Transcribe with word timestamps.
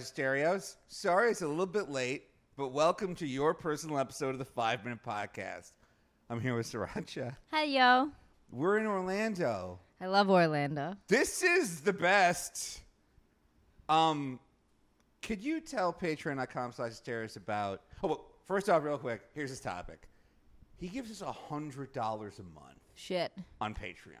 asterios. 0.00 0.76
Sorry 0.88 1.30
it's 1.30 1.42
a 1.42 1.48
little 1.48 1.66
bit 1.66 1.90
late, 1.90 2.24
but 2.56 2.68
welcome 2.68 3.14
to 3.16 3.26
your 3.26 3.52
personal 3.52 3.98
episode 3.98 4.30
of 4.30 4.38
the 4.38 4.46
Five 4.46 4.82
Minute 4.82 5.00
Podcast. 5.06 5.72
I'm 6.30 6.40
here 6.40 6.56
with 6.56 6.72
Sriracha. 6.72 7.36
Hi, 7.50 7.64
yo. 7.64 8.10
We're 8.50 8.78
in 8.78 8.86
Orlando. 8.86 9.78
I 10.00 10.06
love 10.06 10.30
Orlando. 10.30 10.94
This 11.08 11.42
is 11.42 11.82
the 11.82 11.92
best. 11.92 12.80
Um, 13.90 14.40
could 15.20 15.42
you 15.44 15.60
tell 15.60 15.92
patreon.com 15.92 16.72
slash 16.72 16.92
asterios 16.92 17.36
about. 17.36 17.82
Oh, 18.02 18.08
well, 18.08 18.24
first 18.46 18.70
off, 18.70 18.82
real 18.82 18.96
quick, 18.96 19.20
here's 19.34 19.50
his 19.50 19.60
topic. 19.60 20.08
He 20.78 20.88
gives 20.88 21.10
us 21.10 21.20
a 21.20 21.26
$100 21.52 21.94
a 21.94 22.42
month 22.42 22.80
Shit. 22.94 23.32
on 23.60 23.74
Patreon. 23.74 24.16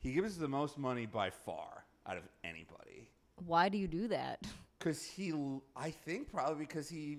He 0.00 0.12
gives 0.12 0.32
us 0.32 0.36
the 0.38 0.48
most 0.48 0.78
money 0.78 1.04
by 1.04 1.28
far 1.28 1.84
out 2.06 2.16
of 2.16 2.22
anybody. 2.42 3.10
Why 3.46 3.68
do 3.68 3.76
you 3.78 3.86
do 3.86 4.08
that? 4.08 4.40
Because 4.78 5.04
he, 5.04 5.32
I 5.76 5.90
think 5.90 6.30
probably 6.30 6.64
because 6.64 6.88
he 6.88 7.18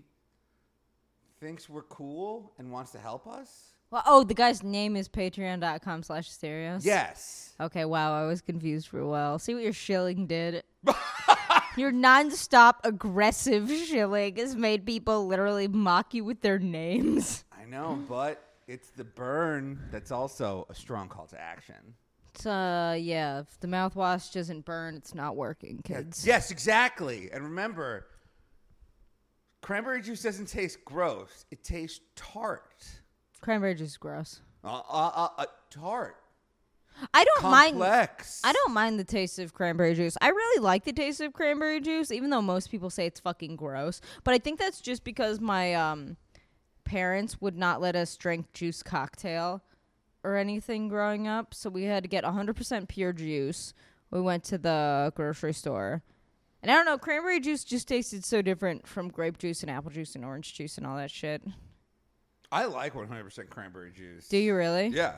thinks 1.39 1.69
we're 1.69 1.83
cool 1.83 2.53
and 2.57 2.71
wants 2.71 2.91
to 2.91 2.99
help 2.99 3.27
us. 3.27 3.73
Well, 3.91 4.03
oh, 4.05 4.23
the 4.23 4.35
guy's 4.35 4.61
name 4.61 4.95
is 4.95 5.09
patreon.com 5.09 6.03
slash 6.03 6.29
asterios. 6.29 6.85
Yes. 6.85 7.53
Okay, 7.59 7.85
wow, 7.85 8.13
I 8.13 8.27
was 8.27 8.41
confused 8.41 8.87
for 8.87 8.99
a 8.99 9.07
while. 9.07 9.39
See 9.39 9.55
what 9.55 9.63
your 9.63 9.73
shilling 9.73 10.27
did? 10.27 10.63
your 11.77 11.91
nonstop 11.91 12.75
aggressive 12.83 13.69
shilling 13.69 14.35
has 14.35 14.55
made 14.55 14.85
people 14.85 15.25
literally 15.25 15.67
mock 15.67 16.13
you 16.13 16.23
with 16.23 16.41
their 16.41 16.59
names. 16.59 17.45
I 17.51 17.65
know, 17.65 17.99
but 18.07 18.43
it's 18.67 18.91
the 18.91 19.03
burn 19.03 19.79
that's 19.91 20.11
also 20.11 20.67
a 20.69 20.75
strong 20.75 21.09
call 21.09 21.25
to 21.27 21.41
action. 21.41 21.95
Uh, 22.45 22.95
yeah, 22.97 23.39
if 23.39 23.59
the 23.59 23.67
mouthwash 23.67 24.31
doesn't 24.31 24.65
burn, 24.65 24.95
it's 24.95 25.13
not 25.13 25.35
working, 25.35 25.81
kids. 25.83 26.25
Yes, 26.25 26.51
exactly. 26.51 27.29
And 27.31 27.43
remember, 27.43 28.07
cranberry 29.61 30.01
juice 30.01 30.23
doesn't 30.23 30.47
taste 30.47 30.83
gross; 30.85 31.45
it 31.51 31.63
tastes 31.63 32.01
tart. 32.15 32.85
Cranberry 33.41 33.75
juice 33.75 33.91
is 33.91 33.97
gross. 33.97 34.41
Uh, 34.63 34.81
uh, 34.89 35.11
uh, 35.15 35.27
uh, 35.37 35.45
tart. 35.69 36.17
I 37.13 37.23
don't 37.23 37.43
mind. 37.43 37.71
Complex. 37.79 38.41
I 38.43 38.51
don't 38.51 38.73
mind 38.73 38.99
the 38.99 39.05
taste 39.05 39.39
of 39.39 39.53
cranberry 39.53 39.95
juice. 39.95 40.17
I 40.21 40.29
really 40.29 40.61
like 40.61 40.83
the 40.83 40.91
taste 40.91 41.21
of 41.21 41.33
cranberry 41.33 41.79
juice, 41.79 42.11
even 42.11 42.29
though 42.29 42.41
most 42.41 42.69
people 42.69 42.89
say 42.89 43.05
it's 43.05 43.19
fucking 43.19 43.55
gross. 43.55 44.01
But 44.23 44.33
I 44.33 44.37
think 44.39 44.59
that's 44.59 44.81
just 44.81 45.03
because 45.03 45.39
my 45.39 45.73
um, 45.73 46.17
parents 46.83 47.39
would 47.39 47.57
not 47.57 47.79
let 47.79 47.95
us 47.95 48.17
drink 48.17 48.51
juice 48.51 48.83
cocktail 48.83 49.61
or 50.23 50.35
anything 50.35 50.87
growing 50.87 51.27
up. 51.27 51.53
So 51.53 51.69
we 51.69 51.83
had 51.83 52.03
to 52.03 52.09
get 52.09 52.23
100% 52.23 52.87
pure 52.87 53.13
juice. 53.13 53.73
We 54.11 54.21
went 54.21 54.43
to 54.45 54.57
the 54.57 55.11
grocery 55.15 55.53
store. 55.53 56.03
And 56.61 56.71
I 56.71 56.75
don't 56.75 56.85
know, 56.85 56.97
cranberry 56.97 57.39
juice 57.39 57.63
just 57.63 57.87
tasted 57.87 58.25
so 58.25 58.41
different 58.41 58.85
from 58.85 59.09
grape 59.09 59.37
juice 59.37 59.61
and 59.61 59.71
apple 59.71 59.91
juice 59.91 60.15
and 60.15 60.25
orange 60.25 60.53
juice 60.53 60.77
and 60.77 60.85
all 60.85 60.97
that 60.97 61.11
shit. 61.11 61.41
I 62.51 62.65
like 62.65 62.93
100% 62.93 63.49
cranberry 63.49 63.91
juice. 63.91 64.27
Do 64.27 64.37
you 64.37 64.55
really? 64.55 64.87
Yeah. 64.87 65.15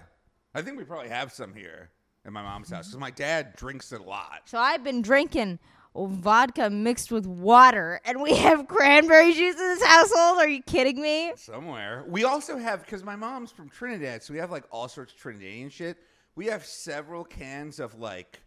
I 0.54 0.62
think 0.62 0.78
we 0.78 0.84
probably 0.84 1.10
have 1.10 1.32
some 1.32 1.54
here 1.54 1.90
at 2.26 2.32
my 2.32 2.44
mom's 2.44 2.70
house 2.70 2.88
because 2.88 3.00
my 3.00 3.10
dad 3.10 3.56
drinks 3.56 3.92
it 3.92 4.02
a 4.02 4.04
lot. 4.04 4.42
So 4.46 4.60
I've 4.60 4.84
been 4.84 5.02
drinking 5.02 5.60
Oh, 5.94 6.06
vodka 6.06 6.70
mixed 6.70 7.12
with 7.12 7.28
water, 7.28 8.00
and 8.06 8.22
we 8.22 8.34
have 8.38 8.66
cranberry 8.68 9.34
juice 9.34 9.56
in 9.56 9.60
this 9.60 9.84
household. 9.84 10.38
Are 10.38 10.48
you 10.48 10.62
kidding 10.64 11.02
me? 11.02 11.34
Somewhere. 11.36 12.06
We 12.08 12.24
also 12.24 12.58
have, 12.58 12.86
because 12.86 13.04
my 13.04 13.18
mom's 13.18 13.52
from 13.52 13.68
Trinidad, 13.70 14.24
so 14.24 14.32
we 14.32 14.40
have 14.40 14.52
like 14.52 14.64
all 14.72 14.88
sorts 14.88 15.14
of 15.14 15.20
Trinidadian 15.20 15.70
shit. 15.70 15.98
We 16.36 16.46
have 16.46 16.64
several 16.64 17.26
cans 17.26 17.82
of 17.82 18.00
like 18.00 18.40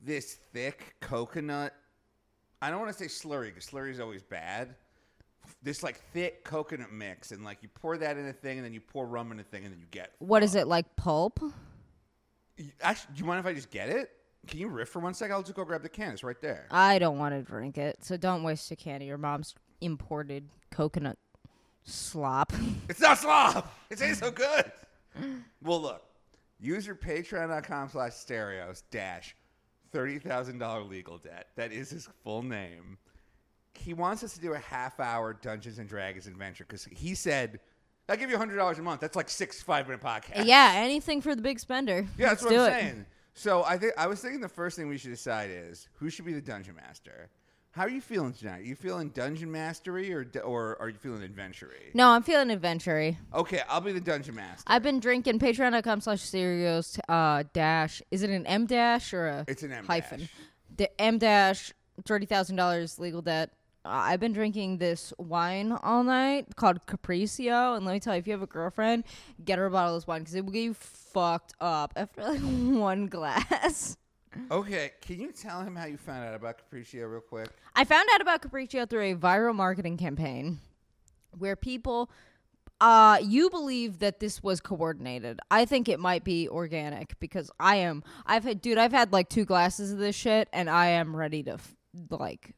this 0.00 0.38
thick 0.54 0.94
coconut. 1.00 1.74
I 2.62 2.70
don't 2.70 2.80
want 2.80 2.96
to 2.96 2.98
say 2.98 3.04
slurry 3.04 3.48
because 3.48 3.66
slurry 3.66 3.90
is 3.90 4.00
always 4.00 4.22
bad. 4.22 4.74
This 5.62 5.82
like 5.82 6.00
thick 6.14 6.42
coconut 6.42 6.90
mix, 6.90 7.32
and 7.32 7.44
like 7.44 7.62
you 7.62 7.68
pour 7.68 7.98
that 7.98 8.16
in 8.16 8.26
a 8.28 8.32
thing, 8.32 8.56
and 8.56 8.64
then 8.64 8.72
you 8.72 8.80
pour 8.80 9.06
rum 9.06 9.30
in 9.30 9.40
a 9.40 9.44
thing, 9.44 9.64
and 9.64 9.74
then 9.74 9.80
you 9.80 9.86
get. 9.90 10.12
What 10.20 10.42
is 10.42 10.54
it 10.54 10.66
like 10.66 10.96
pulp? 10.96 11.38
Actually, 12.80 13.14
do 13.14 13.20
you 13.20 13.26
mind 13.26 13.40
if 13.40 13.46
I 13.46 13.52
just 13.52 13.70
get 13.70 13.90
it? 13.90 14.10
Can 14.48 14.58
you 14.58 14.68
riff 14.68 14.88
for 14.88 15.00
one 15.00 15.14
second? 15.14 15.34
I'll 15.34 15.42
just 15.42 15.54
go 15.54 15.64
grab 15.64 15.82
the 15.82 15.88
can. 15.88 16.12
It's 16.12 16.24
right 16.24 16.40
there. 16.40 16.66
I 16.70 16.98
don't 16.98 17.18
want 17.18 17.34
to 17.34 17.42
drink 17.42 17.78
it, 17.78 17.98
so 18.02 18.16
don't 18.16 18.42
waste 18.42 18.70
a 18.70 18.76
can 18.76 19.02
of 19.02 19.06
your 19.06 19.18
mom's 19.18 19.54
imported 19.80 20.48
coconut 20.70 21.18
slop. 21.84 22.52
It's 22.88 23.00
not 23.00 23.18
slop. 23.18 23.72
It 23.90 23.98
tastes 23.98 24.20
so 24.20 24.30
good. 24.30 24.72
well, 25.62 25.80
look. 25.82 26.02
Use 26.60 26.86
your 26.86 26.96
patreon.com 26.96 27.90
slash 27.90 28.12
asterios 28.12 28.82
dash 28.90 29.36
$30,000 29.94 30.88
legal 30.88 31.18
debt. 31.18 31.48
That 31.56 31.70
is 31.72 31.90
his 31.90 32.08
full 32.24 32.42
name. 32.42 32.98
He 33.74 33.94
wants 33.94 34.24
us 34.24 34.34
to 34.34 34.40
do 34.40 34.54
a 34.54 34.58
half 34.58 34.98
hour 34.98 35.34
Dungeons 35.40 35.78
and 35.78 35.88
Dragons 35.88 36.26
adventure 36.26 36.64
because 36.66 36.84
he 36.84 37.14
said, 37.14 37.60
I'll 38.08 38.16
give 38.16 38.30
you 38.30 38.36
$100 38.38 38.78
a 38.78 38.82
month. 38.82 39.00
That's 39.00 39.14
like 39.16 39.28
six 39.30 39.62
five 39.62 39.86
minute 39.86 40.02
podcasts. 40.02 40.46
yeah, 40.46 40.72
anything 40.76 41.20
for 41.20 41.34
the 41.36 41.42
big 41.42 41.60
spender. 41.60 42.06
Yeah, 42.18 42.30
that's 42.30 42.42
Let's 42.42 42.56
what 42.56 42.72
I'm 42.72 42.76
it. 42.78 42.80
saying. 42.80 43.06
So 43.38 43.62
I 43.62 43.78
think 43.78 43.92
I 43.96 44.08
was 44.08 44.20
thinking 44.20 44.40
the 44.40 44.48
first 44.48 44.76
thing 44.76 44.88
we 44.88 44.98
should 44.98 45.12
decide 45.12 45.48
is 45.52 45.88
who 45.94 46.10
should 46.10 46.24
be 46.24 46.32
the 46.32 46.40
dungeon 46.40 46.74
master. 46.74 47.30
How 47.70 47.84
are 47.84 47.88
you 47.88 48.00
feeling 48.00 48.32
tonight? 48.32 48.62
Are 48.62 48.64
you 48.64 48.74
feeling 48.74 49.10
dungeon 49.10 49.52
mastery 49.52 50.12
or 50.12 50.26
or 50.44 50.76
are 50.80 50.88
you 50.88 50.96
feeling 50.96 51.22
adventury? 51.22 51.92
No, 51.94 52.08
I'm 52.08 52.24
feeling 52.24 52.50
adventury. 52.50 53.16
Okay, 53.32 53.60
I'll 53.68 53.80
be 53.80 53.92
the 53.92 54.00
dungeon 54.00 54.34
master. 54.34 54.64
I've 54.66 54.82
been 54.82 54.98
drinking 54.98 55.38
patreon.com 55.38 56.00
slash 56.00 56.18
asterios 56.24 56.98
uh, 57.08 57.44
dash. 57.52 58.02
Is 58.10 58.24
it 58.24 58.30
an 58.30 58.44
M 58.48 58.66
dash 58.66 59.14
or 59.14 59.28
a 59.28 59.44
It's 59.46 59.62
an 59.62 59.70
M 59.72 59.86
hyphen? 59.86 60.20
dash. 60.20 60.30
The 60.76 61.00
M 61.00 61.18
dash, 61.18 61.72
$30,000 62.02 62.98
legal 62.98 63.22
debt. 63.22 63.50
I've 63.88 64.20
been 64.20 64.32
drinking 64.32 64.78
this 64.78 65.12
wine 65.18 65.72
all 65.72 66.04
night 66.04 66.54
called 66.56 66.86
Capriccio. 66.86 67.76
And 67.76 67.86
let 67.86 67.92
me 67.92 68.00
tell 68.00 68.14
you, 68.14 68.18
if 68.18 68.26
you 68.26 68.32
have 68.32 68.42
a 68.42 68.46
girlfriend, 68.46 69.04
get 69.44 69.58
her 69.58 69.66
a 69.66 69.70
bottle 69.70 69.94
of 69.96 70.02
this 70.02 70.06
wine 70.06 70.20
because 70.20 70.34
it 70.34 70.44
will 70.44 70.52
get 70.52 70.62
you 70.62 70.74
fucked 70.74 71.54
up 71.60 71.92
after 71.96 72.22
like 72.22 72.40
one 72.42 73.06
glass. 73.06 73.96
Okay, 74.50 74.92
can 75.00 75.18
you 75.20 75.32
tell 75.32 75.62
him 75.62 75.74
how 75.74 75.86
you 75.86 75.96
found 75.96 76.24
out 76.24 76.34
about 76.34 76.58
Capriccio 76.58 77.10
real 77.10 77.20
quick? 77.20 77.48
I 77.74 77.84
found 77.84 78.08
out 78.14 78.20
about 78.20 78.42
Capriccio 78.42 78.88
through 78.88 79.12
a 79.12 79.14
viral 79.14 79.54
marketing 79.54 79.96
campaign 79.96 80.58
where 81.36 81.56
people 81.56 82.10
uh 82.80 83.18
you 83.22 83.50
believe 83.50 83.98
that 83.98 84.20
this 84.20 84.42
was 84.42 84.60
coordinated. 84.60 85.40
I 85.50 85.64
think 85.64 85.88
it 85.88 85.98
might 85.98 86.24
be 86.24 86.48
organic 86.48 87.18
because 87.20 87.50
I 87.58 87.76
am 87.76 88.04
I've 88.26 88.44
had 88.44 88.60
dude, 88.60 88.78
I've 88.78 88.92
had 88.92 89.12
like 89.12 89.28
two 89.28 89.44
glasses 89.44 89.92
of 89.92 89.98
this 89.98 90.14
shit 90.14 90.48
and 90.52 90.68
I 90.70 90.88
am 90.88 91.16
ready 91.16 91.42
to 91.44 91.52
f- 91.52 91.74
like 92.10 92.54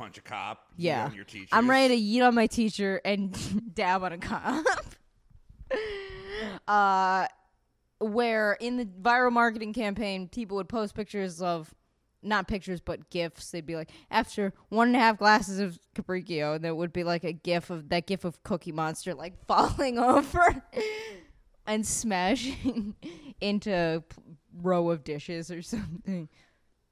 Punch 0.00 0.16
a 0.16 0.22
cop. 0.22 0.64
yeah. 0.78 1.12
your 1.12 1.24
teachers. 1.24 1.50
I'm 1.52 1.68
ready 1.68 1.94
to 1.94 2.00
eat 2.00 2.22
on 2.22 2.34
my 2.34 2.46
teacher 2.46 3.02
and 3.04 3.74
dab 3.74 4.02
on 4.02 4.14
a 4.14 4.18
cop. 4.18 4.64
uh 6.66 7.26
where 7.98 8.54
in 8.60 8.78
the 8.78 8.86
viral 8.86 9.30
marketing 9.30 9.74
campaign 9.74 10.26
people 10.26 10.56
would 10.56 10.70
post 10.70 10.94
pictures 10.94 11.42
of 11.42 11.74
not 12.22 12.48
pictures 12.48 12.80
but 12.80 13.10
gifs 13.10 13.50
they'd 13.50 13.66
be 13.66 13.76
like 13.76 13.90
after 14.10 14.54
one 14.70 14.88
and 14.88 14.96
a 14.96 14.98
half 14.98 15.18
glasses 15.18 15.60
of 15.60 15.78
capriccio 15.94 16.56
and 16.56 16.64
there 16.64 16.74
would 16.74 16.94
be 16.94 17.04
like 17.04 17.22
a 17.22 17.32
gif 17.32 17.68
of 17.68 17.90
that 17.90 18.06
gif 18.06 18.24
of 18.24 18.42
cookie 18.42 18.72
monster 18.72 19.14
like 19.14 19.34
falling 19.46 19.98
over 19.98 20.64
and 21.66 21.86
smashing 21.86 22.94
into 23.40 24.02
row 24.62 24.88
of 24.88 25.04
dishes 25.04 25.50
or 25.50 25.60
something 25.60 26.26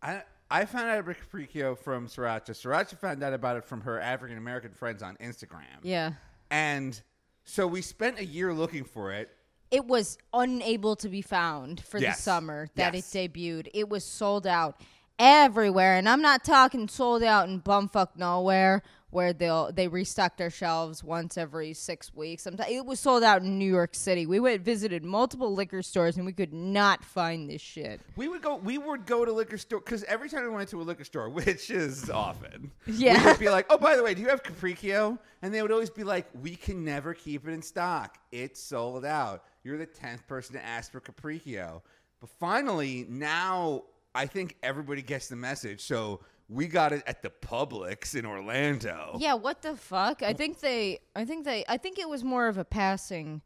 I 0.02 0.22
I 0.50 0.64
found 0.64 0.88
out 0.88 0.98
about 1.00 1.16
Capriccio 1.16 1.76
from 1.78 2.08
Sriracha. 2.08 2.50
Sriracha 2.50 2.96
found 2.98 3.22
out 3.22 3.32
about 3.34 3.56
it 3.56 3.64
from 3.64 3.82
her 3.82 4.00
African 4.00 4.38
American 4.38 4.72
friends 4.72 5.02
on 5.02 5.16
Instagram. 5.16 5.78
yeah 5.82 6.12
And 6.50 7.00
so 7.44 7.66
we 7.66 7.82
spent 7.82 8.18
a 8.18 8.24
year 8.24 8.52
looking 8.54 8.84
for 8.84 9.12
it. 9.12 9.30
it 9.70 9.84
was 9.84 10.16
unable 10.32 10.96
to 10.96 11.08
be 11.10 11.20
found 11.20 11.82
for 11.84 11.98
Yes. 11.98 12.16
the 12.16 12.22
summer 12.22 12.68
that 12.76 12.94
Yes. 12.94 13.14
it 13.14 13.32
debuted. 13.34 13.68
It 13.74 13.88
was 13.90 14.02
sold 14.04 14.46
out 14.46 14.80
everywhere, 15.18 15.96
and 15.96 16.08
I'm 16.08 16.22
not 16.22 16.42
talking 16.44 16.88
sold 16.88 17.22
out 17.22 17.48
in 17.50 17.60
bumfuck 17.60 18.16
nowhere 18.16 18.82
where 19.10 19.32
they'll 19.32 19.72
they 19.72 19.88
restock 19.88 20.36
their 20.36 20.50
shelves 20.50 21.02
once 21.02 21.38
every 21.38 21.72
six 21.72 22.12
weeks. 22.14 22.46
I'm 22.46 22.58
it 22.68 22.84
was 22.84 23.00
sold 23.00 23.22
out 23.22 23.42
in 23.42 23.58
New 23.58 23.70
York 23.72 23.94
City. 23.94 24.26
We 24.26 24.38
went 24.40 24.62
visited 24.62 25.04
multiple 25.04 25.52
liquor 25.54 25.82
stores 25.82 26.16
and 26.16 26.26
we 26.26 26.32
could 26.32 26.52
not 26.52 27.02
find 27.04 27.48
this 27.48 27.62
shit. 27.62 28.00
We 28.16 28.28
would 28.28 28.42
go. 28.42 28.56
We 28.56 28.76
would 28.76 29.06
go 29.06 29.24
to 29.24 29.32
liquor 29.32 29.56
store 29.56 29.80
because 29.80 30.04
every 30.04 30.28
time 30.28 30.42
we 30.44 30.50
went 30.50 30.68
to 30.70 30.80
a 30.80 30.84
liquor 30.84 31.04
store, 31.04 31.28
which 31.30 31.70
is 31.70 32.10
often, 32.10 32.70
Yeah. 32.86 33.18
we 33.18 33.30
would 33.30 33.38
be 33.40 33.48
like, 33.50 33.66
"Oh, 33.70 33.78
by 33.78 33.96
the 33.96 34.02
way, 34.02 34.14
do 34.14 34.20
you 34.22 34.28
have 34.28 34.42
Capriccio?" 34.42 35.18
And 35.42 35.54
they 35.54 35.62
would 35.62 35.72
always 35.72 35.90
be 35.90 36.04
like, 36.04 36.26
"We 36.42 36.54
can 36.56 36.84
never 36.84 37.14
keep 37.14 37.48
it 37.48 37.52
in 37.52 37.62
stock. 37.62 38.18
It's 38.32 38.60
sold 38.62 39.04
out. 39.04 39.44
You're 39.64 39.78
the 39.78 39.86
tenth 39.86 40.26
person 40.26 40.54
to 40.56 40.64
ask 40.64 40.92
for 40.92 41.00
Capriccio." 41.00 41.80
But 42.20 42.28
finally, 42.40 43.06
now 43.08 43.84
I 44.14 44.26
think 44.26 44.56
everybody 44.62 45.00
gets 45.02 45.28
the 45.28 45.36
message. 45.36 45.80
So 45.82 46.20
we 46.48 46.66
got 46.66 46.92
it 46.92 47.02
at 47.06 47.22
the 47.22 47.30
Publix 47.30 48.14
in 48.14 48.24
Orlando. 48.24 49.16
Yeah, 49.18 49.34
what 49.34 49.62
the 49.62 49.76
fuck? 49.76 50.22
I 50.22 50.32
think 50.32 50.60
they 50.60 51.00
I 51.14 51.24
think 51.24 51.44
they 51.44 51.64
I 51.68 51.76
think 51.76 51.98
it 51.98 52.08
was 52.08 52.24
more 52.24 52.48
of 52.48 52.58
a 52.58 52.64
passing 52.64 53.42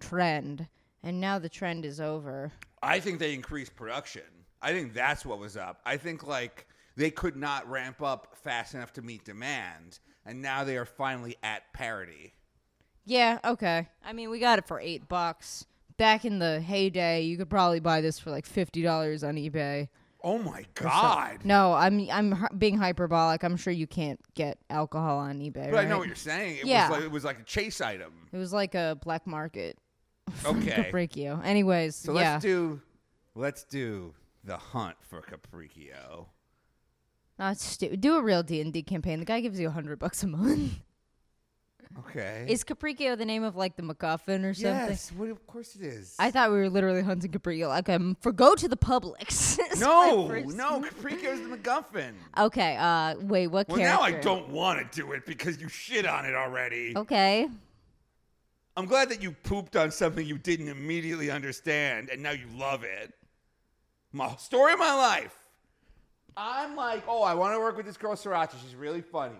trend 0.00 0.68
and 1.02 1.20
now 1.20 1.38
the 1.38 1.48
trend 1.48 1.84
is 1.84 2.00
over. 2.00 2.52
I 2.82 2.98
think 3.00 3.20
they 3.20 3.32
increased 3.32 3.76
production. 3.76 4.22
I 4.60 4.72
think 4.72 4.92
that's 4.92 5.24
what 5.24 5.38
was 5.38 5.56
up. 5.56 5.80
I 5.84 5.96
think 5.96 6.26
like 6.26 6.66
they 6.96 7.10
could 7.10 7.36
not 7.36 7.68
ramp 7.70 8.02
up 8.02 8.36
fast 8.42 8.74
enough 8.74 8.92
to 8.94 9.02
meet 9.02 9.24
demand, 9.24 10.00
and 10.24 10.42
now 10.42 10.64
they 10.64 10.76
are 10.76 10.84
finally 10.84 11.36
at 11.42 11.72
parity. 11.72 12.34
Yeah, 13.04 13.38
okay. 13.44 13.86
I 14.04 14.12
mean, 14.12 14.30
we 14.30 14.40
got 14.40 14.58
it 14.58 14.66
for 14.66 14.80
eight 14.80 15.08
bucks. 15.08 15.66
Back 15.96 16.24
in 16.24 16.40
the 16.40 16.60
heyday, 16.60 17.22
you 17.22 17.36
could 17.36 17.48
probably 17.48 17.80
buy 17.80 18.00
this 18.00 18.18
for 18.18 18.30
like 18.30 18.44
fifty 18.44 18.82
dollars 18.82 19.22
on 19.22 19.36
eBay. 19.36 19.88
Oh 20.28 20.38
my 20.38 20.64
god! 20.74 21.38
No, 21.44 21.72
I'm 21.74 22.08
I'm 22.10 22.32
hy- 22.32 22.48
being 22.58 22.76
hyperbolic. 22.76 23.44
I'm 23.44 23.56
sure 23.56 23.72
you 23.72 23.86
can't 23.86 24.18
get 24.34 24.58
alcohol 24.68 25.18
on 25.18 25.38
eBay. 25.38 25.70
But 25.70 25.78
I 25.78 25.84
know 25.88 25.98
what 25.98 26.08
you're 26.08 26.16
saying. 26.16 26.56
It 26.56 26.66
Yeah. 26.66 26.88
was 26.88 26.96
like 26.98 27.04
it 27.04 27.10
was 27.12 27.24
like 27.24 27.38
a 27.38 27.44
chase 27.44 27.80
item. 27.80 28.12
It 28.32 28.36
was 28.36 28.52
like 28.52 28.74
a 28.74 28.98
black 29.02 29.24
market. 29.26 29.78
Okay. 30.44 30.90
Capriccio. 30.90 31.40
Anyways, 31.44 31.94
So 31.94 32.12
yeah. 32.12 32.32
let's 32.32 32.42
do 32.42 32.80
let's 33.36 33.62
do 33.62 34.14
the 34.42 34.56
hunt 34.56 34.96
for 35.00 35.22
Capriccio. 35.22 36.26
Not 37.38 37.58
stu- 37.58 37.96
do 37.96 38.16
a 38.16 38.22
real 38.22 38.42
D 38.42 38.60
and 38.60 38.72
D 38.72 38.82
campaign. 38.82 39.20
The 39.20 39.26
guy 39.26 39.40
gives 39.40 39.60
you 39.60 39.68
a 39.68 39.70
hundred 39.70 40.00
bucks 40.00 40.24
a 40.24 40.26
month. 40.26 40.80
Okay. 42.00 42.44
Is 42.48 42.62
Capriccio 42.64 43.16
the 43.16 43.24
name 43.24 43.42
of 43.42 43.56
like 43.56 43.76
the 43.76 43.82
MacGuffin 43.82 44.44
or 44.44 44.52
something? 44.54 44.62
yes, 44.64 45.12
well, 45.16 45.30
of 45.30 45.46
course 45.46 45.76
it 45.76 45.82
is. 45.82 46.14
I 46.18 46.30
thought 46.30 46.50
we 46.50 46.58
were 46.58 46.68
literally 46.68 47.02
hunting 47.02 47.30
Capriccio. 47.30 47.68
Like, 47.68 47.88
um, 47.88 48.16
for 48.20 48.32
go 48.32 48.54
to 48.54 48.68
the 48.68 48.76
Publix. 48.76 49.58
No, 49.78 50.28
my 50.28 50.42
first- 50.42 50.56
no, 50.56 50.80
Capriccio's 50.80 51.40
the 51.48 51.56
MacGuffin. 51.56 52.12
Okay. 52.38 52.76
Uh, 52.78 53.14
wait. 53.20 53.48
What 53.48 53.68
Well, 53.68 53.78
character? 53.78 53.96
now 53.98 54.02
I 54.02 54.20
don't 54.20 54.48
want 54.48 54.90
to 54.90 55.00
do 55.00 55.12
it 55.12 55.26
because 55.26 55.60
you 55.60 55.68
shit 55.68 56.06
on 56.06 56.24
it 56.24 56.34
already. 56.34 56.94
Okay. 56.96 57.48
I'm 58.76 58.86
glad 58.86 59.08
that 59.10 59.22
you 59.22 59.32
pooped 59.32 59.76
on 59.76 59.90
something 59.90 60.26
you 60.26 60.38
didn't 60.38 60.68
immediately 60.68 61.30
understand 61.30 62.10
and 62.10 62.22
now 62.22 62.32
you 62.32 62.46
love 62.56 62.84
it. 62.84 63.12
My 64.12 64.34
story 64.36 64.72
of 64.74 64.78
my 64.78 64.94
life. 64.94 65.34
I'm 66.36 66.76
like, 66.76 67.02
oh, 67.08 67.22
I 67.22 67.34
want 67.34 67.54
to 67.54 67.60
work 67.60 67.76
with 67.76 67.86
this 67.86 67.96
girl 67.96 68.14
Sriracha. 68.14 68.52
She's 68.62 68.74
really 68.74 69.00
funny. 69.00 69.36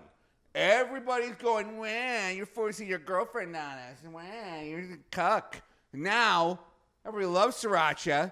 Everybody's 0.57 1.35
going, 1.35 1.77
wow, 1.77 2.29
you're 2.29 2.47
forcing 2.47 2.87
your 2.87 2.97
girlfriend 2.97 3.55
on 3.55 3.77
us. 3.77 3.97
Wow, 4.11 4.59
you're 4.63 4.87
the 4.87 4.97
cuck. 5.11 5.61
Now, 5.93 6.59
everybody 7.05 7.31
loves 7.31 7.57
Sriracha. 7.57 8.31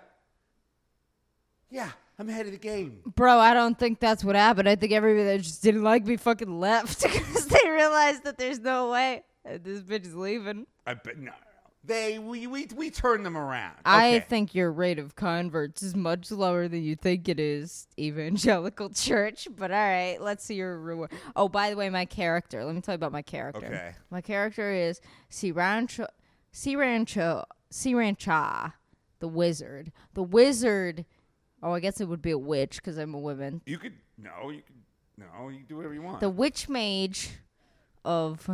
Yeah, 1.70 1.92
I'm 2.18 2.28
ahead 2.28 2.48
of 2.48 2.52
the 2.52 2.58
game. 2.58 3.02
Bro, 3.06 3.38
I 3.38 3.54
don't 3.54 3.78
think 3.78 4.00
that's 4.00 4.24
what 4.24 4.36
happened. 4.36 4.68
I 4.68 4.76
think 4.76 4.92
everybody 4.92 5.24
that 5.26 5.42
just 5.44 5.62
didn't 5.62 5.84
like 5.84 6.04
me 6.08 6.18
fucking 6.18 6.60
left 6.60 7.04
because 7.04 7.46
they 7.46 7.70
realized 7.70 8.24
that 8.24 8.40
there's 8.40 8.60
no 8.60 8.90
way 8.90 9.24
this 9.62 9.82
bitch 9.82 10.08
is 10.08 10.16
leaving. 10.16 10.66
I 10.88 10.96
bet 10.96 11.20
no, 11.20 11.26
no, 11.26 11.30
no. 11.30 11.55
They 11.86 12.20
we 12.20 12.48
we 12.48 12.68
we 12.76 12.90
turned 12.90 13.26
them 13.26 13.38
around. 13.38 13.76
I 13.86 14.20
think 14.20 14.56
your 14.56 14.72
rate 14.72 14.98
of 14.98 15.16
converts 15.16 15.84
is 15.84 15.96
much 15.96 16.32
lower 16.32 16.68
than 16.68 16.84
you 16.84 16.96
think 16.96 17.30
it 17.30 17.40
is, 17.40 17.88
evangelical 18.00 18.90
church. 18.94 19.48
But 19.56 19.72
all 19.72 19.78
right, 19.78 20.18
let's 20.20 20.44
see 20.44 20.56
your 20.56 20.80
reward. 20.80 21.12
Oh, 21.36 21.48
by 21.48 21.70
the 21.70 21.76
way, 21.76 21.90
my 21.90 22.06
character. 22.06 22.64
Let 22.64 22.76
me 22.76 22.82
tell 22.82 22.94
you 22.94 22.98
about 22.98 23.12
my 23.12 23.22
character. 23.22 23.66
Okay. 23.66 23.92
My 24.10 24.22
character 24.22 24.72
is 24.72 25.02
Sirancho, 25.30 26.08
Sirancho, 26.54 27.44
Sirancha, 27.72 28.74
the 29.20 29.28
wizard. 29.28 29.92
The 30.14 30.24
wizard. 30.24 31.06
Oh, 31.62 31.74
I 31.74 31.80
guess 31.80 32.00
it 32.00 32.08
would 32.08 32.22
be 32.22 32.32
a 32.32 32.38
witch 32.38 32.78
because 32.78 32.98
I'm 32.98 33.14
a 33.14 33.20
woman. 33.20 33.62
You 33.66 33.78
could 33.78 33.94
no, 34.18 34.50
you 34.50 34.62
could 34.62 34.76
no, 35.18 35.50
you 35.50 35.58
can 35.58 35.66
do 35.68 35.78
whatever 35.78 35.94
you 35.94 36.02
want. 36.02 36.20
The 36.20 36.30
witch 36.30 36.68
mage 36.70 37.32
of 38.04 38.50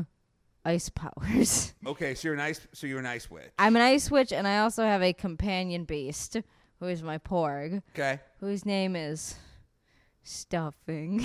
ice 0.66 0.90
powers. 0.90 1.74
okay, 1.86 2.16
so 2.16 2.28
you're 2.28 2.36
an 2.36 2.42
ice 2.42 2.68
so 2.74 2.88
you're 2.88 3.00
an 3.00 3.06
ice 3.06 3.30
witch. 3.30 3.52
I'm 3.58 3.76
an 3.76 3.82
ice 3.82 4.10
witch, 4.12 4.32
and 4.32 4.48
I 4.48 4.60
also 4.60 4.84
have 4.84 5.02
a 5.02 5.14
companion 5.14 5.86
beast 5.86 6.38
who 6.80 6.88
is 6.88 7.04
my 7.04 7.18
porg. 7.18 7.82
Okay. 7.94 8.20
whose 8.40 8.66
name 8.66 8.96
is 8.96 9.36
Stuffing. 10.24 11.24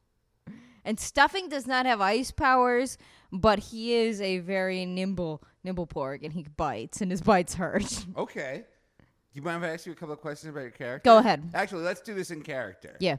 and 0.84 0.98
Stuffing 0.98 1.48
does 1.48 1.66
not 1.66 1.86
have 1.86 2.00
ice 2.00 2.30
powers, 2.30 2.98
but 3.32 3.58
he 3.58 3.94
is 3.94 4.20
a 4.20 4.38
very 4.38 4.84
nimble 4.84 5.42
nimble 5.64 5.86
porg 5.86 6.22
and 6.22 6.32
he 6.32 6.44
bites 6.56 7.00
and 7.00 7.10
his 7.10 7.22
bites 7.22 7.54
hurt. 7.54 8.06
Okay. 8.16 8.64
Do 8.98 9.04
you 9.40 9.42
mind 9.42 9.62
if 9.62 9.70
I 9.70 9.74
ask 9.74 9.86
you 9.86 9.92
a 9.92 9.94
couple 9.94 10.14
of 10.14 10.20
questions 10.20 10.50
about 10.50 10.62
your 10.62 10.70
character? 10.70 11.04
Go 11.04 11.18
ahead. 11.18 11.50
Actually, 11.54 11.82
let's 11.82 12.00
do 12.00 12.14
this 12.14 12.30
in 12.30 12.42
character. 12.42 12.96
Yeah. 12.98 13.16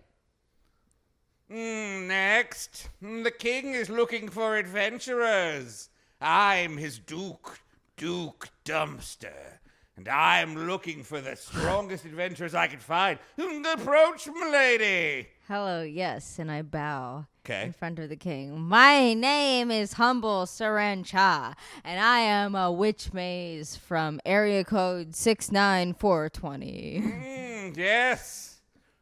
Mm, 1.52 2.08
next, 2.08 2.90
Mm, 3.04 3.24
the 3.24 3.32
king 3.32 3.74
is 3.74 3.90
looking 3.90 4.30
for 4.30 4.56
adventurers. 4.56 5.90
I'm 6.22 6.78
his 6.78 7.00
duke, 7.00 7.60
Duke 7.98 8.50
Dumpster, 8.66 9.58
and 9.98 10.08
I'm 10.08 10.68
looking 10.68 11.02
for 11.04 11.22
the 11.22 11.36
strongest 11.36 12.06
adventurers 12.06 12.54
I 12.54 12.68
can 12.68 12.80
find. 12.80 13.18
Mm, 13.38 13.74
Approach, 13.74 14.28
milady. 14.28 15.28
Hello, 15.48 15.82
yes, 15.82 16.38
and 16.38 16.52
I 16.52 16.62
bow 16.62 17.26
in 17.64 17.74
front 17.74 17.98
of 17.98 18.10
the 18.10 18.16
king. 18.16 18.60
My 18.62 19.16
name 19.16 19.72
is 19.72 19.94
Humble 19.94 20.46
Sarancha, 20.46 21.56
and 21.84 22.00
I 22.00 22.20
am 22.20 22.54
a 22.54 22.72
witch 22.72 23.12
maze 23.12 23.76
from 23.76 24.20
area 24.24 24.64
code 24.64 25.16
69420. 25.16 27.02
Mm, 27.02 27.76
yes. 27.78 28.49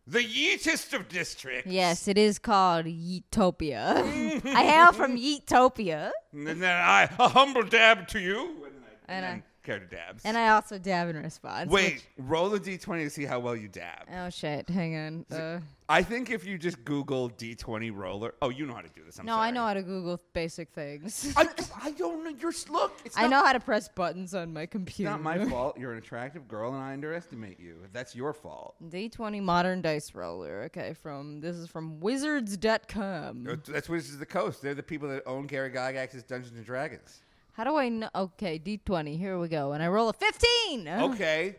The 0.10 0.24
yeetest 0.24 0.94
of 0.94 1.10
districts. 1.10 1.70
Yes, 1.70 2.08
it 2.08 2.18
is 2.18 2.40
called 2.40 2.86
Yeetopia. 2.86 4.46
I 4.46 4.64
hail 4.64 4.94
from 4.94 5.18
Yeetopia. 5.18 6.12
And 6.32 6.48
then 6.48 6.64
I, 6.64 7.10
a 7.20 7.28
humble 7.28 7.64
dab 7.64 8.08
to 8.10 8.20
you. 8.20 8.40
And 8.40 8.64
I, 8.64 8.68
And 8.68 9.18
and 9.18 9.26
I- 9.26 9.30
then 9.32 9.44
character 9.64 9.96
dabs. 9.98 10.24
And 10.24 10.38
I 10.38 10.48
also 10.50 10.78
dab 10.80 11.10
in 11.10 11.18
response. 11.22 11.70
Wait, 11.70 11.96
which- 11.96 12.04
roll 12.18 12.54
a 12.54 12.60
d20 12.60 13.04
to 13.04 13.10
see 13.10 13.26
how 13.26 13.40
well 13.42 13.56
you 13.56 13.68
dab. 13.68 14.08
oh 14.14 14.30
shit! 14.30 14.70
Hang 14.70 14.96
on. 14.96 15.26
Uh, 15.38 15.60
I 15.90 16.04
think 16.04 16.30
if 16.30 16.46
you 16.46 16.58
just 16.58 16.84
Google 16.84 17.30
d20 17.30 17.96
roller. 17.96 18.34
Oh, 18.42 18.50
you 18.50 18.66
know 18.66 18.74
how 18.74 18.82
to 18.82 18.90
do 18.90 19.04
this. 19.06 19.20
I'm 19.20 19.26
no, 19.26 19.34
sorry. 19.34 19.48
I 19.48 19.52
know 19.52 19.66
how 19.66 19.74
to 19.74 19.82
Google 19.82 20.20
basic 20.34 20.70
things. 20.72 21.34
I, 21.38 21.48
I 21.82 21.92
don't 21.92 22.26
know. 22.26 22.32
You're 22.38 22.52
look. 22.70 23.00
It's 23.06 23.18
I 23.18 23.22
not, 23.22 23.30
know 23.30 23.46
how 23.46 23.54
to 23.54 23.62
press 23.62 23.88
buttons 23.88 24.36
on 24.36 24.52
my 24.52 24.66
computer. 24.66 25.10
It's 25.10 25.24
not 25.24 25.24
my 25.24 25.46
fault. 25.46 25.78
You're 25.80 25.94
an 25.94 25.98
attractive 25.98 26.48
girl, 26.48 26.74
and 26.74 26.84
I 26.84 26.92
underestimate 26.92 27.58
you. 27.58 27.78
That's 27.94 28.16
your 28.16 28.34
fault. 28.34 28.76
D20 28.84 29.42
modern 29.42 29.82
dice 29.82 30.14
roller. 30.14 30.64
Okay, 30.64 30.94
from 30.94 31.40
this 31.40 31.56
is 31.56 31.70
from 31.70 32.02
Wizards.com. 32.02 33.60
That's 33.66 33.88
Wizards 33.88 34.16
of 34.16 34.20
the 34.20 34.26
Coast. 34.26 34.62
They're 34.62 34.76
the 34.76 34.84
people 34.84 35.08
that 35.08 35.24
own 35.26 35.48
Gary 35.48 35.70
Gygax's 35.70 36.24
Dungeons 36.24 36.58
and 36.58 36.66
Dragons. 36.66 37.22
How 37.54 37.64
do 37.64 37.78
I 37.78 37.88
know? 37.88 38.10
Okay, 38.14 38.60
D20. 38.60 39.18
Here 39.18 39.40
we 39.40 39.48
go. 39.48 39.72
And 39.72 39.82
I 39.82 39.88
roll 39.88 40.10
a 40.10 40.14
15. 40.14 40.88
Okay. 40.88 41.56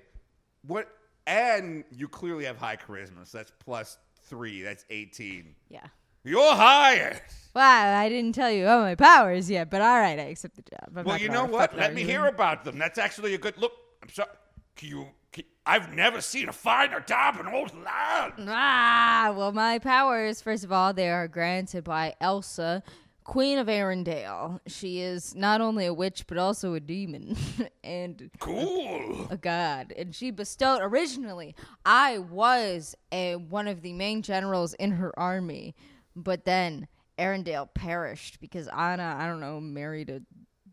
What? 0.66 0.88
And 1.26 1.84
you 1.90 2.08
clearly 2.08 2.44
have 2.44 2.56
high 2.56 2.76
charisma, 2.76 3.26
so 3.26 3.38
that's 3.38 3.52
plus 3.58 3.98
three. 4.28 4.62
That's 4.62 4.84
18. 4.90 5.54
Yeah. 5.68 5.86
You're 6.24 6.54
hired. 6.54 7.20
Wow, 7.54 7.98
I 7.98 8.08
didn't 8.08 8.34
tell 8.34 8.50
you 8.50 8.66
all 8.66 8.82
my 8.82 8.94
powers 8.94 9.50
yet, 9.50 9.70
but 9.70 9.80
all 9.80 9.98
right, 9.98 10.18
I 10.18 10.24
accept 10.24 10.56
the 10.56 10.62
job. 10.62 10.96
I'm 10.96 11.04
Well, 11.04 11.18
you 11.18 11.28
know 11.28 11.44
what? 11.44 11.76
Let 11.76 11.94
me 11.94 12.04
hear 12.04 12.26
about 12.26 12.64
them. 12.64 12.78
That's 12.78 12.98
actually 12.98 13.34
a 13.34 13.38
good 13.38 13.56
look. 13.58 13.72
I'm 14.02 14.08
sorry. 14.10 14.28
Can 14.76 14.88
you? 14.88 15.06
Can, 15.32 15.44
I've 15.66 15.92
never 15.92 16.20
seen 16.20 16.48
a 16.48 16.52
finer 16.52 17.00
job 17.00 17.40
in 17.40 17.46
old 17.48 17.74
land. 17.74 18.34
Ah, 18.48 19.34
well, 19.36 19.52
my 19.52 19.78
powers, 19.78 20.40
first 20.40 20.62
of 20.62 20.70
all, 20.70 20.92
they 20.92 21.10
are 21.10 21.26
granted 21.26 21.84
by 21.84 22.14
Elsa, 22.20 22.82
Queen 23.28 23.58
of 23.58 23.66
Arendelle. 23.66 24.58
She 24.66 25.00
is 25.00 25.34
not 25.34 25.60
only 25.60 25.84
a 25.84 25.92
witch, 25.92 26.24
but 26.26 26.38
also 26.38 26.72
a 26.72 26.80
demon 26.80 27.36
and 27.84 28.30
Cool. 28.40 29.26
a 29.30 29.36
god. 29.36 29.92
And 29.98 30.14
she 30.14 30.30
bestowed, 30.30 30.80
originally, 30.80 31.54
I 31.84 32.16
was 32.20 32.94
a, 33.12 33.36
one 33.36 33.68
of 33.68 33.82
the 33.82 33.92
main 33.92 34.22
generals 34.22 34.72
in 34.72 34.92
her 34.92 35.16
army, 35.20 35.74
but 36.16 36.46
then 36.46 36.88
Arendelle 37.18 37.68
perished 37.74 38.40
because 38.40 38.66
Anna, 38.68 39.14
I 39.20 39.26
don't 39.26 39.40
know, 39.40 39.60
married 39.60 40.08
a 40.08 40.22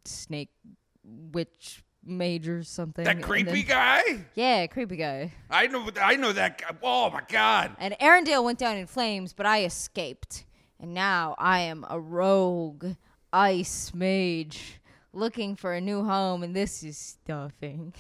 snake 0.06 0.52
witch 1.04 1.84
major 2.06 2.64
something. 2.64 3.04
That 3.04 3.22
creepy 3.22 3.64
then- 3.64 3.66
guy. 3.68 4.02
Yeah, 4.34 4.66
creepy 4.68 4.96
guy. 4.96 5.34
I 5.50 5.68
know. 5.68 5.90
I 6.02 6.16
know 6.16 6.32
that 6.32 6.62
guy. 6.62 6.68
Oh 6.82 7.10
my 7.10 7.22
god. 7.28 7.76
And 7.80 7.96
Arendelle 8.00 8.46
went 8.46 8.60
down 8.60 8.78
in 8.78 8.88
flames, 8.88 9.34
but 9.34 9.46
I 9.46 9.66
escaped. 9.66 10.46
And 10.80 10.94
now 10.94 11.36
I 11.38 11.62
am 11.62 11.86
a 11.90 12.00
rogue 12.00 12.86
ice 13.32 13.94
mage 13.94 14.82
looking 15.14 15.56
for 15.56 15.74
a 15.74 15.82
new 15.82 16.04
home, 16.04 16.44
and 16.44 16.56
this 16.56 16.84
is 16.84 16.98
stuffing. 16.98 17.94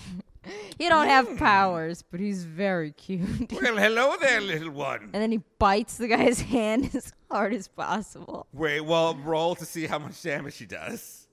he 0.77 0.89
don't 0.89 1.07
have 1.07 1.27
hmm. 1.27 1.37
powers, 1.37 2.03
but 2.03 2.19
he's 2.19 2.43
very 2.43 2.91
cute. 2.91 3.51
Well, 3.61 3.77
hello 3.77 4.15
there, 4.19 4.41
little 4.41 4.71
one. 4.71 5.09
and 5.13 5.13
then 5.13 5.31
he 5.31 5.41
bites 5.59 5.97
the 5.97 6.07
guy's 6.07 6.41
hand 6.55 6.91
as 6.93 7.13
hard 7.31 7.53
as 7.53 7.67
possible. 7.67 8.47
Wait. 8.53 8.81
Well, 8.81 9.15
roll 9.15 9.55
to 9.55 9.65
see 9.65 9.87
how 9.87 9.99
much 9.99 10.21
damage 10.21 10.57
he 10.57 10.65
does. 10.65 11.27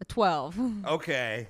A 0.00 0.04
12. 0.04 0.86
Okay. 0.86 1.48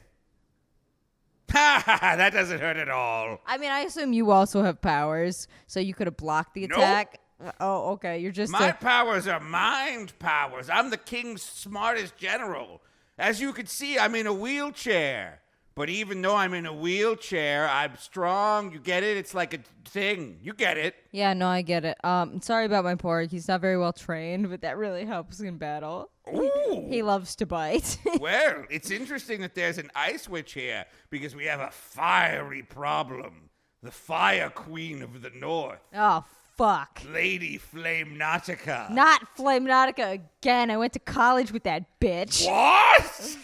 Ha 1.50 1.82
ha 1.84 1.98
ha! 1.98 2.16
That 2.16 2.34
doesn't 2.34 2.60
hurt 2.60 2.76
at 2.76 2.90
all. 2.90 3.40
I 3.46 3.56
mean, 3.56 3.70
I 3.70 3.80
assume 3.80 4.12
you 4.12 4.30
also 4.30 4.62
have 4.62 4.82
powers, 4.82 5.48
so 5.66 5.80
you 5.80 5.94
could 5.94 6.06
have 6.06 6.16
blocked 6.16 6.54
the 6.54 6.66
Nope. 6.66 6.78
attack. 6.78 7.20
Oh, 7.60 7.92
okay. 7.92 8.18
You're 8.18 8.32
just 8.32 8.52
My 8.52 8.68
a- 8.68 8.74
powers 8.74 9.26
are 9.28 9.40
mind 9.40 10.18
powers. 10.18 10.68
I'm 10.68 10.90
the 10.90 10.96
king's 10.96 11.42
smartest 11.42 12.16
general. 12.16 12.82
As 13.18 13.40
you 13.40 13.52
can 13.52 13.66
see, 13.66 13.98
I'm 13.98 14.14
in 14.14 14.26
a 14.26 14.32
wheelchair, 14.32 15.40
But 15.74 15.88
even 15.88 16.20
though 16.22 16.34
I'm 16.34 16.54
in 16.54 16.66
a 16.66 16.72
wheelchair, 16.72 17.68
I'm 17.68 17.96
strong. 17.96 18.72
You 18.72 18.80
get 18.80 19.04
it? 19.04 19.16
It's 19.16 19.32
like 19.34 19.54
a 19.54 19.60
thing. 19.84 20.38
You 20.42 20.52
get 20.52 20.76
it. 20.76 20.96
Yeah, 21.12 21.34
no, 21.34 21.46
I 21.46 21.62
get 21.62 21.84
it. 21.84 21.96
Um, 22.04 22.40
sorry 22.40 22.64
about 22.64 22.82
my 22.82 22.96
porg. 22.96 23.30
He's 23.30 23.46
not 23.46 23.60
very 23.60 23.78
well 23.78 23.92
trained, 23.92 24.50
but 24.50 24.62
that 24.62 24.76
really 24.76 25.04
helps 25.04 25.38
in 25.38 25.56
battle. 25.56 26.10
Ooh. 26.34 26.86
He 26.88 27.02
loves 27.02 27.36
to 27.36 27.46
bite. 27.46 27.96
well, 28.20 28.64
it's 28.70 28.90
interesting 28.90 29.40
that 29.42 29.54
there's 29.54 29.78
an 29.78 29.90
ice 29.94 30.28
witch 30.28 30.52
here 30.54 30.84
because 31.10 31.36
we 31.36 31.44
have 31.44 31.60
a 31.60 31.70
fiery 31.70 32.62
problem. 32.64 33.48
The 33.80 33.92
Fire 33.92 34.50
Queen 34.50 35.02
of 35.02 35.22
the 35.22 35.30
North, 35.30 35.78
oh 35.94 36.24
fuck. 36.58 37.00
Lady 37.10 37.56
Flame 37.56 38.16
Nautica. 38.18 38.90
Not 38.90 39.26
Flame 39.36 39.64
Nautica 39.66 40.12
again. 40.12 40.70
I 40.70 40.76
went 40.76 40.92
to 40.92 40.98
college 40.98 41.52
with 41.52 41.62
that 41.62 41.84
bitch. 42.00 42.46
What? 42.46 43.38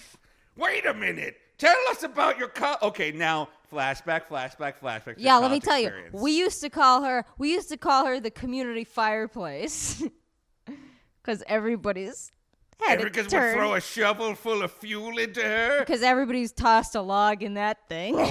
Wait 0.56 0.84
a 0.84 0.92
minute. 0.92 1.36
Tell 1.56 1.76
us 1.90 2.02
about 2.02 2.36
your 2.38 2.48
co- 2.48 2.76
Okay, 2.82 3.12
now 3.12 3.48
flashback, 3.72 4.22
flashback, 4.28 4.74
flashback. 4.82 5.14
Yeah, 5.18 5.38
let 5.38 5.50
me 5.52 5.60
tell 5.60 5.80
experience. 5.80 6.12
you. 6.14 6.20
We 6.22 6.32
used 6.36 6.60
to 6.62 6.68
call 6.68 7.02
her 7.04 7.24
we 7.38 7.52
used 7.52 7.68
to 7.70 7.76
call 7.76 8.04
her 8.06 8.20
the 8.20 8.30
community 8.30 8.84
fireplace. 8.84 10.02
Cuz 11.22 11.42
everybody's 11.46 12.30
had 12.80 13.02
we 13.02 13.10
turn. 13.10 13.54
throw 13.54 13.74
a 13.74 13.80
shovel 13.80 14.34
full 14.34 14.62
of 14.62 14.72
fuel 14.72 15.18
into 15.18 15.42
her. 15.42 15.80
Because 15.80 16.02
everybody's 16.02 16.52
tossed 16.52 16.94
a 16.94 17.00
log 17.02 17.42
in 17.42 17.54
that 17.54 17.88
thing. 17.88 18.16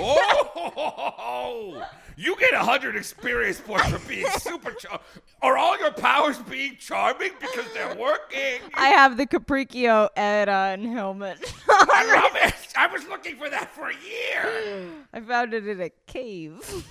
Oh, 0.76 1.86
you 2.16 2.36
get 2.38 2.54
a 2.54 2.60
hundred 2.60 2.96
experience 2.96 3.60
points 3.60 3.90
for 3.90 4.00
being 4.08 4.26
super 4.40 4.72
charming. 4.72 5.02
Are 5.42 5.58
all 5.58 5.78
your 5.80 5.92
powers 5.92 6.38
being 6.40 6.78
charming 6.80 7.32
because 7.40 7.66
they're 7.74 7.96
working? 7.96 8.62
I 8.74 8.88
have 8.90 9.18
the 9.18 9.26
Capriccio 9.28 10.10
Edon 10.16 10.90
helmet. 10.90 11.54
I 11.70 12.06
love 12.22 12.48
it. 12.48 12.56
I 12.78 12.88
was 12.88 13.06
looking 13.08 13.36
for 13.38 13.50
that 13.50 13.74
for 13.74 13.90
a 13.90 13.94
year. 13.94 14.88
I 15.14 15.20
found 15.22 15.54
it 15.54 15.68
in 15.68 15.82
a 15.82 15.90
cave. 16.08 16.86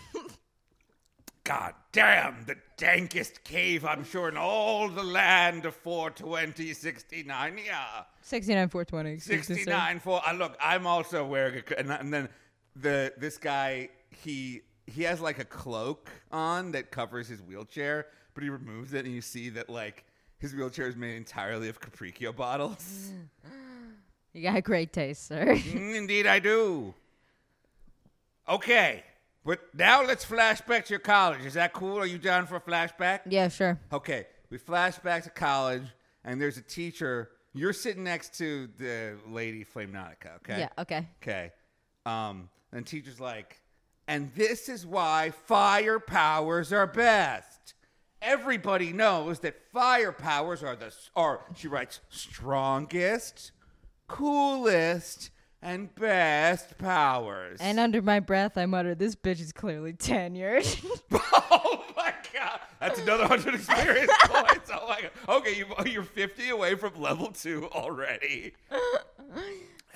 God 1.44 1.74
damn, 1.92 2.44
the 2.46 2.56
dankest 2.82 3.44
cave 3.44 3.84
I'm 3.84 4.04
sure 4.04 4.28
in 4.28 4.36
all 4.36 4.88
the 4.88 5.02
land 5.04 5.64
of 5.66 5.74
420, 5.76 6.72
69. 6.72 7.58
Yeah. 7.64 8.02
69 8.22 8.68
420. 8.68 9.10
excuse 9.12 9.48
me, 9.48 9.54
sir. 9.54 9.54
69 9.54 10.00
for 10.00 10.20
uh, 10.26 10.32
look 10.32 10.56
i'm 10.60 10.86
also 10.86 11.24
wearing 11.24 11.62
a 11.70 11.78
and, 11.78 11.90
and 11.90 12.12
then 12.12 12.28
the 12.76 13.12
this 13.18 13.38
guy 13.38 13.88
he 14.10 14.62
he 14.86 15.02
has 15.04 15.20
like 15.20 15.38
a 15.38 15.44
cloak 15.44 16.10
on 16.32 16.72
that 16.72 16.90
covers 16.90 17.28
his 17.28 17.40
wheelchair 17.40 18.06
but 18.34 18.42
he 18.42 18.50
removes 18.50 18.92
it 18.94 19.04
and 19.04 19.14
you 19.14 19.20
see 19.20 19.48
that 19.50 19.68
like 19.70 20.04
his 20.38 20.54
wheelchair 20.54 20.88
is 20.88 20.96
made 20.96 21.16
entirely 21.16 21.68
of 21.68 21.80
capriccio 21.80 22.34
bottles 22.34 23.12
You 24.34 24.50
got 24.50 24.64
great 24.64 24.94
taste, 24.94 25.26
sir. 25.26 25.44
Mm, 25.44 25.94
indeed 25.94 26.26
i 26.26 26.38
do 26.38 26.94
okay 28.48 29.04
but 29.44 29.60
now 29.74 30.04
let's 30.04 30.24
flash 30.24 30.60
back 30.60 30.84
to 30.86 30.90
your 30.90 31.00
college 31.00 31.44
is 31.44 31.54
that 31.54 31.72
cool 31.72 31.98
are 31.98 32.06
you 32.06 32.18
down 32.18 32.46
for 32.46 32.56
a 32.56 32.60
flashback 32.60 33.20
yeah, 33.26 33.48
sure. 33.48 33.78
Okay, 33.92 34.26
we 34.50 34.58
flash 34.58 34.98
back 34.98 35.24
to 35.24 35.30
college, 35.30 35.84
and 36.24 36.40
there's 36.40 36.58
a 36.58 36.62
teacher. 36.62 37.30
You're 37.54 37.72
sitting 37.72 38.04
next 38.04 38.36
to 38.38 38.68
the 38.78 39.16
lady 39.26 39.64
Flame 39.64 39.92
Nautica, 39.92 40.36
okay? 40.36 40.60
Yeah, 40.60 40.68
okay. 40.78 41.06
Okay. 41.22 41.52
Um, 42.04 42.50
and 42.72 42.86
teacher's 42.86 43.20
like, 43.20 43.60
and 44.06 44.30
this 44.34 44.68
is 44.68 44.86
why 44.86 45.30
fire 45.46 45.98
powers 45.98 46.72
are 46.72 46.86
best. 46.86 47.74
Everybody 48.20 48.92
knows 48.92 49.40
that 49.40 49.56
fire 49.72 50.12
powers 50.12 50.62
are 50.62 50.76
the 50.76 50.94
are 51.16 51.40
she 51.56 51.66
writes 51.66 52.00
strongest, 52.08 53.52
coolest, 54.06 55.30
and 55.62 55.94
best 55.94 56.76
powers. 56.78 57.58
And 57.60 57.78
under 57.78 58.02
my 58.02 58.20
breath, 58.20 58.58
I 58.58 58.66
muttered, 58.66 58.98
This 58.98 59.14
bitch 59.14 59.40
is 59.40 59.52
clearly 59.52 59.92
tenured. 59.92 60.66
Oh 61.54 61.84
my 61.96 62.12
god, 62.34 62.60
that's 62.80 62.98
another 63.00 63.26
hundred 63.26 63.54
experience 63.54 64.10
points. 64.24 64.70
Oh 64.72 64.88
my 64.88 65.02
god. 65.02 65.10
Okay, 65.28 65.56
you, 65.56 65.66
you're 65.86 66.02
50 66.02 66.48
away 66.48 66.74
from 66.74 67.00
level 67.00 67.28
two 67.28 67.68
already. 67.72 68.52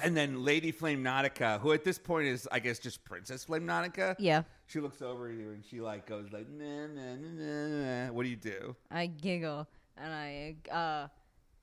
And 0.02 0.14
then 0.14 0.44
Lady 0.44 0.72
Flame 0.72 1.02
Nautica, 1.02 1.58
who 1.58 1.72
at 1.72 1.82
this 1.82 1.98
point 1.98 2.26
is, 2.28 2.46
I 2.52 2.58
guess, 2.58 2.78
just 2.78 3.02
Princess 3.02 3.44
Flame 3.44 3.66
Nautica. 3.66 4.14
yeah. 4.18 4.42
She 4.66 4.78
looks 4.78 5.00
over 5.00 5.30
at 5.30 5.36
you 5.36 5.52
and 5.52 5.64
she 5.64 5.80
like 5.80 6.06
goes 6.06 6.26
like, 6.32 6.46
nah, 6.50 6.86
nah, 6.88 7.14
nah, 7.14 7.30
nah, 7.30 8.06
nah. 8.06 8.12
What 8.12 8.24
do 8.24 8.28
you 8.28 8.36
do? 8.36 8.76
I 8.90 9.06
giggle 9.06 9.66
and 9.96 10.12
I 10.12 10.56
uh 10.70 11.08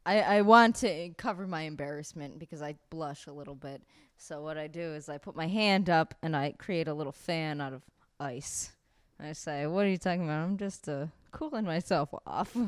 I, 0.05 0.19
I 0.21 0.41
want 0.41 0.75
to 0.77 1.09
cover 1.17 1.47
my 1.47 1.61
embarrassment 1.61 2.39
because 2.39 2.61
I 2.61 2.75
blush 2.89 3.27
a 3.27 3.31
little 3.31 3.55
bit. 3.55 3.81
So 4.17 4.41
what 4.41 4.57
I 4.57 4.67
do 4.67 4.81
is 4.81 5.09
I 5.09 5.17
put 5.17 5.35
my 5.35 5.47
hand 5.47 5.89
up 5.89 6.13
and 6.21 6.35
I 6.35 6.53
create 6.57 6.87
a 6.87 6.93
little 6.93 7.11
fan 7.11 7.61
out 7.61 7.73
of 7.73 7.81
ice. 8.19 8.71
I 9.19 9.33
say, 9.33 9.65
"What 9.67 9.85
are 9.85 9.89
you 9.89 9.97
talking 9.97 10.23
about? 10.23 10.43
I'm 10.43 10.57
just 10.57 10.89
uh, 10.89 11.07
cooling 11.31 11.65
myself 11.65 12.09
off." 12.25 12.55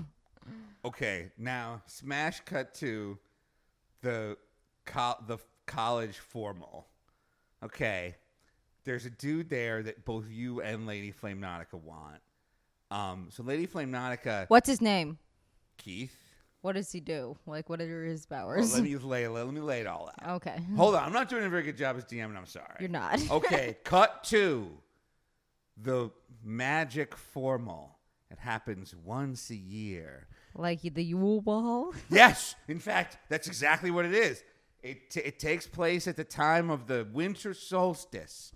Okay, 0.85 1.31
now 1.35 1.81
smash 1.87 2.41
cut 2.41 2.75
to 2.75 3.17
the 4.03 4.37
co- 4.85 5.17
the 5.25 5.39
college 5.65 6.19
formal. 6.19 6.85
Okay, 7.63 8.13
there's 8.83 9.07
a 9.07 9.09
dude 9.09 9.49
there 9.49 9.81
that 9.81 10.05
both 10.05 10.29
you 10.29 10.61
and 10.61 10.85
Lady 10.85 11.09
Flame 11.09 11.41
Nautica 11.41 11.81
want. 11.81 12.21
Um, 12.91 13.29
so 13.31 13.41
Lady 13.41 13.65
Flame 13.65 13.91
Nautica, 13.91 14.45
What's 14.47 14.69
his 14.69 14.79
name? 14.79 15.17
Keith. 15.77 16.15
What 16.65 16.74
does 16.74 16.91
he 16.91 17.00
do? 17.00 17.38
Like, 17.45 17.69
what 17.69 17.79
are 17.79 18.03
his 18.05 18.25
Well, 18.27 18.39
powers? 18.41 18.74
let 18.74 18.81
me 18.81 18.95
lay 19.13 19.27
let 19.27 19.48
me 19.53 19.62
lay 19.62 19.81
it 19.81 19.86
all 19.86 20.12
out. 20.24 20.38
okay, 20.38 20.60
Hold 20.75 20.95
on, 20.95 21.03
I'm 21.03 21.13
not 21.13 21.29
doing 21.29 21.45
a 21.45 21.50
very 21.50 21.62
good 21.62 21.77
job 21.77 21.95
as 21.95 22.05
DM, 22.05 22.25
and 22.25 22.36
I'm 22.36 22.48
sorry. 22.48 22.77
you're 22.79 22.89
not. 22.89 23.22
okay, 23.29 23.77
cut 23.84 24.24
to 24.25 24.72
the 25.77 26.10
magic 26.43 27.15
formal. 27.15 28.00
It 28.31 28.39
happens 28.39 28.95
once 28.95 29.51
a 29.51 29.55
year. 29.55 30.25
like 30.55 30.81
the 30.81 31.03
Yule 31.03 31.41
Ball. 31.41 31.93
Yes, 32.10 32.55
in 32.67 32.79
fact, 32.79 33.19
that's 33.29 33.45
exactly 33.45 33.91
what 33.91 34.05
it 34.05 34.15
is. 34.15 34.43
It, 34.81 35.12
t- 35.12 35.19
it 35.19 35.38
takes 35.38 35.67
place 35.67 36.07
at 36.07 36.15
the 36.15 36.24
time 36.24 36.72
of 36.72 36.88
the 36.88 37.07
winter 37.13 37.53
solstice, 37.53 38.53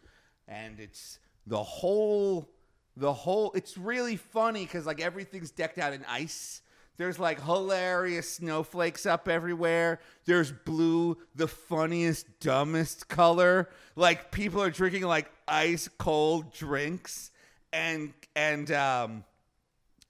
and 0.48 0.80
it's 0.80 1.20
the 1.46 1.62
whole, 1.62 2.50
the 2.98 3.14
whole. 3.14 3.52
It's 3.54 3.78
really 3.78 4.16
funny 4.16 4.66
because 4.66 4.88
like 4.88 5.00
everything's 5.00 5.52
decked 5.52 5.78
out 5.78 5.94
in 5.94 6.04
ice. 6.10 6.64
There's 7.00 7.18
like 7.18 7.42
hilarious 7.42 8.30
snowflakes 8.30 9.06
up 9.06 9.30
everywhere. 9.30 10.02
There's 10.26 10.52
blue, 10.52 11.18
the 11.34 11.48
funniest, 11.48 12.42
dumbest 12.42 13.08
color. 13.08 13.70
Like 13.96 14.32
people 14.32 14.62
are 14.62 14.70
drinking 14.70 15.04
like 15.04 15.32
ice 15.48 15.88
cold 15.98 16.52
drinks, 16.52 17.32
and 17.72 18.12
and 18.36 18.70
um, 18.74 19.24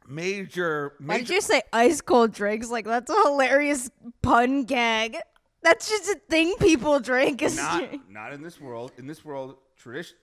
major. 0.07 0.93
major 0.99 1.05
Why 1.05 1.17
did 1.19 1.29
you 1.29 1.41
say 1.41 1.61
ice 1.71 2.01
cold 2.01 2.33
drinks? 2.33 2.71
Like 2.71 2.85
that's 2.85 3.11
a 3.11 3.21
hilarious 3.23 3.91
pun 4.23 4.63
gag. 4.63 5.15
That's 5.61 5.87
just 5.87 6.09
a 6.09 6.19
thing 6.27 6.55
people 6.59 6.99
drink. 6.99 7.43
Is 7.43 7.55
not 7.55 8.09
not 8.09 8.33
in 8.33 8.41
this 8.41 8.59
world. 8.59 8.93
In 8.97 9.05
this 9.05 9.23
world, 9.23 9.57
tradition 9.77 10.15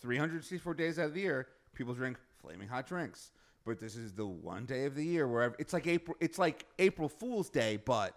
364 0.00 0.72
days 0.72 0.98
out 0.98 1.04
of 1.04 1.12
the 1.12 1.20
year, 1.20 1.48
people 1.74 1.92
drink 1.92 2.16
flaming 2.40 2.68
hot 2.68 2.86
drinks. 2.86 3.30
But 3.64 3.80
this 3.80 3.96
is 3.96 4.12
the 4.12 4.26
one 4.26 4.66
day 4.66 4.84
of 4.84 4.94
the 4.94 5.04
year 5.04 5.26
where 5.26 5.42
ev- 5.44 5.56
it's 5.58 5.72
like 5.72 5.86
April. 5.86 6.16
It's 6.20 6.38
like 6.38 6.66
April 6.78 7.08
Fool's 7.08 7.48
Day, 7.48 7.78
but 7.82 8.14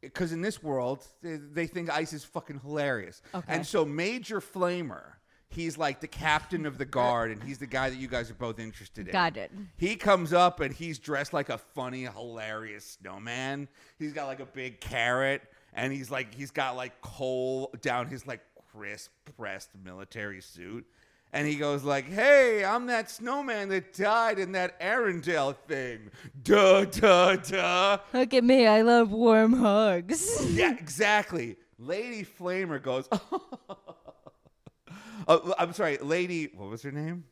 because 0.00 0.32
in 0.32 0.40
this 0.40 0.62
world 0.62 1.04
they, 1.22 1.36
they 1.36 1.66
think 1.66 1.90
ice 1.90 2.12
is 2.12 2.24
fucking 2.24 2.60
hilarious. 2.60 3.22
Okay. 3.34 3.44
And 3.48 3.66
so 3.66 3.84
Major 3.84 4.40
Flamer, 4.40 5.14
he's 5.48 5.76
like 5.76 6.00
the 6.00 6.06
captain 6.06 6.64
of 6.64 6.78
the 6.78 6.84
guard, 6.84 7.32
and 7.32 7.42
he's 7.42 7.58
the 7.58 7.66
guy 7.66 7.90
that 7.90 7.96
you 7.98 8.06
guys 8.06 8.30
are 8.30 8.34
both 8.34 8.60
interested 8.60 9.08
in. 9.08 9.12
Got 9.12 9.36
it. 9.36 9.50
He 9.76 9.96
comes 9.96 10.32
up 10.32 10.60
and 10.60 10.72
he's 10.72 10.98
dressed 11.00 11.32
like 11.32 11.48
a 11.48 11.58
funny, 11.58 12.04
hilarious 12.04 12.98
snowman. 13.00 13.68
He's 13.98 14.12
got 14.12 14.26
like 14.26 14.40
a 14.40 14.46
big 14.46 14.80
carrot, 14.80 15.42
and 15.72 15.92
he's 15.92 16.10
like 16.10 16.32
he's 16.34 16.52
got 16.52 16.76
like 16.76 17.00
coal 17.00 17.74
down 17.82 18.06
his 18.06 18.26
like 18.28 18.42
crisp 18.72 19.10
pressed 19.36 19.70
military 19.82 20.40
suit. 20.40 20.86
And 21.36 21.46
he 21.46 21.56
goes 21.56 21.84
like, 21.84 22.08
"Hey, 22.08 22.64
I'm 22.64 22.86
that 22.86 23.10
snowman 23.10 23.68
that 23.68 23.92
died 23.92 24.38
in 24.38 24.52
that 24.52 24.80
Arendelle 24.80 25.54
thing." 25.54 26.10
Duh, 26.42 26.86
duh, 26.86 27.36
duh. 27.36 27.98
Look 28.14 28.32
at 28.32 28.42
me. 28.42 28.66
I 28.66 28.80
love 28.80 29.12
warm 29.12 29.52
hugs. 29.52 30.42
Yeah, 30.50 30.72
exactly. 30.72 31.58
Lady 31.78 32.24
Flamer 32.24 32.82
goes. 32.82 33.08
Oh. 35.28 35.40
oh, 35.44 35.54
I'm 35.58 35.72
sorry, 35.72 35.98
Lady. 35.98 36.50
What 36.54 36.70
was 36.70 36.84
her 36.84 36.92
name? 36.92 37.24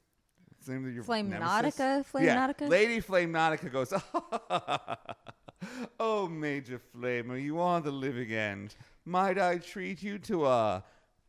What's 0.49 0.67
the 0.67 0.73
name 0.73 0.89
of 0.89 0.95
your 0.95 1.05
Flame 1.05 1.31
nemesis? 1.31 1.79
Nautica? 1.79 2.05
Flame 2.05 2.25
yeah, 2.25 2.49
Nautica? 2.49 2.69
Lady 2.69 2.99
Flame 2.99 3.33
Nautica 3.33 3.71
goes. 3.71 3.93
oh, 6.01 6.27
Major 6.27 6.81
Flamer, 6.93 7.41
you 7.41 7.61
are 7.61 7.81
the 7.81 7.93
living 7.93 8.33
end. 8.33 8.75
Might 9.05 9.39
I 9.39 9.59
treat 9.59 10.03
you 10.03 10.19
to 10.21 10.47
a 10.47 10.83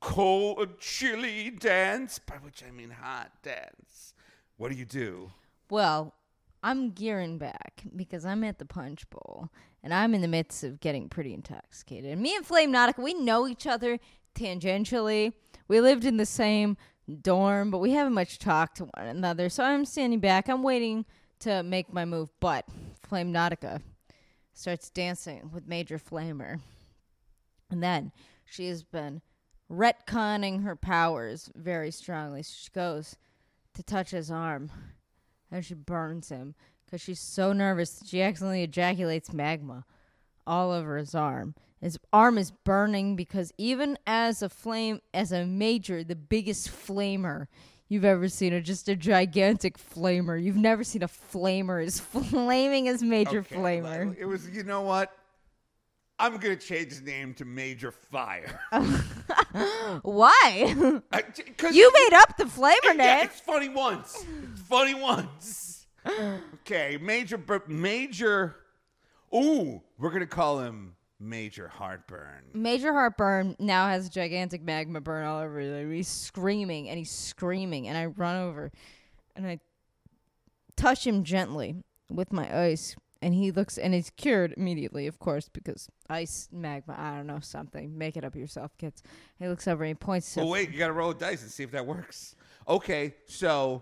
cold, 0.06 0.80
chilly 0.80 1.50
dance? 1.50 2.20
By 2.20 2.36
which 2.36 2.64
I 2.66 2.70
mean 2.70 2.92
hot 2.92 3.32
dance. 3.42 4.14
What 4.58 4.72
do 4.72 4.78
you 4.78 4.86
do? 4.86 5.32
well, 5.70 6.14
I'm 6.62 6.92
gearing 6.92 7.38
back 7.38 7.84
because 7.96 8.24
I'm 8.26 8.44
at 8.44 8.60
the 8.60 8.66
punch 8.66 9.10
bowl 9.10 9.50
and 9.84 9.94
I'm 9.94 10.14
in 10.14 10.22
the 10.22 10.28
midst 10.28 10.64
of 10.64 10.80
getting 10.80 11.10
pretty 11.10 11.34
intoxicated. 11.34 12.12
And 12.12 12.22
me 12.22 12.36
and 12.36 12.46
Flame 12.46 12.72
Nautica, 12.72 13.04
we 13.04 13.14
know 13.16 13.48
each 13.48 13.68
other 13.68 14.00
tangentially. 14.36 15.34
We 15.68 15.82
lived 15.82 16.06
in 16.06 16.18
the 16.18 16.26
same 16.26 16.78
dorm, 17.22 17.72
but 17.72 17.80
we 17.80 17.92
haven't 17.92 18.14
much 18.14 18.40
talked 18.40 18.78
to 18.78 18.86
one 18.86 19.08
another. 19.08 19.50
So 19.50 19.64
I'm 19.64 19.86
standing 19.86 20.20
back. 20.20 20.50
I'm 20.50 20.64
waiting 20.64 21.06
to 21.40 21.64
make 21.64 21.92
my 21.92 22.06
move, 22.06 22.32
but 22.40 22.66
Flame 23.04 23.34
Nautica 23.34 23.82
starts 24.54 24.90
dancing 24.90 25.50
with 25.52 25.68
Major 25.68 26.00
Flamer. 26.00 26.60
And 27.70 27.84
then 27.84 28.12
she 28.46 28.68
has 28.68 28.84
been 28.84 29.22
retconning 29.72 30.64
her 30.64 30.76
powers 30.76 31.50
very 31.56 31.92
strongly. 31.92 32.44
She 32.44 32.70
goes 32.74 33.16
to 33.74 33.84
touch 33.84 34.12
his 34.12 34.32
arm 34.32 34.72
and 35.52 35.66
she 35.66 35.74
burns 35.74 36.30
him 36.30 36.56
because 36.86 37.02
she's 37.02 37.20
so 37.20 37.54
nervous 37.54 38.04
she 38.06 38.22
accidentally 38.22 38.64
ejaculates 38.64 39.34
magma 39.34 39.86
all 40.46 40.72
over 40.72 40.98
his 40.98 41.16
arm. 41.16 41.56
His 41.82 42.00
arm 42.14 42.38
is 42.38 42.52
burning 42.52 43.16
because 43.16 43.52
even 43.58 43.98
as 44.08 44.42
a 44.42 44.50
flame, 44.50 45.02
as 45.14 45.32
a 45.32 45.46
major, 45.46 46.04
the 46.04 46.16
biggest 46.16 46.70
flamer 46.70 47.48
you've 47.88 48.06
ever 48.06 48.28
seen, 48.28 48.54
or 48.54 48.62
just 48.62 48.90
a 48.90 48.96
gigantic 48.96 49.78
flamer, 49.78 50.42
you've 50.42 50.56
never 50.56 50.84
seen 50.84 51.04
a 51.04 51.08
flamer 51.08 51.86
as 51.86 52.00
flaming 52.30 52.88
as 52.88 53.04
Major 53.04 53.40
Okay, 53.40 53.56
Flamer. 53.56 54.16
It 54.18 54.26
was, 54.26 54.50
you 54.50 54.64
know 54.64 54.82
what? 54.82 55.16
I'm 56.18 56.38
gonna 56.38 56.56
change 56.56 56.90
his 56.90 57.02
name 57.02 57.34
to 57.36 57.46
Major 57.46 57.92
Fire. 57.92 58.60
Why? 60.02 61.02
I- 61.12 61.22
j- 61.34 61.44
Cause 61.58 61.76
you 61.76 61.92
made 61.94 62.14
up 62.18 62.38
the 62.38 62.46
yeah, 62.98 63.16
name. 63.18 63.26
it's 63.26 63.40
funny 63.40 63.70
once. 63.70 64.26
It's 64.52 64.62
funny 64.62 64.94
once. 64.96 65.88
Okay, 66.62 66.98
Major, 67.02 67.38
Major. 67.68 68.56
Ooh, 69.34 69.82
we're 69.98 70.12
gonna 70.12 70.28
call 70.28 70.60
him 70.60 70.96
Major 71.20 71.68
Heartburn. 71.68 72.44
Major 72.54 72.94
Heartburn 72.94 73.56
now 73.60 73.88
has 73.88 74.10
gigantic 74.10 74.62
magma 74.64 75.02
burn 75.02 75.26
all 75.26 75.42
over 75.42 75.60
him. 75.60 75.92
He's 75.92 76.08
screaming 76.08 76.90
and 76.90 76.98
he's 77.00 77.12
screaming, 77.12 77.88
and 77.88 77.98
I 77.98 78.06
run 78.08 78.36
over 78.36 78.72
and 79.36 79.48
I 79.48 79.60
touch 80.76 81.06
him 81.08 81.24
gently 81.24 81.76
with 82.10 82.32
my 82.32 82.56
ice, 82.66 82.96
and 83.26 83.34
he 83.34 83.50
looks 83.50 83.80
and 83.80 83.96
he's 83.96 84.12
cured 84.12 84.54
immediately, 84.56 85.08
of 85.08 85.18
course, 85.18 85.50
because 85.50 85.90
ice 86.08 86.48
magma. 86.52 86.96
I 86.96 87.16
don't 87.18 87.26
know 87.26 87.40
something. 87.40 87.98
Make 87.98 88.18
it 88.18 88.24
up 88.24 88.36
yourself, 88.36 88.78
kids. 88.78 89.02
He 89.40 89.48
looks 89.48 89.68
over 89.68 89.84
and 89.84 89.90
he 89.90 89.96
points 89.96 90.32
to 90.36 90.42
Well, 90.42 90.50
wait, 90.50 90.70
you 90.72 90.78
gotta 90.78 90.94
roll 90.94 91.10
a 91.10 91.16
dice 91.16 91.42
and 91.42 91.50
see 91.50 91.64
if 91.64 91.72
that 91.72 91.88
works. 91.88 92.36
Okay, 92.68 93.16
so. 93.26 93.82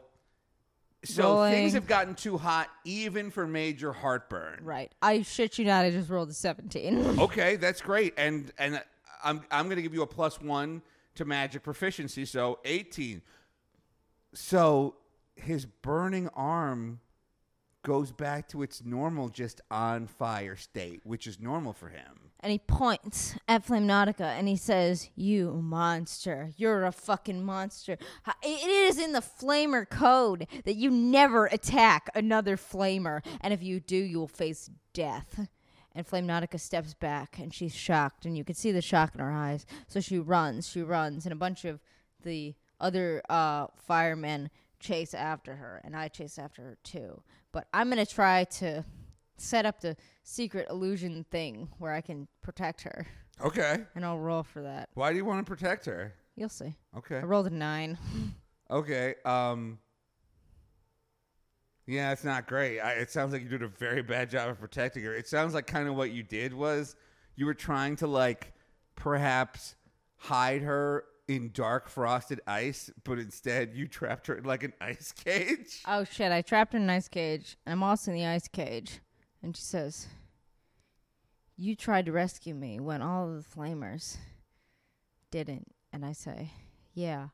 So 1.03 1.23
Rolling. 1.23 1.51
things 1.51 1.73
have 1.73 1.85
gotten 1.87 2.15
too 2.15 2.37
hot 2.37 2.69
even 2.85 3.29
for 3.29 3.45
Major 3.45 3.91
Heartburn. 3.91 4.61
right. 4.63 4.89
I 5.01 5.23
shit 5.23 5.59
you 5.59 5.65
not. 5.65 5.83
I 5.83 5.91
just 5.91 6.09
rolled 6.09 6.29
a 6.29 6.33
seventeen. 6.33 7.03
Okay, 7.19 7.57
that's 7.57 7.81
great. 7.81 8.13
And 8.15 8.49
and 8.57 8.81
I'm 9.25 9.41
I'm 9.51 9.65
going 9.65 9.75
to 9.75 9.81
give 9.81 9.93
you 9.93 10.03
a 10.03 10.07
plus 10.07 10.39
1 10.39 10.81
to 11.15 11.25
magic 11.25 11.63
proficiency, 11.63 12.23
so 12.23 12.59
18. 12.63 13.21
So 14.33 14.95
his 15.35 15.65
burning 15.65 16.29
arm 16.29 17.01
goes 17.83 18.11
back 18.11 18.47
to 18.49 18.61
its 18.63 18.83
normal 18.83 19.29
just 19.29 19.61
on 19.69 20.07
fire 20.07 20.55
state, 20.55 21.01
which 21.03 21.27
is 21.27 21.39
normal 21.39 21.73
for 21.73 21.89
him. 21.89 22.31
and 22.39 22.51
he 22.51 22.59
points 22.59 23.35
at 23.47 23.63
Flame 23.63 23.87
Nautica 23.87 24.37
and 24.37 24.49
he 24.49 24.57
says, 24.57 25.09
"You 25.15 25.53
monster! 25.53 26.51
You're 26.57 26.85
a 26.85 26.91
fucking 26.91 27.43
monster! 27.43 27.97
It 28.41 28.69
is 28.69 28.97
in 28.97 29.13
the 29.13 29.21
Flamer 29.21 29.89
code 29.89 30.47
that 30.65 30.75
you 30.75 30.89
never 30.91 31.45
attack 31.45 32.09
another 32.15 32.57
Flamer, 32.57 33.23
and 33.39 33.53
if 33.53 33.63
you 33.63 33.79
do, 33.79 33.95
you 33.95 34.19
will 34.19 34.27
face 34.27 34.69
death." 34.93 35.47
And 35.95 36.07
Flame 36.07 36.27
Nautica 36.27 36.59
steps 36.59 36.93
back 36.95 37.37
and 37.39 37.53
she's 37.53 37.75
shocked, 37.75 38.25
and 38.25 38.35
you 38.35 38.43
can 38.43 38.55
see 38.55 38.71
the 38.71 38.81
shock 38.81 39.13
in 39.13 39.21
her 39.21 39.31
eyes. 39.31 39.65
So 39.87 40.01
she 40.01 40.17
runs, 40.19 40.67
she 40.67 40.81
runs, 40.81 41.25
and 41.25 41.31
a 41.31 41.35
bunch 41.37 41.63
of 41.65 41.79
the 42.23 42.55
other 42.79 43.21
uh, 43.29 43.67
firemen 43.77 44.49
chase 44.79 45.13
after 45.13 45.55
her, 45.55 45.79
and 45.85 45.95
I 45.95 46.07
chase 46.09 46.37
after 46.37 46.61
her 46.63 46.77
too. 46.83 47.21
But 47.53 47.67
I'm 47.73 47.87
gonna 47.87 48.05
try 48.05 48.43
to 48.45 48.83
set 49.37 49.65
up 49.65 49.79
the 49.79 49.95
secret 50.23 50.67
illusion 50.69 51.25
thing 51.31 51.69
where 51.77 51.93
I 51.93 52.01
can 52.01 52.27
protect 52.41 52.81
her, 52.81 53.07
Okay. 53.41 53.85
and 53.95 54.05
I'll 54.05 54.19
roll 54.19 54.43
for 54.43 54.61
that. 54.63 54.89
Why 54.95 55.11
do 55.11 55.17
you 55.17 55.23
want 55.25 55.45
to 55.45 55.49
protect 55.49 55.85
her? 55.85 56.13
You'll 56.35 56.49
see. 56.49 56.75
Okay. 56.97 57.17
I 57.17 57.21
rolled 57.23 57.47
a 57.47 57.51
nine. 57.51 57.97
Okay. 58.71 59.15
Um 59.23 59.77
Yeah, 61.85 62.11
it's 62.11 62.23
not 62.23 62.47
great. 62.47 62.79
I, 62.79 62.93
it 62.93 63.11
sounds 63.11 63.33
like 63.33 63.43
you 63.43 63.49
did 63.49 63.61
a 63.61 63.67
very 63.67 64.01
bad 64.01 64.29
job 64.31 64.49
of 64.49 64.59
protecting 64.59 65.03
her. 65.03 65.13
It 65.13 65.27
sounds 65.27 65.53
like 65.53 65.67
kind 65.67 65.87
of 65.87 65.95
what 65.95 66.11
you 66.11 66.23
did 66.23 66.53
was 66.53 66.95
you 67.35 67.45
were 67.45 67.53
trying 67.53 67.97
to 67.97 68.07
like 68.07 68.53
perhaps 68.95 69.75
hide 70.15 70.61
her 70.63 71.03
in 71.27 71.51
dark 71.53 71.89
frosted 71.89 72.41
ice, 72.47 72.89
but 73.03 73.19
instead 73.19 73.73
you 73.73 73.87
trapped 73.87 74.27
her 74.27 74.35
in 74.35 74.43
like 74.43 74.63
an 74.63 74.73
ice 74.81 75.11
cage. 75.25 75.81
Oh 75.87 76.03
shit! 76.03 76.31
I 76.31 76.41
trapped 76.41 76.73
her 76.73 76.77
in 76.77 76.83
an 76.83 76.89
ice 76.89 77.07
cage. 77.07 77.57
I'm 77.65 77.83
also 77.83 78.11
in 78.11 78.17
the 78.17 78.25
ice 78.25 78.47
cage, 78.47 78.99
and 79.41 79.55
she 79.55 79.63
says, 79.63 80.07
"You 81.55 81.75
tried 81.75 82.05
to 82.07 82.11
rescue 82.11 82.53
me 82.55 82.79
when 82.79 83.01
all 83.01 83.29
of 83.29 83.35
the 83.35 83.49
flamers 83.49 84.17
didn't." 85.31 85.73
And 85.91 86.05
I 86.05 86.11
say, 86.13 86.51
"Yeah." 86.93 87.29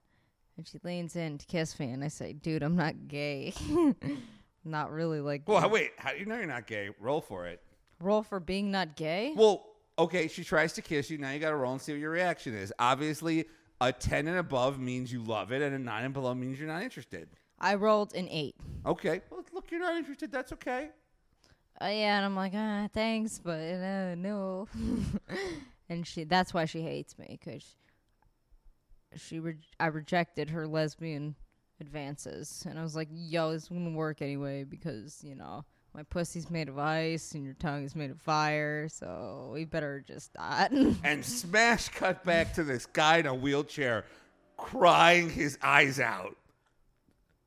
And 0.57 0.67
she 0.67 0.77
leans 0.83 1.15
in 1.15 1.37
to 1.37 1.45
kiss 1.45 1.79
me, 1.79 1.89
and 1.91 2.03
I 2.03 2.09
say, 2.09 2.33
"Dude, 2.33 2.63
I'm 2.63 2.75
not 2.75 3.07
gay. 3.07 3.53
not 4.65 4.91
really 4.91 5.21
like 5.21 5.47
Well, 5.47 5.69
wait, 5.69 5.91
how 5.97 6.11
do 6.11 6.17
you 6.19 6.25
know 6.25 6.35
you're 6.35 6.45
not 6.45 6.67
gay? 6.67 6.89
Roll 6.99 7.21
for 7.21 7.47
it. 7.47 7.63
roll 8.01 8.21
for 8.23 8.39
being 8.39 8.69
not 8.69 8.95
gay." 8.95 9.33
Well, 9.35 9.65
okay, 9.97 10.27
she 10.27 10.43
tries 10.43 10.73
to 10.73 10.81
kiss 10.81 11.09
you. 11.09 11.17
Now 11.17 11.31
you 11.31 11.39
got 11.39 11.49
to 11.51 11.55
roll 11.55 11.71
and 11.71 11.81
see 11.81 11.93
what 11.93 12.01
your 12.01 12.11
reaction 12.11 12.53
is. 12.53 12.73
Obviously, 12.77 13.45
a 13.81 13.91
10 13.91 14.27
and 14.27 14.37
above 14.37 14.79
means 14.79 15.11
you 15.11 15.23
love 15.23 15.51
it, 15.51 15.61
and 15.61 15.73
a 15.73 15.79
9 15.79 16.05
and 16.05 16.13
below 16.13 16.33
means 16.33 16.59
you're 16.59 16.67
not 16.67 16.83
interested. 16.83 17.29
I 17.59 17.75
rolled 17.75 18.13
an 18.13 18.27
eight. 18.29 18.55
Okay. 18.85 19.21
Well, 19.29 19.43
look, 19.53 19.71
you're 19.71 19.81
not 19.81 19.95
interested. 19.95 20.31
That's 20.31 20.53
okay. 20.53 20.89
Uh, 21.81 21.85
yeah, 21.85 22.17
and 22.17 22.25
I'm 22.25 22.35
like, 22.35 22.53
ah, 22.55 22.87
thanks, 22.93 23.39
but 23.43 23.59
uh, 23.59 24.15
no. 24.15 24.67
and 25.89 26.05
she, 26.05 26.25
that's 26.25 26.53
why 26.53 26.65
she 26.65 26.81
hates 26.81 27.17
me, 27.17 27.39
cause 27.43 27.75
she, 29.15 29.39
re- 29.39 29.55
I 29.79 29.87
rejected 29.87 30.49
her 30.49 30.67
lesbian 30.67 31.35
advances, 31.79 32.65
and 32.69 32.77
I 32.77 32.83
was 32.83 32.95
like, 32.95 33.07
yo, 33.11 33.51
this 33.51 33.69
wouldn't 33.69 33.95
work 33.95 34.21
anyway 34.21 34.63
because 34.63 35.23
you 35.23 35.35
know 35.35 35.63
my 35.93 36.03
pussy's 36.03 36.49
made 36.49 36.69
of 36.69 36.77
ice 36.77 37.33
and 37.33 37.43
your 37.43 37.55
tongue 37.55 37.83
is 37.83 37.95
made 37.95 38.11
of 38.11 38.21
fire, 38.21 38.87
so 38.89 39.49
we 39.53 39.65
better 39.65 40.03
just 40.07 40.31
not. 40.35 40.71
And 41.03 41.25
smash 41.25 41.89
cut 41.89 42.23
back 42.23 42.53
to 42.55 42.63
this 42.63 42.85
guy 42.85 43.17
in 43.17 43.25
a 43.25 43.33
wheelchair 43.33 44.05
crying 44.57 45.29
his 45.29 45.57
eyes 45.61 45.99
out. 45.99 46.35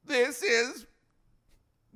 This 0.04 0.42
is 0.42 0.86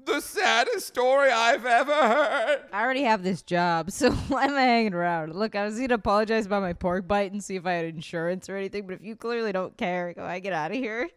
the 0.05 0.21
saddest 0.21 0.87
story 0.87 1.31
I've 1.31 1.67
ever 1.67 1.93
heard. 1.93 2.63
I 2.73 2.83
already 2.83 3.03
have 3.03 3.23
this 3.23 3.43
job, 3.43 3.91
so 3.91 4.13
why 4.13 4.45
am 4.45 4.55
I 4.55 4.63
hanging 4.63 4.95
around? 4.95 5.35
Look, 5.35 5.57
I 5.57 5.65
was 5.65 5.79
gonna 5.79 5.95
apologize 5.95 6.47
about 6.47 6.63
my 6.63 6.73
porg 6.73 7.09
bite 7.09 7.33
and 7.33 7.43
see 7.43 7.57
if 7.57 7.67
I 7.67 7.73
had 7.73 7.87
insurance 7.87 8.49
or 8.49 8.57
anything, 8.57 8.87
but 8.87 8.95
if 8.95 9.03
you 9.03 9.17
clearly 9.17 9.53
don't 9.53 9.77
care, 9.77 10.13
go, 10.15 10.25
I 10.25 10.39
get 10.39 10.53
out 10.53 10.71
of 10.71 10.77
here. 10.77 11.09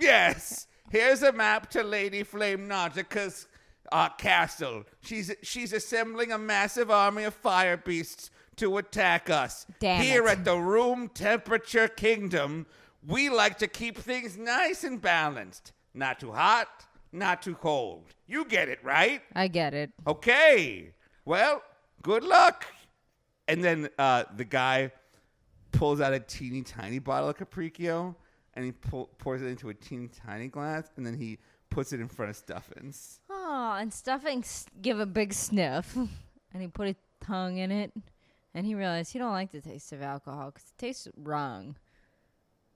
Yes. 0.00 0.66
Here's 0.90 1.22
a 1.22 1.32
map 1.32 1.70
to 1.70 1.82
Lady 1.82 2.22
Flame 2.22 2.66
Nautica's 2.66 3.46
uh, 3.92 4.08
castle. 4.10 4.84
She's 5.00 5.34
she's 5.42 5.72
assembling 5.72 6.32
a 6.32 6.38
massive 6.38 6.90
army 6.90 7.24
of 7.24 7.34
fire 7.34 7.76
beasts 7.76 8.30
to 8.56 8.78
attack 8.78 9.30
us. 9.30 9.66
Damn 9.80 10.02
Here 10.02 10.26
it. 10.26 10.30
at 10.30 10.44
the 10.44 10.56
Room 10.56 11.08
Temperature 11.08 11.88
Kingdom, 11.88 12.66
we 13.06 13.28
like 13.30 13.58
to 13.58 13.68
keep 13.68 13.96
things 13.96 14.36
nice 14.36 14.84
and 14.84 15.00
balanced. 15.00 15.72
Not 15.94 16.20
too 16.20 16.32
hot, 16.32 16.68
not 17.12 17.42
too 17.42 17.54
cold. 17.54 18.04
You 18.26 18.44
get 18.44 18.68
it, 18.68 18.78
right? 18.82 19.22
I 19.34 19.48
get 19.48 19.74
it. 19.74 19.90
Okay. 20.06 20.92
Well, 21.24 21.62
good 22.02 22.24
luck. 22.24 22.66
And 23.46 23.64
then 23.64 23.88
uh, 23.98 24.24
the 24.36 24.44
guy 24.44 24.92
pulls 25.72 26.00
out 26.00 26.12
a 26.12 26.20
teeny 26.20 26.62
tiny 26.62 26.98
bottle 26.98 27.28
of 27.28 27.36
Capriccio 27.36 28.14
and 28.54 28.64
he 28.64 28.72
pull, 28.72 29.08
pours 29.18 29.42
it 29.42 29.46
into 29.46 29.68
a 29.68 29.74
teeny 29.74 30.08
tiny 30.08 30.48
glass 30.48 30.90
and 30.96 31.06
then 31.06 31.16
he 31.16 31.38
puts 31.70 31.92
it 31.92 32.00
in 32.00 32.08
front 32.08 32.30
of 32.30 32.36
Stuffins. 32.36 33.20
Oh, 33.30 33.76
and 33.78 33.92
Stuffins 33.92 34.66
give 34.80 35.00
a 35.00 35.06
big 35.06 35.32
sniff, 35.32 35.94
and 35.96 36.62
he 36.62 36.68
put 36.68 36.88
his 36.88 36.96
tongue 37.20 37.58
in 37.58 37.70
it, 37.70 37.92
and 38.54 38.66
he 38.66 38.74
realized 38.74 39.12
he 39.12 39.18
don't 39.18 39.32
like 39.32 39.50
the 39.50 39.60
taste 39.60 39.92
of 39.92 40.02
alcohol 40.02 40.46
because 40.46 40.68
it 40.68 40.78
tastes 40.78 41.08
wrong. 41.16 41.76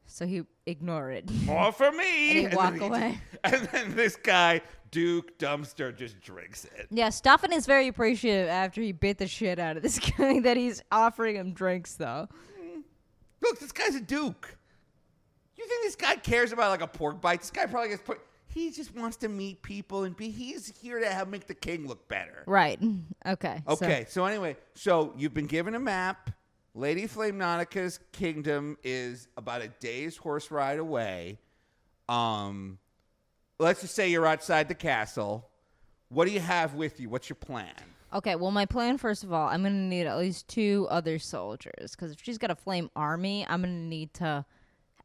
So 0.07 0.27
he 0.27 0.43
ignored 0.67 1.15
it. 1.15 1.31
More 1.45 1.73
for 1.73 1.91
me. 1.93 2.45
And 2.45 2.51
he 2.51 2.57
walk 2.57 2.81
away. 2.81 3.19
and 3.45 3.69
then 3.73 3.97
this 3.97 4.17
guy, 4.17 4.61
Duke 4.91 5.39
Dumpster, 5.39 5.97
just 5.97 6.21
drinks 6.21 6.65
it. 6.65 6.89
yeah, 6.91 7.09
Stuffin 7.09 7.53
is 7.53 7.67
very 7.67 7.89
appreciative 7.89 8.49
after 8.49 8.83
he 8.83 8.93
bit 8.93 9.19
the 9.19 9.27
shit 9.27 9.59
out 9.59 9.77
of 9.77 9.83
this 9.83 9.99
guy 9.99 10.41
that 10.41 10.57
he's 10.57 10.83
offering 10.91 11.37
him 11.37 11.53
drinks 11.53 11.95
though. 11.95 12.29
Look, 13.41 13.59
this 13.59 13.73
guy's 13.73 13.97
a 13.97 14.01
Duke. 14.01 14.57
You 15.57 15.67
think 15.67 15.85
this 15.85 15.97
guy 15.97 16.17
cares 16.17 16.53
about 16.53 16.71
like 16.71 16.83
a 16.83 16.89
porg 16.89 17.21
bite? 17.21 17.41
This 17.41 17.51
guy 17.51 17.67
probably 17.67 17.91
gets 17.91 18.03
put. 18.03 18.21
He 18.53 18.71
just 18.71 18.95
wants 18.95 19.17
to 19.19 19.29
meet 19.29 19.63
people 19.63 20.05
and 20.05 20.17
be. 20.17 20.31
He's 20.31 20.73
here 20.81 21.01
to 21.01 21.07
help 21.07 21.29
make 21.29 21.47
the 21.47 21.55
king 21.55 21.87
look 21.87 22.09
better. 22.09 22.43
Right. 22.47 22.79
Okay. 23.27 23.63
so- 23.67 23.73
Okay, 23.75 24.07
so, 24.09 24.25
anyway, 24.27 24.57
so 24.75 25.15
you've 25.17 25.33
been 25.35 25.47
given 25.47 25.75
a 25.75 25.79
map 25.81 26.31
Lady 26.75 27.07
Flame 27.07 27.37
Nautica's 27.39 28.01
kingdom 28.13 28.79
is 28.83 29.29
about 29.37 29.61
a 29.63 29.69
day's 29.69 30.17
horse 30.17 30.51
ride 30.51 30.79
away. 30.79 31.39
Um, 32.09 32.79
let's 33.59 33.83
just 33.83 33.95
say 33.95 34.09
you're 34.11 34.27
outside 34.27 34.69
the 34.69 34.75
castle. 34.75 35.49
What 36.09 36.27
do 36.27 36.33
you 36.33 36.41
have 36.41 36.75
with 36.75 36.99
you? 36.99 37.09
What's 37.11 37.29
your 37.29 37.37
plan? 37.37 37.75
Okay, 38.15 38.37
well, 38.37 38.51
my 38.51 38.67
plan, 38.67 38.99
first 38.99 39.23
of 39.23 39.33
all, 39.33 39.49
I'm 39.49 39.63
going 39.63 39.73
to 39.75 39.79
need 39.79 40.07
at 40.07 40.19
least 40.19 40.49
two 40.49 40.87
other 40.91 41.19
soldiers. 41.19 41.93
Because 41.93 42.13
if 42.13 42.19
she's 42.23 42.39
got 42.39 42.51
a 42.51 42.55
flame 42.57 42.91
army, 42.97 43.47
I'm 43.49 43.63
going 43.63 43.75
to 43.75 43.89
need 43.89 44.13
to 44.15 44.45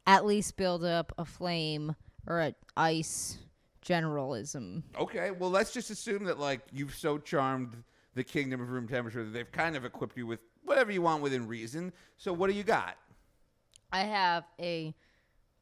at 0.06 0.24
least 0.26 0.56
build 0.56 0.84
up 0.84 1.12
a 1.18 1.24
flame 1.24 1.94
or 2.28 2.38
an 2.40 2.54
ice 2.76 3.38
generalism. 3.84 4.82
Okay, 4.98 5.30
well, 5.32 5.50
let's 5.50 5.72
just 5.72 5.90
assume 5.90 6.24
that 6.24 6.38
like 6.38 6.60
you've 6.72 6.94
so 6.94 7.18
charmed 7.18 7.82
the 8.14 8.22
kingdom 8.24 8.60
of 8.60 8.70
room 8.70 8.86
temperature 8.86 9.24
that 9.24 9.30
they've 9.30 9.50
kind 9.50 9.76
of 9.76 9.84
equipped 9.84 10.16
you 10.16 10.26
with 10.26 10.40
whatever 10.64 10.92
you 10.92 11.02
want 11.02 11.22
within 11.22 11.46
reason. 11.48 11.92
So, 12.18 12.32
what 12.32 12.48
do 12.50 12.56
you 12.56 12.64
got? 12.64 12.96
I 13.92 14.00
have 14.00 14.44
a 14.60 14.94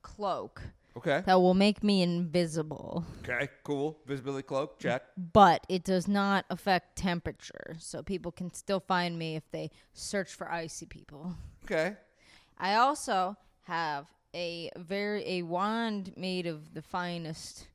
cloak 0.03 0.61
Okay. 0.97 1.23
that 1.27 1.35
will 1.41 1.55
make 1.55 1.85
me 1.85 2.03
invisible, 2.03 3.05
Okay. 3.23 3.49
Cool. 3.65 3.99
Visibility 4.07 4.43
cloak. 4.43 4.79
Check. 4.81 5.03
but 5.33 5.65
it 5.69 5.85
does 5.85 6.09
not 6.09 6.45
affect 6.51 6.97
temperature. 6.97 7.77
So 7.79 8.03
people 8.03 8.33
can 8.33 8.53
still 8.55 8.81
find 8.81 9.19
me 9.19 9.37
if 9.37 9.49
they 9.51 9.71
search 9.93 10.33
for 10.35 10.51
icy 10.51 10.87
people. 10.87 11.35
Okay. 11.65 11.97
I 12.59 12.75
also 12.77 13.37
have 13.65 14.07
a 14.35 14.71
very 14.77 15.23
a 15.27 15.43
wand 15.43 16.13
made 16.17 16.47
of 16.47 16.75
the 16.75 16.83
finest 16.83 17.69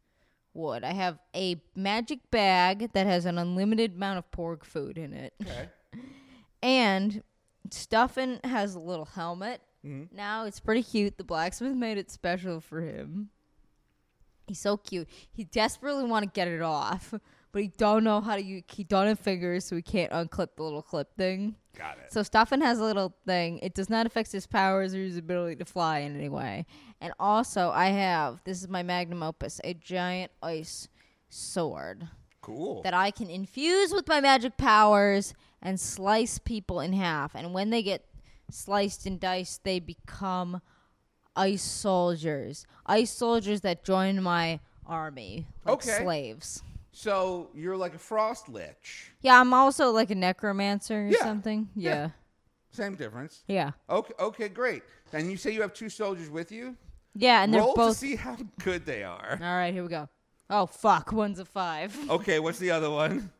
wood. 0.54 0.84
I 0.84 0.92
have 0.94 1.18
a 1.36 1.62
magic 1.76 2.20
bag 2.30 2.92
that 2.94 3.08
has 3.08 3.26
an 3.26 3.38
unlimited 3.38 3.96
amount 3.96 4.20
of 4.20 4.30
porg 4.32 4.64
food 4.64 4.98
in 4.98 5.14
it. 5.14 5.34
Okay. 5.42 5.70
And 6.64 7.24
Stuffin 7.72 8.40
has 8.44 8.76
a 8.76 8.80
little 8.80 9.06
helmet. 9.06 9.62
Mhm. 9.84 10.12
Now 10.12 10.46
it's 10.46 10.60
pretty 10.60 10.84
cute. 10.84 11.18
The 11.18 11.24
blacksmith 11.24 11.74
made 11.76 11.98
it 11.98 12.12
special 12.12 12.62
for 12.62 12.82
him. 12.82 13.30
He's 14.48 14.60
so 14.60 14.78
cute. 14.78 15.08
He 15.32 15.44
desperately 15.44 16.04
want 16.04 16.24
to 16.24 16.30
get 16.30 16.48
it 16.48 16.62
off, 16.62 17.16
but 17.52 17.62
he 17.64 17.70
don't 17.70 18.04
know 18.04 18.22
how 18.22 18.36
to. 18.36 18.44
Use, 18.44 18.64
he 18.68 18.84
don't 18.84 19.08
have 19.08 19.20
fingers, 19.20 19.66
so 19.66 19.76
he 19.76 19.82
can't 19.82 20.12
unclip 20.12 20.50
the 20.56 20.62
little 20.64 20.84
clip 20.84 21.16
thing. 21.18 21.56
Got 21.78 21.98
it. 22.00 22.12
So 22.12 22.22
Stuffin 22.24 22.62
has 22.62 22.80
a 22.80 22.84
little 22.84 23.14
thing. 23.26 23.60
It 23.60 23.74
does 23.74 23.90
not 23.90 24.06
affect 24.06 24.32
his 24.32 24.46
powers 24.46 24.94
or 24.94 25.00
his 25.00 25.18
ability 25.18 25.56
to 25.58 25.66
fly 25.66 26.00
in 26.00 26.16
any 26.18 26.30
way. 26.30 26.66
And 27.00 27.14
also, 27.20 27.72
I 27.72 27.88
have 27.88 28.42
this 28.44 28.62
is 28.62 28.68
my 28.68 28.84
magnum 28.84 29.24
opus, 29.24 29.60
a 29.64 29.74
giant 29.74 30.32
ice 30.44 30.88
sword 31.30 32.08
Cool. 32.42 32.82
that 32.84 32.94
I 32.94 33.12
can 33.12 33.30
infuse 33.30 33.94
with 33.94 34.08
my 34.08 34.20
magic 34.20 34.58
powers 34.58 35.34
and 35.62 35.80
slice 35.80 36.38
people 36.40 36.80
in 36.82 36.94
half. 36.94 37.34
And 37.36 37.54
when 37.54 37.70
they 37.70 37.82
get 37.84 38.06
sliced 38.50 39.06
and 39.06 39.20
diced, 39.20 39.64
they 39.64 39.80
become 39.80 40.62
ice 41.36 41.62
soldiers. 41.64 42.66
Ice 42.86 43.12
soldiers 43.12 43.62
that 43.62 43.84
join 43.86 44.22
my 44.22 44.60
army, 44.86 45.48
like 45.66 45.76
Okay. 45.76 46.04
slaves. 46.04 46.64
So 46.92 47.50
you're 47.54 47.78
like 47.78 47.96
a 47.96 48.00
frost 48.00 48.50
lich. 48.50 49.12
Yeah, 49.22 49.40
I'm 49.40 49.54
also 49.54 49.92
like 49.92 50.12
a 50.12 50.16
necromancer 50.16 51.02
or 51.04 51.08
Yeah. 51.08 51.20
something. 51.24 51.70
Yeah. 51.76 51.90
Yeah. 51.94 52.10
Same 52.72 52.96
difference. 52.96 53.44
Yeah. 53.48 53.72
Okay. 53.90 54.14
Okay. 54.20 54.50
Great. 54.50 54.84
And 55.14 55.30
you 55.30 55.38
say 55.38 55.52
you 55.52 55.62
have 55.62 55.74
two 55.74 55.90
soldiers 55.90 56.30
with 56.30 56.52
you. 56.52 56.76
Yeah, 57.14 57.44
and 57.44 57.54
they're 57.54 57.62
Roll 57.62 57.76
both 57.76 57.94
to 57.96 58.00
see 58.00 58.16
how 58.16 58.38
good 58.64 58.86
they 58.86 59.04
are. 59.04 59.38
All 59.42 59.58
right, 59.58 59.74
here 59.74 59.84
we 59.84 59.90
go. 59.90 60.08
Oh 60.50 60.66
fuck, 60.66 61.12
one's 61.12 61.40
a 61.40 61.46
five. 61.46 61.98
Okay. 62.10 62.40
What's 62.40 62.60
the 62.60 62.72
other 62.72 62.90
one? 62.90 63.32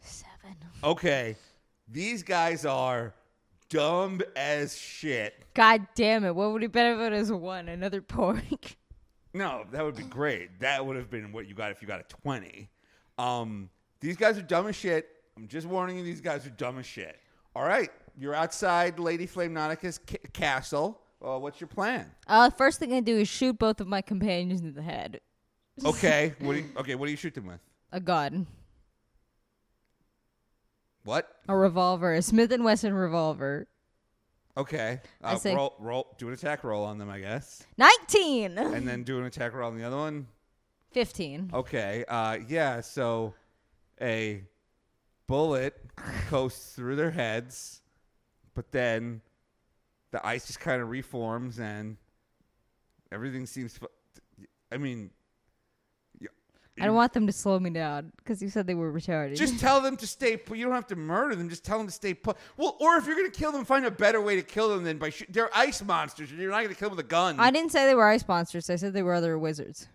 Seven. 0.00 0.56
Okay. 0.84 1.36
These 1.90 2.22
guys 2.22 2.64
are 2.66 3.14
dumb 3.70 4.20
as 4.36 4.76
shit. 4.76 5.34
God 5.54 5.86
damn 5.94 6.24
it! 6.24 6.34
What 6.34 6.52
would 6.52 6.62
it 6.62 6.72
benefit 6.72 7.12
as 7.14 7.32
one? 7.32 7.68
Another 7.68 8.00
porg. 8.02 8.42
No, 9.34 9.64
that 9.72 9.84
would 9.84 9.96
be 9.96 10.04
great. 10.04 10.60
That 10.60 10.84
would 10.84 10.96
have 10.96 11.10
been 11.10 11.32
what 11.32 11.46
you 11.48 11.54
got 11.54 11.70
if 11.70 11.82
you 11.82 11.88
got 11.88 12.00
a 12.00 12.04
20. 12.22 12.68
Um, 13.18 13.68
these 14.00 14.16
guys 14.16 14.38
are 14.38 14.42
dumb 14.42 14.66
as 14.66 14.76
shit. 14.76 15.08
I'm 15.36 15.46
just 15.48 15.66
warning 15.66 15.98
you, 15.98 16.04
these 16.04 16.20
guys 16.20 16.46
are 16.46 16.50
dumb 16.50 16.78
as 16.78 16.86
shit. 16.86 17.18
All 17.54 17.62
right, 17.64 17.90
you're 18.18 18.34
outside 18.34 18.98
Lady 18.98 19.26
Flame 19.26 19.52
Nautica's 19.52 19.98
ca- 19.98 20.18
castle. 20.32 21.00
Uh, 21.24 21.38
what's 21.38 21.60
your 21.60 21.68
plan? 21.68 22.10
Uh, 22.26 22.50
first 22.50 22.78
thing 22.78 22.92
I 22.92 23.00
do 23.00 23.16
is 23.18 23.28
shoot 23.28 23.58
both 23.58 23.80
of 23.80 23.86
my 23.88 24.00
companions 24.02 24.60
in 24.60 24.74
the 24.74 24.82
head. 24.82 25.20
Okay, 25.84 26.34
what 26.40 26.54
do 26.54 26.58
you, 26.60 26.66
okay, 26.76 26.94
what 26.94 27.06
do 27.06 27.10
you 27.10 27.16
shoot 27.16 27.34
them 27.34 27.46
with? 27.46 27.60
A 27.92 28.00
gun, 28.00 28.46
What? 31.04 31.28
a 31.48 31.56
revolver, 31.56 32.14
a 32.14 32.22
Smith 32.22 32.52
and 32.52 32.64
Wesson 32.64 32.92
revolver. 32.94 33.66
Okay, 34.58 35.00
I 35.22 35.32
uh, 35.34 35.36
say- 35.38 35.54
roll, 35.54 35.74
roll, 35.78 36.14
do 36.18 36.26
an 36.28 36.34
attack 36.34 36.64
roll 36.64 36.84
on 36.84 36.98
them, 36.98 37.08
I 37.08 37.20
guess, 37.20 37.64
Nineteen. 37.76 38.58
and 38.58 38.86
then 38.88 39.04
do 39.04 39.18
an 39.18 39.24
attack 39.24 39.54
roll 39.54 39.70
on 39.70 39.78
the 39.78 39.84
other 39.84 39.96
one. 39.96 40.26
Fifteen. 40.90 41.50
Okay, 41.54 42.04
uh, 42.08 42.38
yeah, 42.48 42.80
so 42.80 43.34
a 44.00 44.42
bullet 45.28 45.74
coasts 46.28 46.74
through 46.74 46.96
their 46.96 47.10
heads, 47.12 47.82
but 48.54 48.72
then 48.72 49.20
the 50.10 50.26
ice 50.26 50.46
just 50.48 50.58
kind 50.60 50.82
of 50.82 50.88
reforms 50.90 51.60
and 51.60 51.96
everything 53.12 53.46
seems. 53.46 53.78
Fu- 53.78 53.86
I 54.72 54.76
mean, 54.76 55.10
I 56.80 56.86
don't 56.86 56.94
want 56.94 57.12
them 57.12 57.26
to 57.26 57.32
slow 57.32 57.58
me 57.58 57.70
down 57.70 58.12
because 58.16 58.40
you 58.42 58.48
said 58.48 58.66
they 58.66 58.74
were 58.74 58.92
retarded. 58.92 59.36
just 59.36 59.58
tell 59.58 59.80
them 59.80 59.96
to 59.96 60.06
stay 60.06 60.36
put. 60.36 60.58
You 60.58 60.64
don't 60.64 60.74
have 60.74 60.86
to 60.88 60.96
murder 60.96 61.34
them. 61.34 61.48
Just 61.48 61.64
tell 61.64 61.78
them 61.78 61.86
to 61.86 61.92
stay 61.92 62.14
put. 62.14 62.36
Well, 62.56 62.76
or 62.80 62.96
if 62.96 63.06
you're 63.06 63.16
gonna 63.16 63.30
kill 63.30 63.52
them, 63.52 63.64
find 63.64 63.84
a 63.86 63.90
better 63.90 64.20
way 64.20 64.36
to 64.36 64.42
kill 64.42 64.68
them 64.68 64.84
than 64.84 64.98
by 64.98 65.10
shoot. 65.10 65.28
They're 65.32 65.50
ice 65.56 65.82
monsters. 65.82 66.30
You're 66.32 66.50
not 66.50 66.62
gonna 66.62 66.74
kill 66.74 66.88
them 66.90 66.96
with 66.96 67.06
a 67.06 67.08
gun. 67.08 67.38
I 67.40 67.50
didn't 67.50 67.72
say 67.72 67.86
they 67.86 67.94
were 67.94 68.06
ice 68.08 68.26
monsters. 68.26 68.70
I 68.70 68.76
said 68.76 68.92
they 68.92 69.02
were 69.02 69.14
other 69.14 69.38
wizards. 69.38 69.88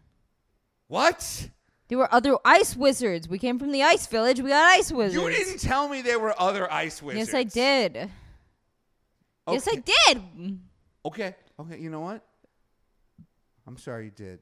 what? 0.88 1.50
They 1.90 1.96
were 1.98 2.12
other 2.14 2.38
ice 2.46 2.76
wizards. 2.76 3.28
We 3.28 3.38
came 3.38 3.60
from 3.60 3.72
the 3.72 3.84
ice 3.84 4.08
village. 4.08 4.40
We 4.40 4.50
got 4.50 4.64
ice 4.64 4.92
wizards. 4.92 5.22
You 5.22 5.30
didn't 5.30 5.60
tell 5.60 5.90
me 5.90 6.02
there 6.02 6.18
were 6.18 6.34
other 6.42 6.72
ice 6.72 7.02
wizards. 7.04 7.28
Yes, 7.28 7.36
I 7.36 7.44
did. 7.44 8.10
Yes, 9.48 9.68
I 9.68 9.76
did. 9.76 10.60
Okay. 11.06 11.36
Okay. 11.60 11.80
You 11.80 11.90
know 11.90 12.00
what? 12.00 12.26
I'm 13.68 13.78
sorry 13.78 14.06
you 14.06 14.12
did. 14.12 14.40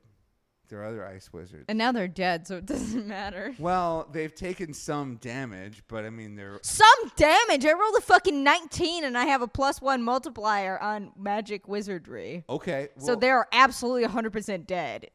There 0.71 0.81
are 0.81 0.85
other 0.85 1.05
ice 1.05 1.33
wizards. 1.33 1.65
And 1.67 1.77
now 1.77 1.91
they're 1.91 2.07
dead, 2.07 2.47
so 2.47 2.55
it 2.55 2.65
doesn't 2.65 3.05
matter. 3.05 3.53
Well, 3.59 4.07
they've 4.09 4.33
taken 4.33 4.73
some 4.73 5.17
damage, 5.17 5.83
but 5.89 6.05
I 6.05 6.09
mean 6.09 6.37
they're 6.37 6.59
Some 6.63 6.87
damage. 7.17 7.65
I 7.65 7.73
rolled 7.73 7.95
a 7.97 8.01
fucking 8.01 8.41
19 8.41 9.03
and 9.03 9.17
I 9.17 9.25
have 9.25 9.41
a 9.41 9.49
plus 9.49 9.81
one 9.81 10.01
multiplier 10.01 10.81
on 10.81 11.11
magic 11.17 11.67
wizardry. 11.67 12.45
okay. 12.49 12.87
so 12.97 13.15
they're 13.15 13.47
absolutely 13.51 14.07
100% 14.07 14.65
dead. 14.65 15.09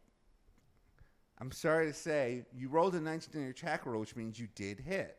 I'm 1.39 1.51
sorry 1.51 1.87
to 1.87 1.95
say 1.95 2.45
you 2.55 2.69
rolled 2.69 2.95
a 2.95 3.01
19 3.01 3.31
on 3.37 3.41
your 3.41 3.51
attack 3.51 3.87
roll, 3.87 4.01
which 4.01 4.15
means 4.15 4.39
you 4.39 4.49
did 4.55 4.79
hit. 4.79 5.17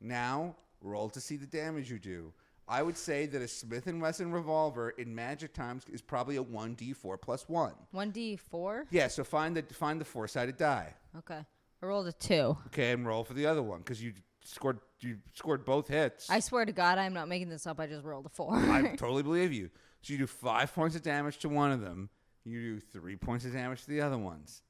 Now 0.00 0.56
roll 0.80 1.08
to 1.10 1.20
see 1.20 1.36
the 1.36 1.46
damage 1.46 1.90
you 1.92 2.00
do. 2.00 2.32
I 2.68 2.82
would 2.82 2.96
say 2.96 3.26
that 3.26 3.40
a 3.40 3.46
Smith 3.48 3.86
and 3.86 4.00
Wesson 4.02 4.32
revolver 4.32 4.90
in 4.90 5.14
Magic 5.14 5.52
times 5.52 5.84
is 5.90 6.02
probably 6.02 6.36
a 6.36 6.42
1d4 6.42 7.20
plus 7.20 7.48
one. 7.48 7.74
1d4? 7.94 8.86
Yeah. 8.90 9.08
So 9.08 9.22
find 9.22 9.56
the 9.56 9.62
find 9.74 10.00
the 10.00 10.04
four 10.04 10.26
sided 10.26 10.56
die. 10.56 10.94
Okay. 11.18 11.44
I 11.82 11.86
rolled 11.86 12.08
a 12.08 12.12
2. 12.12 12.56
Okay, 12.68 12.92
and 12.92 13.06
roll 13.06 13.22
for 13.22 13.34
the 13.34 13.46
other 13.46 13.62
one 13.62 13.78
because 13.80 14.02
you 14.02 14.14
scored 14.42 14.80
you 15.00 15.18
scored 15.34 15.64
both 15.64 15.88
hits. 15.88 16.28
I 16.28 16.40
swear 16.40 16.64
to 16.64 16.72
God, 16.72 16.98
I'm 16.98 17.14
not 17.14 17.28
making 17.28 17.50
this 17.50 17.66
up. 17.66 17.78
I 17.78 17.86
just 17.86 18.04
rolled 18.04 18.26
a 18.26 18.30
4. 18.30 18.56
I 18.56 18.82
totally 18.96 19.22
believe 19.22 19.52
you. 19.52 19.70
So 20.02 20.12
you 20.12 20.18
do 20.18 20.26
five 20.26 20.74
points 20.74 20.96
of 20.96 21.02
damage 21.02 21.38
to 21.38 21.48
one 21.48 21.70
of 21.70 21.80
them. 21.80 22.08
You 22.44 22.74
do 22.74 22.80
three 22.80 23.16
points 23.16 23.44
of 23.44 23.52
damage 23.52 23.82
to 23.82 23.90
the 23.90 24.00
other 24.00 24.18
ones. 24.18 24.62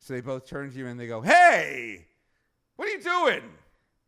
So 0.00 0.14
they 0.14 0.20
both 0.20 0.46
turn 0.46 0.70
to 0.70 0.78
you 0.78 0.86
and 0.86 0.98
they 0.98 1.06
go, 1.06 1.20
"Hey, 1.20 2.06
what 2.76 2.88
are 2.88 2.92
you 2.92 3.02
doing?" 3.02 3.42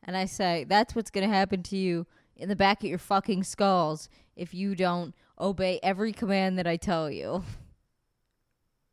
and 0.05 0.17
I 0.17 0.25
say, 0.25 0.65
that's 0.69 0.95
what's 0.95 1.11
going 1.11 1.29
to 1.29 1.35
happen 1.35 1.63
to 1.65 1.77
you 1.77 2.07
in 2.41 2.49
the 2.49 2.57
back 2.57 2.83
of 2.83 2.89
your 2.89 2.99
fucking 2.99 3.45
skulls 3.45 4.09
if 4.35 4.55
you 4.55 4.75
don't 4.75 5.15
obey 5.39 5.79
every 5.83 6.13
command 6.13 6.59
that 6.59 6.67
I 6.67 6.77
tell 6.77 7.11
you. 7.11 7.45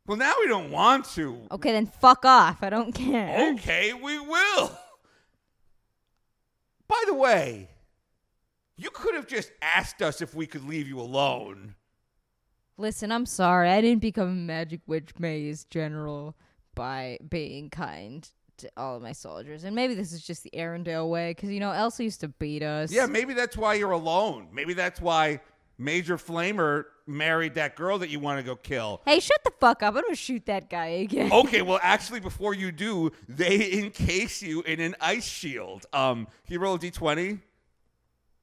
Well, 0.06 0.18
now 0.18 0.34
we 0.40 0.48
don't 0.48 0.72
want 0.72 1.06
to. 1.16 1.38
Okay, 1.52 1.72
then 1.72 1.86
fuck 1.86 2.24
off. 2.24 2.64
I 2.64 2.70
don't 2.70 2.94
care. 2.94 3.54
Okay, 3.54 3.94
we 3.94 4.20
will. 4.20 4.78
By 6.88 7.04
the 7.06 7.14
way, 7.14 7.70
you 8.78 8.90
could 8.90 9.16
have 9.16 9.28
just 9.28 9.52
asked 9.62 10.02
us 10.02 10.22
if 10.22 10.34
we 10.34 10.48
could 10.48 10.64
leave 10.64 10.88
you 10.88 11.00
alone. 11.00 11.76
Listen, 12.78 13.12
I'm 13.12 13.26
sorry. 13.26 13.70
I 13.70 13.82
didn't 13.82 14.02
become 14.02 14.30
a 14.30 14.36
magic 14.36 14.82
witch 14.88 15.10
maze 15.20 15.66
general 15.66 16.36
by 16.76 17.18
being 17.28 17.70
kind 17.70 18.30
to 18.60 18.72
all 18.78 18.96
of 18.96 19.02
my 19.02 19.12
soldiers. 19.12 19.64
And 19.64 19.76
maybe 19.76 19.94
this 19.94 20.12
is 20.12 20.22
just 20.22 20.44
the 20.44 20.52
Arendelle 20.52 21.10
way, 21.10 21.32
because, 21.32 21.50
you 21.50 21.60
know, 21.60 21.72
Elsa 21.72 22.04
used 22.04 22.22
to 22.22 22.28
beat 22.28 22.64
us. 22.64 22.92
Yeah, 22.92 23.06
maybe 23.06 23.34
that's 23.34 23.58
why 23.58 23.76
you're 23.76 23.92
alone. 23.92 24.48
Maybe 24.52 24.74
that's 24.74 25.02
why 25.02 25.42
Major 25.78 26.18
Flamer 26.18 26.86
married 27.06 27.56
that 27.56 27.76
girl 27.76 28.00
that 28.00 28.10
you 28.10 28.20
want 28.20 28.40
to 28.40 28.44
go 28.44 28.56
kill. 28.56 29.02
Hey, 29.06 29.20
shut 29.20 29.44
the 29.44 29.52
fuck 29.60 29.84
up. 29.84 29.96
I'm 29.96 30.02
going 30.02 30.06
to 30.10 30.16
shoot 30.16 30.46
that 30.48 30.70
guy 30.70 30.88
again. 30.88 31.32
okay, 31.34 31.62
well, 31.62 31.80
actually, 31.82 32.20
before 32.20 32.54
you 32.54 32.72
do, 32.72 33.12
they 33.30 33.74
encase 33.74 34.42
you 34.42 34.62
in 34.64 34.80
an 34.80 34.96
ice 35.00 35.26
shield. 35.26 35.86
Um, 35.94 36.28
can 36.46 36.54
you 36.54 36.60
roll 36.60 36.76
a 36.76 36.80
d20? 36.80 37.40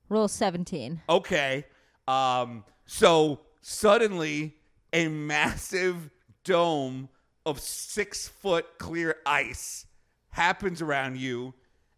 Roll 0.09 0.29
17. 0.29 1.03
Okay. 1.09 1.65
Um, 2.07 2.65
so 2.87 3.41
suddenly 3.63 4.57
a 4.93 5.09
massive 5.09 6.11
dome 6.45 7.09
of 7.47 7.61
six 7.61 8.29
foot 8.29 8.79
clear 8.79 9.17
ice 9.27 9.87
happens 10.35 10.83
around 10.83 11.17
you. 11.17 11.55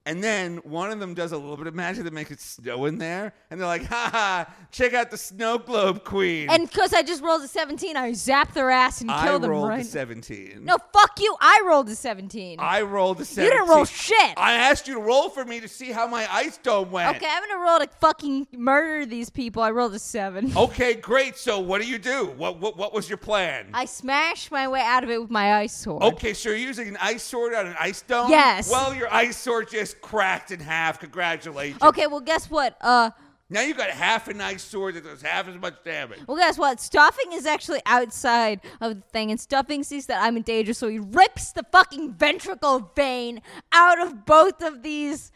And 0.07 0.23
then 0.23 0.59
one 0.59 0.93
of 0.93 1.01
them 1.01 1.15
does 1.15 1.33
a 1.33 1.37
little 1.37 1.57
bit 1.57 1.67
of 1.67 1.75
magic 1.75 2.05
that 2.05 2.13
makes 2.13 2.31
it 2.31 2.41
snow 2.41 2.85
in 2.85 2.99
there. 2.99 3.35
And 3.51 3.61
they're 3.61 3.67
like, 3.67 3.85
ha 3.87 4.09
ha, 4.13 4.55
check 4.71 4.95
out 4.95 5.11
the 5.11 5.19
snow 5.19 5.59
globe 5.59 6.05
queen. 6.05 6.49
And 6.49 6.71
because 6.71 6.95
I 6.95 7.03
just 7.03 7.25
rolled 7.25 7.43
a 7.43 7.49
17, 7.49 7.97
I 7.97 8.13
zap 8.13 8.55
their 8.55 8.71
ass 8.71 9.01
and 9.01 9.11
I 9.11 9.27
kill 9.27 9.41
them 9.41 9.51
rolled 9.51 9.69
right. 9.69 9.81
a 9.81 9.85
17. 9.85 10.65
no, 10.65 10.77
fuck 10.93 11.19
you. 11.19 11.37
I 11.41 11.65
rolled 11.67 11.89
a 11.89 11.97
17. 11.97 12.61
I 12.61 12.83
rolled 12.83 13.21
a 13.21 13.25
17. 13.25 13.45
you 13.45 13.59
didn't 13.59 13.69
roll 13.75 13.85
shit. 13.85 14.35
I 14.37 14.53
asked 14.53 14.87
you 14.87 14.95
to 14.95 15.01
roll 15.01 15.29
for 15.29 15.45
me 15.45 15.59
to 15.59 15.67
see 15.67 15.91
how 15.91 16.07
my 16.07 16.33
ice 16.33 16.57
dome 16.59 16.93
went. 16.93 17.17
okay, 17.17 17.27
I'm 17.29 17.43
gonna 17.49 17.61
roll 17.61 17.81
to 17.81 17.89
fucking 18.01 18.47
murder 18.53 19.07
these 19.07 19.29
people. 19.29 19.61
I 19.61 19.73
rolled 19.73 19.95
a 19.95 19.99
seven. 19.99 20.53
Okay, 20.67 20.95
great. 20.95 21.37
So 21.37 21.61
what 21.61 21.81
do 21.81 21.89
you 21.89 21.99
do? 21.99 22.27
What 22.37 22.59
what, 22.59 22.77
what 22.77 22.93
was 22.93 23.09
your 23.09 23.19
plan? 23.19 23.69
I 23.73 23.85
smashed 23.85 24.51
my 24.51 24.67
way 24.67 24.81
out 24.81 25.05
of 25.05 25.11
it 25.11 25.21
with 25.21 25.31
my 25.31 25.55
ice 25.55 25.77
sword. 25.77 26.03
Okay, 26.03 26.35
so 26.35 26.49
you're 26.49 26.59
using 26.59 26.89
an 26.89 26.97
ice 27.01 27.23
sword 27.23 27.55
on 27.55 27.67
an 27.67 27.77
ice 27.79 28.03
dome? 28.03 28.31
Yes. 28.31 28.71
Well, 28.71 28.95
your 28.95 29.13
ice 29.13 29.37
sword 29.37 29.71
just 29.71 29.96
cracked 30.01 30.51
in 30.51 30.61
half. 30.61 31.01
Congratulations. 31.01 31.83
Okay, 31.83 32.07
well, 32.07 32.21
guess 32.21 32.51
what? 32.51 32.77
Uh, 32.81 33.11
Now 33.49 33.63
you 33.63 33.75
got 33.75 33.91
half 33.91 34.29
a 34.29 34.35
nice 34.35 34.63
sword 34.63 34.95
that 34.95 35.05
does 35.05 35.23
half 35.23 35.49
as 35.49 35.57
much 35.57 35.75
damage. 35.85 36.21
well, 36.27 36.37
guess 36.37 36.59
what? 36.59 36.81
Stuffing 36.81 37.33
is 37.33 37.47
actually 37.47 37.81
outside 37.87 38.61
of 38.81 38.97
the 38.97 39.03
thing, 39.13 39.31
and 39.31 39.41
Stuffing 39.41 39.83
sees 39.83 40.07
that 40.07 40.23
I'm 40.23 40.37
in 40.37 40.43
danger, 40.43 40.75
so 40.75 40.89
he 40.89 40.99
rips 40.99 41.53
the 41.53 41.65
fucking 41.73 42.15
ventricle 42.15 42.91
vein 42.97 43.41
out 43.73 44.01
of 44.01 44.25
both 44.27 44.63
of 44.63 44.83
these 44.83 45.33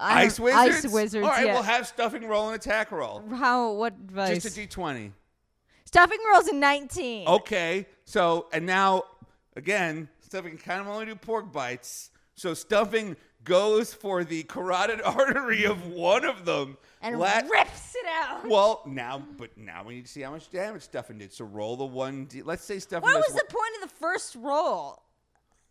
I 0.00 0.22
Ice 0.22 0.38
wizards? 0.38 0.84
Ice 0.84 0.92
wizards. 0.92 1.24
All 1.24 1.30
right, 1.32 1.46
yeah. 1.46 1.54
we'll 1.54 1.62
have 1.64 1.86
stuffing 1.86 2.26
roll 2.26 2.48
an 2.48 2.54
attack 2.54 2.92
roll. 2.92 3.24
How? 3.30 3.72
What 3.72 3.94
advice? 3.94 4.42
Just 4.42 4.56
a 4.56 4.60
d20. 4.60 5.10
Stuffing 5.84 6.18
rolls 6.32 6.46
a 6.48 6.54
19. 6.54 7.26
Okay, 7.26 7.86
so, 8.04 8.46
and 8.52 8.64
now, 8.66 9.02
again, 9.56 10.08
stuffing 10.20 10.50
can 10.52 10.58
kind 10.60 10.80
of 10.80 10.86
only 10.86 11.06
do 11.06 11.14
porg 11.16 11.50
bites. 11.50 12.10
So 12.34 12.54
stuffing 12.54 13.16
goes 13.48 13.92
for 13.94 14.22
the 14.24 14.42
carotid 14.44 15.00
artery 15.04 15.64
of 15.64 15.86
one 15.88 16.24
of 16.24 16.44
them. 16.44 16.76
and 17.00 17.18
Let- 17.18 17.48
rips 17.50 17.94
it 17.96 18.06
out. 18.06 18.46
Well, 18.48 18.82
now, 18.86 19.22
but 19.36 19.56
now 19.56 19.82
we 19.84 19.96
need 19.96 20.06
to 20.06 20.12
see 20.12 20.20
how 20.22 20.30
much 20.30 20.50
damage 20.50 20.82
stuffing 20.82 21.18
did. 21.18 21.32
So 21.32 21.44
roll 21.44 21.76
the 21.76 21.84
one. 21.84 22.26
D- 22.26 22.42
let's 22.42 22.64
say 22.64 22.78
stuffing. 22.78 23.08
What 23.08 23.16
was 23.16 23.34
the 23.34 23.44
point 23.48 23.82
of 23.82 23.88
the 23.88 23.94
first 23.96 24.36
roll? 24.36 25.02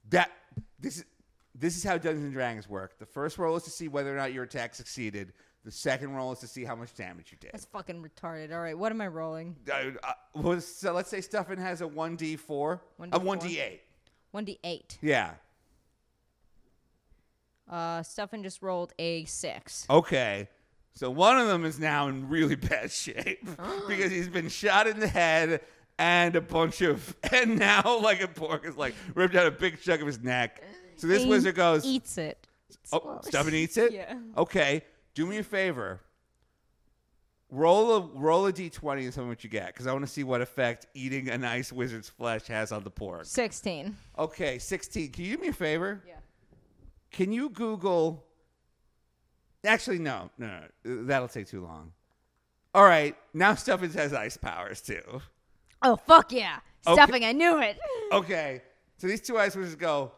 that 0.10 0.32
this 0.80 0.98
is 0.98 1.06
this 1.54 1.76
is 1.76 1.84
how 1.84 1.98
Dungeons 1.98 2.24
and 2.24 2.34
Dragons 2.34 2.70
work. 2.70 2.98
The 3.00 3.06
first 3.06 3.38
roll 3.38 3.56
is 3.56 3.64
to 3.64 3.70
see 3.72 3.88
whether 3.88 4.14
or 4.14 4.18
not 4.18 4.32
your 4.32 4.44
attack 4.44 4.76
succeeded. 4.76 5.34
The 5.66 5.72
second 5.72 6.12
roll 6.14 6.32
is 6.32 6.40
to 6.40 6.48
see 6.48 6.64
how 6.64 6.76
much 6.76 6.94
damage 6.96 7.32
you 7.32 7.38
did. 7.42 7.52
That's 7.52 7.66
fucking 7.66 8.02
retarded. 8.02 8.54
All 8.54 8.62
right, 8.62 8.78
what 8.78 8.92
am 8.92 9.02
I 9.02 9.08
rolling? 9.08 9.56
Uh, 9.70 9.90
uh, 10.04 10.14
was, 10.34 10.66
so 10.66 10.94
let's 10.94 11.10
say 11.10 11.20
Stuffin 11.20 11.58
has 11.58 11.82
a 11.82 11.88
one 11.88 12.16
d 12.16 12.36
four, 12.38 12.80
a 13.00 13.08
1d4? 13.20 13.24
one 13.24 13.40
d 13.40 13.60
eight. 13.60 13.82
1d8. 14.34 14.98
Yeah. 15.02 15.32
Uh, 17.70 18.02
Stuffing 18.04 18.44
just 18.44 18.62
rolled 18.62 18.94
a 19.00 19.26
6. 19.26 19.88
Okay. 19.90 20.48
So 20.94 21.12
one 21.12 21.38
of 21.38 21.48
them 21.48 21.66
is 21.66 21.80
now 21.80 22.08
in 22.08 22.28
really 22.30 22.56
bad 22.56 22.92
shape 22.92 23.48
because 23.88 24.12
he's 24.12 24.30
been 24.30 24.50
shot 24.50 24.88
in 24.88 25.00
the 25.00 25.08
head 25.08 25.62
and 26.00 26.36
a 26.36 26.42
bunch 26.42 26.82
of 26.82 27.16
and 27.32 27.60
now 27.60 28.00
like 28.00 28.22
a 28.24 28.28
porg 28.28 28.66
is 28.66 28.78
like 28.78 28.96
ripped 29.16 29.36
out 29.36 29.46
a 29.48 29.52
big 29.52 29.80
chunk 29.82 30.02
of 30.02 30.08
his 30.08 30.20
neck. 30.22 30.64
So 30.96 31.08
this 31.08 31.24
He 31.24 31.30
wizard 31.30 31.56
goes, 31.56 31.86
Eats 31.86 32.18
it. 32.18 32.48
"Oh, 32.92 33.00
Swallows. 33.00 33.28
Stuffin 33.28 33.54
eats 33.54 33.78
it." 33.78 33.92
Yeah. 33.92 34.16
Okay. 34.38 34.84
Do 35.14 35.26
me 35.26 35.38
a 35.38 35.44
favor. 35.44 36.02
Roll 37.50 37.96
a 37.96 38.02
roll 38.02 38.46
a 38.48 38.52
d20 38.54 39.04
and 39.06 39.14
tell 39.14 39.24
me 39.24 39.30
what 39.30 39.44
you 39.44 39.50
get 39.50 39.68
because 39.68 39.88
I 39.88 39.94
want 39.94 40.06
to 40.06 40.12
see 40.12 40.24
what 40.24 40.42
effect 40.42 40.86
eating 40.94 41.30
a 41.30 41.38
nice 41.38 41.72
wizard's 41.72 42.10
flesh 42.10 42.46
has 42.48 42.72
on 42.72 42.84
the 42.84 42.92
porg. 42.92 43.26
16. 43.26 43.96
Okay, 44.20 44.58
16. 44.60 45.12
Can 45.12 45.24
you 45.26 45.38
do 45.38 45.42
me 45.44 45.48
a 45.50 45.54
favor? 45.54 46.04
Yeah. 46.08 46.16
Can 47.12 47.32
you 47.32 47.50
Google? 47.50 48.26
Actually, 49.66 50.00
no, 50.00 50.30
no, 50.38 50.62
no. 50.84 51.04
That'll 51.04 51.28
take 51.28 51.48
too 51.48 51.62
long. 51.64 51.92
All 52.74 52.84
right, 52.84 53.16
now 53.34 53.56
stuffing 53.56 53.92
has 53.94 54.14
ice 54.14 54.38
powers 54.38 54.82
too. 54.82 55.22
Oh, 55.82 55.96
fuck 55.96 56.32
yeah. 56.32 56.60
Okay. 56.86 56.94
Stuffing, 56.96 57.26
I 57.26 57.32
knew 57.32 57.60
it. 57.60 57.78
Okay, 58.14 58.62
so 58.98 59.06
these 59.08 59.20
two 59.20 59.38
ice 59.38 59.54
wizards 59.54 59.76
go. 59.76 60.14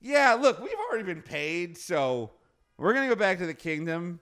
Yeah, 0.00 0.34
look, 0.34 0.60
we've 0.60 0.72
already 0.90 1.04
been 1.04 1.22
paid, 1.22 1.78
so 1.78 2.32
we're 2.76 2.92
gonna 2.92 3.08
go 3.08 3.14
back 3.14 3.38
to 3.38 3.46
the 3.46 3.54
kingdom. 3.54 4.18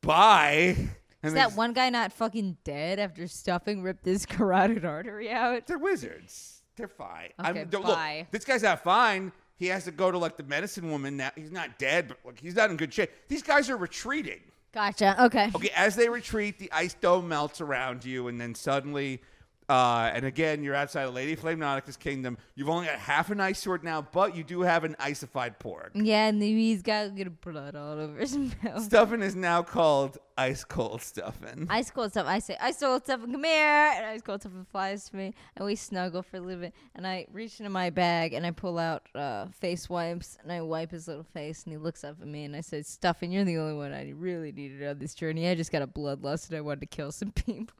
Bye. 0.00 0.76
Is 1.22 1.34
that 1.34 1.52
one 1.52 1.72
guy 1.72 1.90
not 1.90 2.12
fucking 2.12 2.56
dead 2.64 2.98
after 2.98 3.28
Stuffing 3.28 3.82
ripped 3.82 4.04
his 4.06 4.24
carotid 4.26 4.84
artery 4.84 5.30
out? 5.30 5.66
They're 5.66 5.78
wizards. 5.78 6.62
They're 6.76 6.88
fine. 6.88 7.28
Okay, 7.44 7.64
don't- 7.64 7.84
bye. 7.84 8.20
Look, 8.20 8.30
this 8.30 8.44
guy's 8.44 8.62
not 8.62 8.82
fine. 8.82 9.30
He 9.62 9.68
has 9.68 9.84
to 9.84 9.92
go 9.92 10.10
to 10.10 10.18
like 10.18 10.36
the 10.36 10.42
medicine 10.42 10.90
woman 10.90 11.16
now. 11.16 11.30
He's 11.36 11.52
not 11.52 11.78
dead, 11.78 12.08
but 12.08 12.18
like 12.24 12.40
he's 12.40 12.56
not 12.56 12.70
in 12.70 12.76
good 12.76 12.92
shape. 12.92 13.12
These 13.28 13.44
guys 13.44 13.70
are 13.70 13.76
retreating. 13.76 14.40
Gotcha. 14.74 15.14
Okay. 15.26 15.52
Okay, 15.54 15.70
as 15.76 15.94
they 15.94 16.08
retreat, 16.08 16.58
the 16.58 16.68
ice 16.72 16.94
dome 16.94 17.28
melts 17.28 17.60
around 17.60 18.04
you, 18.04 18.26
and 18.26 18.40
then 18.40 18.56
suddenly, 18.56 19.22
uh, 19.68 20.10
and 20.12 20.24
again, 20.24 20.62
you're 20.62 20.74
outside 20.74 21.04
of 21.04 21.14
Lady 21.14 21.34
Flame 21.34 21.58
Nauticus 21.58 21.98
Kingdom. 21.98 22.36
You've 22.54 22.68
only 22.68 22.86
got 22.86 22.98
half 22.98 23.30
an 23.30 23.40
ice 23.40 23.60
sword 23.60 23.84
now, 23.84 24.02
but 24.02 24.36
you 24.36 24.44
do 24.44 24.62
have 24.62 24.84
an 24.84 24.96
icified 24.98 25.58
porg. 25.58 25.90
Yeah, 25.94 26.26
and 26.28 26.42
he's 26.42 26.82
got 26.82 27.14
good 27.14 27.40
blood 27.40 27.74
all 27.76 27.98
over 27.98 28.18
his 28.18 28.36
mouth. 28.62 28.82
Stuffin 28.82 29.22
is 29.22 29.34
now 29.36 29.62
called 29.62 30.18
Ice 30.36 30.64
Cold 30.64 31.02
Stuffin. 31.02 31.66
Ice 31.70 31.90
cold 31.90 32.10
stuff. 32.10 32.26
I 32.26 32.38
say, 32.38 32.56
Ice 32.60 32.78
cold 32.80 33.04
stuff, 33.04 33.20
come 33.20 33.44
here. 33.44 33.92
And 33.96 34.06
Ice 34.06 34.22
cold 34.22 34.40
stuff 34.40 34.52
flies 34.70 35.08
to 35.10 35.16
me, 35.16 35.34
and 35.56 35.64
we 35.64 35.76
snuggle 35.76 36.22
for 36.22 36.38
a 36.38 36.40
little 36.40 36.60
bit. 36.62 36.74
And 36.94 37.06
I 37.06 37.26
reach 37.32 37.60
into 37.60 37.70
my 37.70 37.90
bag 37.90 38.32
and 38.32 38.44
I 38.44 38.50
pull 38.50 38.78
out 38.78 39.06
uh, 39.14 39.46
face 39.60 39.88
wipes 39.88 40.38
and 40.42 40.50
I 40.52 40.60
wipe 40.60 40.90
his 40.90 41.08
little 41.08 41.22
face. 41.24 41.64
And 41.64 41.72
he 41.72 41.78
looks 41.78 42.04
up 42.04 42.16
at 42.20 42.26
me 42.26 42.44
and 42.44 42.56
I 42.56 42.60
said, 42.60 42.84
Stuffing, 42.86 43.30
you're 43.32 43.44
the 43.44 43.58
only 43.58 43.74
one 43.74 43.92
I 43.92 44.10
really 44.16 44.52
needed 44.52 44.86
on 44.86 44.98
this 44.98 45.14
journey. 45.14 45.48
I 45.48 45.54
just 45.54 45.72
got 45.72 45.82
a 45.82 45.86
bloodlust 45.86 46.48
and 46.48 46.58
I 46.58 46.60
wanted 46.60 46.80
to 46.80 46.86
kill 46.86 47.12
some 47.12 47.30
people. 47.46 47.74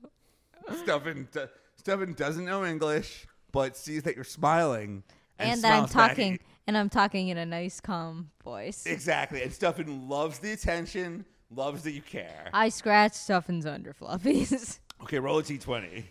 Stuffin, 0.84 1.28
d- 1.32 1.40
Stuffin 1.82 2.12
doesn't 2.12 2.44
know 2.44 2.64
English, 2.64 3.26
but 3.50 3.76
sees 3.76 4.04
that 4.04 4.14
you're 4.14 4.24
smiling. 4.24 5.02
And, 5.38 5.50
And, 5.50 5.62
that 5.62 5.72
I'm 5.72 5.88
smiles 5.88 5.92
back 5.94 6.10
at 6.10 6.16
talking, 6.16 6.38
and 6.68 6.78
I'm 6.78 6.88
talking 6.88 7.28
in 7.28 7.38
a 7.38 7.44
nice, 7.44 7.80
calm 7.80 8.30
voice. 8.44 8.86
Exactly. 8.86 9.42
And 9.42 9.52
Stuffin 9.52 10.08
loves 10.08 10.38
the 10.38 10.52
attention, 10.52 11.24
loves 11.50 11.82
that 11.82 11.90
you 11.90 12.00
care. 12.00 12.50
I 12.52 12.68
scratch 12.68 13.14
Stuffin's 13.14 13.66
under 13.66 13.92
fluffies. 13.92 14.78
Okay, 15.02 15.18
roll 15.18 15.38
a 15.38 15.42
d20. 15.42 16.04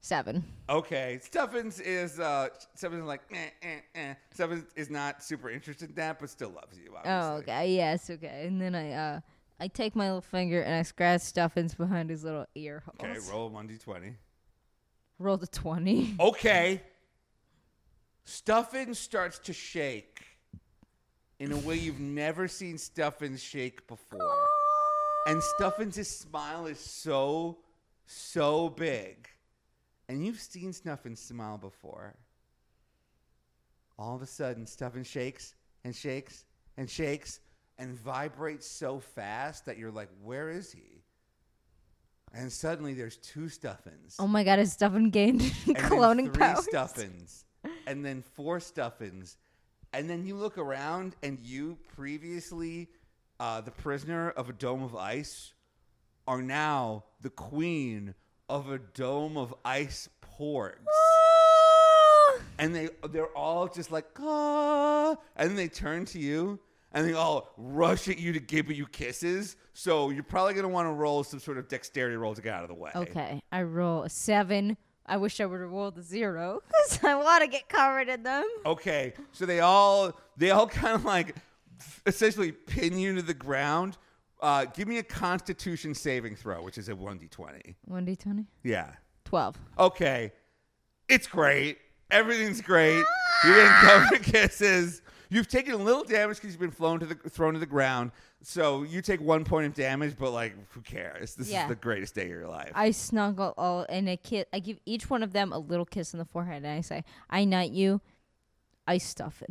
Seven. 0.00 0.42
Okay, 0.70 1.20
Stuffins 1.22 1.78
is 1.78 2.18
uh 2.18 2.48
Stuffins 2.74 3.02
is 3.02 3.06
like 3.06 3.20
eh, 3.34 3.50
eh, 3.62 3.80
eh. 3.94 4.14
Stuffins 4.32 4.64
is 4.76 4.88
not 4.88 5.22
super 5.22 5.50
interested 5.50 5.90
in 5.90 5.94
that, 5.96 6.18
but 6.18 6.30
still 6.30 6.48
loves 6.48 6.78
you. 6.78 6.94
Obviously. 6.96 7.12
Oh, 7.12 7.32
okay. 7.40 7.76
Yes, 7.76 8.08
okay. 8.08 8.46
And 8.46 8.58
then 8.58 8.74
I 8.74 8.92
uh 8.92 9.20
I 9.62 9.68
take 9.68 9.94
my 9.94 10.06
little 10.06 10.20
finger 10.20 10.60
and 10.60 10.74
I 10.74 10.82
scratch 10.82 11.20
Stuffins 11.20 11.72
behind 11.72 12.10
his 12.10 12.24
little 12.24 12.46
ear 12.56 12.82
holes. 12.84 12.98
Okay, 12.98 13.32
roll 13.32 13.48
one 13.48 13.68
d20. 13.68 14.12
Roll 15.20 15.36
the 15.36 15.46
twenty. 15.46 16.16
Okay. 16.18 16.82
Stuffins 18.24 18.98
starts 18.98 19.38
to 19.38 19.52
shake 19.52 20.20
in 21.38 21.52
a 21.52 21.56
way 21.58 21.76
you've 21.76 22.00
never 22.00 22.48
seen 22.48 22.76
Stuffins 22.76 23.40
shake 23.40 23.86
before. 23.86 24.48
And 25.28 25.40
Stuffins' 25.40 26.08
smile 26.08 26.66
is 26.66 26.80
so, 26.80 27.58
so 28.04 28.68
big. 28.68 29.28
And 30.08 30.26
you've 30.26 30.40
seen 30.40 30.72
Stuffins 30.72 31.20
smile 31.20 31.58
before. 31.58 32.16
All 33.96 34.16
of 34.16 34.22
a 34.22 34.26
sudden, 34.26 34.66
Stuffins 34.66 35.06
shakes 35.06 35.54
and 35.84 35.94
shakes 35.94 36.46
and 36.76 36.90
shakes 36.90 37.38
and 37.78 37.98
vibrates 37.98 38.66
so 38.66 39.00
fast 39.00 39.66
that 39.66 39.78
you're 39.78 39.90
like, 39.90 40.08
where 40.22 40.50
is 40.50 40.72
he? 40.72 41.02
And 42.34 42.50
suddenly 42.50 42.94
there's 42.94 43.16
two 43.18 43.48
Stuffins. 43.48 44.16
Oh 44.18 44.26
my 44.26 44.44
god, 44.44 44.58
is 44.58 44.72
Stuffin 44.72 45.10
gained 45.10 45.40
cloning 45.66 46.16
then 46.16 46.32
three 46.32 46.40
powers? 46.40 46.64
Stuffins. 46.64 47.44
And 47.86 48.04
then 48.04 48.22
four 48.22 48.58
Stuffins. 48.60 49.36
And 49.92 50.08
then 50.08 50.24
you 50.24 50.36
look 50.36 50.56
around 50.56 51.16
and 51.22 51.38
you 51.42 51.76
previously 51.94 52.88
uh, 53.38 53.60
the 53.60 53.70
prisoner 53.70 54.30
of 54.30 54.48
a 54.48 54.52
dome 54.52 54.82
of 54.82 54.96
ice 54.96 55.52
are 56.26 56.40
now 56.40 57.04
the 57.20 57.30
queen 57.30 58.14
of 58.48 58.70
a 58.70 58.78
dome 58.78 59.36
of 59.36 59.54
ice 59.64 60.08
porgs. 60.38 60.78
and 62.58 62.74
they 62.74 62.88
they're 63.10 63.36
all 63.36 63.68
just 63.68 63.90
like 63.90 64.06
ah, 64.20 65.16
and 65.36 65.50
then 65.50 65.56
they 65.56 65.68
turn 65.68 66.04
to 66.06 66.18
you 66.18 66.58
and 66.94 67.06
they 67.06 67.12
all 67.14 67.52
rush 67.56 68.08
at 68.08 68.18
you 68.18 68.32
to 68.32 68.40
give 68.40 68.70
you 68.70 68.86
kisses. 68.86 69.56
So 69.72 70.10
you're 70.10 70.22
probably 70.22 70.54
gonna 70.54 70.68
want 70.68 70.86
to 70.86 70.92
roll 70.92 71.24
some 71.24 71.40
sort 71.40 71.58
of 71.58 71.68
dexterity 71.68 72.16
roll 72.16 72.34
to 72.34 72.42
get 72.42 72.54
out 72.54 72.62
of 72.62 72.68
the 72.68 72.74
way. 72.74 72.90
Okay, 72.94 73.42
I 73.50 73.62
roll 73.62 74.02
a 74.02 74.10
seven. 74.10 74.76
I 75.04 75.16
wish 75.16 75.40
I 75.40 75.46
would 75.46 75.60
have 75.60 75.70
rolled 75.70 75.98
a 75.98 76.02
zero 76.02 76.62
because 76.66 77.02
I 77.04 77.14
want 77.16 77.42
to 77.42 77.48
get 77.48 77.68
covered 77.68 78.08
in 78.08 78.22
them. 78.22 78.44
Okay, 78.64 79.14
so 79.32 79.46
they 79.46 79.60
all 79.60 80.12
they 80.36 80.50
all 80.50 80.66
kind 80.66 80.94
of 80.94 81.04
like 81.04 81.34
essentially 82.06 82.52
pin 82.52 82.98
you 82.98 83.14
to 83.16 83.22
the 83.22 83.34
ground. 83.34 83.98
Uh, 84.40 84.64
give 84.64 84.88
me 84.88 84.98
a 84.98 85.02
Constitution 85.02 85.94
saving 85.94 86.34
throw, 86.34 86.62
which 86.62 86.76
is 86.76 86.88
a 86.88 86.96
one 86.96 87.18
d 87.18 87.28
twenty. 87.28 87.76
One 87.84 88.04
d 88.04 88.16
twenty. 88.16 88.46
Yeah. 88.62 88.90
Twelve. 89.24 89.56
Okay. 89.78 90.32
It's 91.08 91.26
great. 91.26 91.78
Everything's 92.10 92.60
great. 92.60 93.02
You're 93.44 93.54
getting 93.54 93.72
covered 93.72 94.16
in 94.16 94.22
kisses. 94.22 95.02
You've 95.32 95.48
taken 95.48 95.72
a 95.72 95.78
little 95.78 96.04
damage 96.04 96.36
because 96.36 96.50
you've 96.50 96.60
been 96.60 96.70
flown 96.70 97.00
to 97.00 97.06
the 97.06 97.14
thrown 97.14 97.54
to 97.54 97.58
the 97.60 97.64
ground. 97.66 98.10
So 98.42 98.82
you 98.82 99.00
take 99.00 99.18
one 99.20 99.44
point 99.44 99.66
of 99.66 99.72
damage, 99.72 100.14
but 100.18 100.30
like, 100.30 100.54
who 100.72 100.82
cares? 100.82 101.34
This 101.34 101.48
Yeah. 101.50 101.62
is 101.62 101.68
the 101.70 101.74
greatest 101.74 102.14
day 102.14 102.24
of 102.24 102.28
your 102.28 102.48
life. 102.48 102.70
I 102.74 102.90
snuggle 102.90 103.54
all 103.56 103.86
and 103.88 104.10
I 104.10 104.16
kiss. 104.16 104.44
I 104.52 104.58
give 104.58 104.78
each 104.84 105.08
one 105.08 105.22
of 105.22 105.32
them 105.32 105.52
a 105.52 105.58
little 105.58 105.86
kiss 105.86 106.12
on 106.12 106.18
the 106.18 106.26
forehead, 106.26 106.64
and 106.64 106.66
I 106.72 106.82
say, 106.82 107.02
"I 107.30 107.46
knight 107.46 107.70
you." 107.72 108.02
I 108.86 108.98
stuff 108.98 109.40
it. 109.42 109.50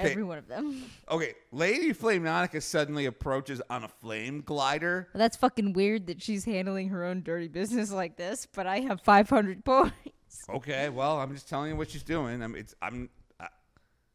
Okay. 0.00 0.10
Every 0.12 0.22
one 0.22 0.38
of 0.38 0.46
them. 0.46 0.84
okay, 1.10 1.34
Lady 1.50 1.92
Flame 1.92 2.22
Nautica 2.22 2.62
suddenly 2.62 3.06
approaches 3.06 3.60
on 3.68 3.82
a 3.82 3.88
flame 3.88 4.42
glider. 4.42 5.08
That's 5.14 5.36
fucking 5.36 5.72
weird 5.72 6.06
that 6.06 6.22
she's 6.22 6.44
handling 6.44 6.90
her 6.90 7.04
own 7.04 7.22
dirty 7.24 7.48
business 7.48 7.90
like 7.90 8.16
this. 8.16 8.46
But 8.46 8.68
I 8.68 8.78
have 8.80 9.00
500 9.00 9.64
points. 9.64 9.92
Okay, 10.48 10.88
well, 10.90 11.18
I'm 11.18 11.34
just 11.34 11.48
telling 11.48 11.70
you 11.72 11.76
what 11.76 11.90
she's 11.90 12.04
doing. 12.04 12.40
I'm, 12.44 12.54
it's, 12.54 12.76
I'm, 12.80 13.08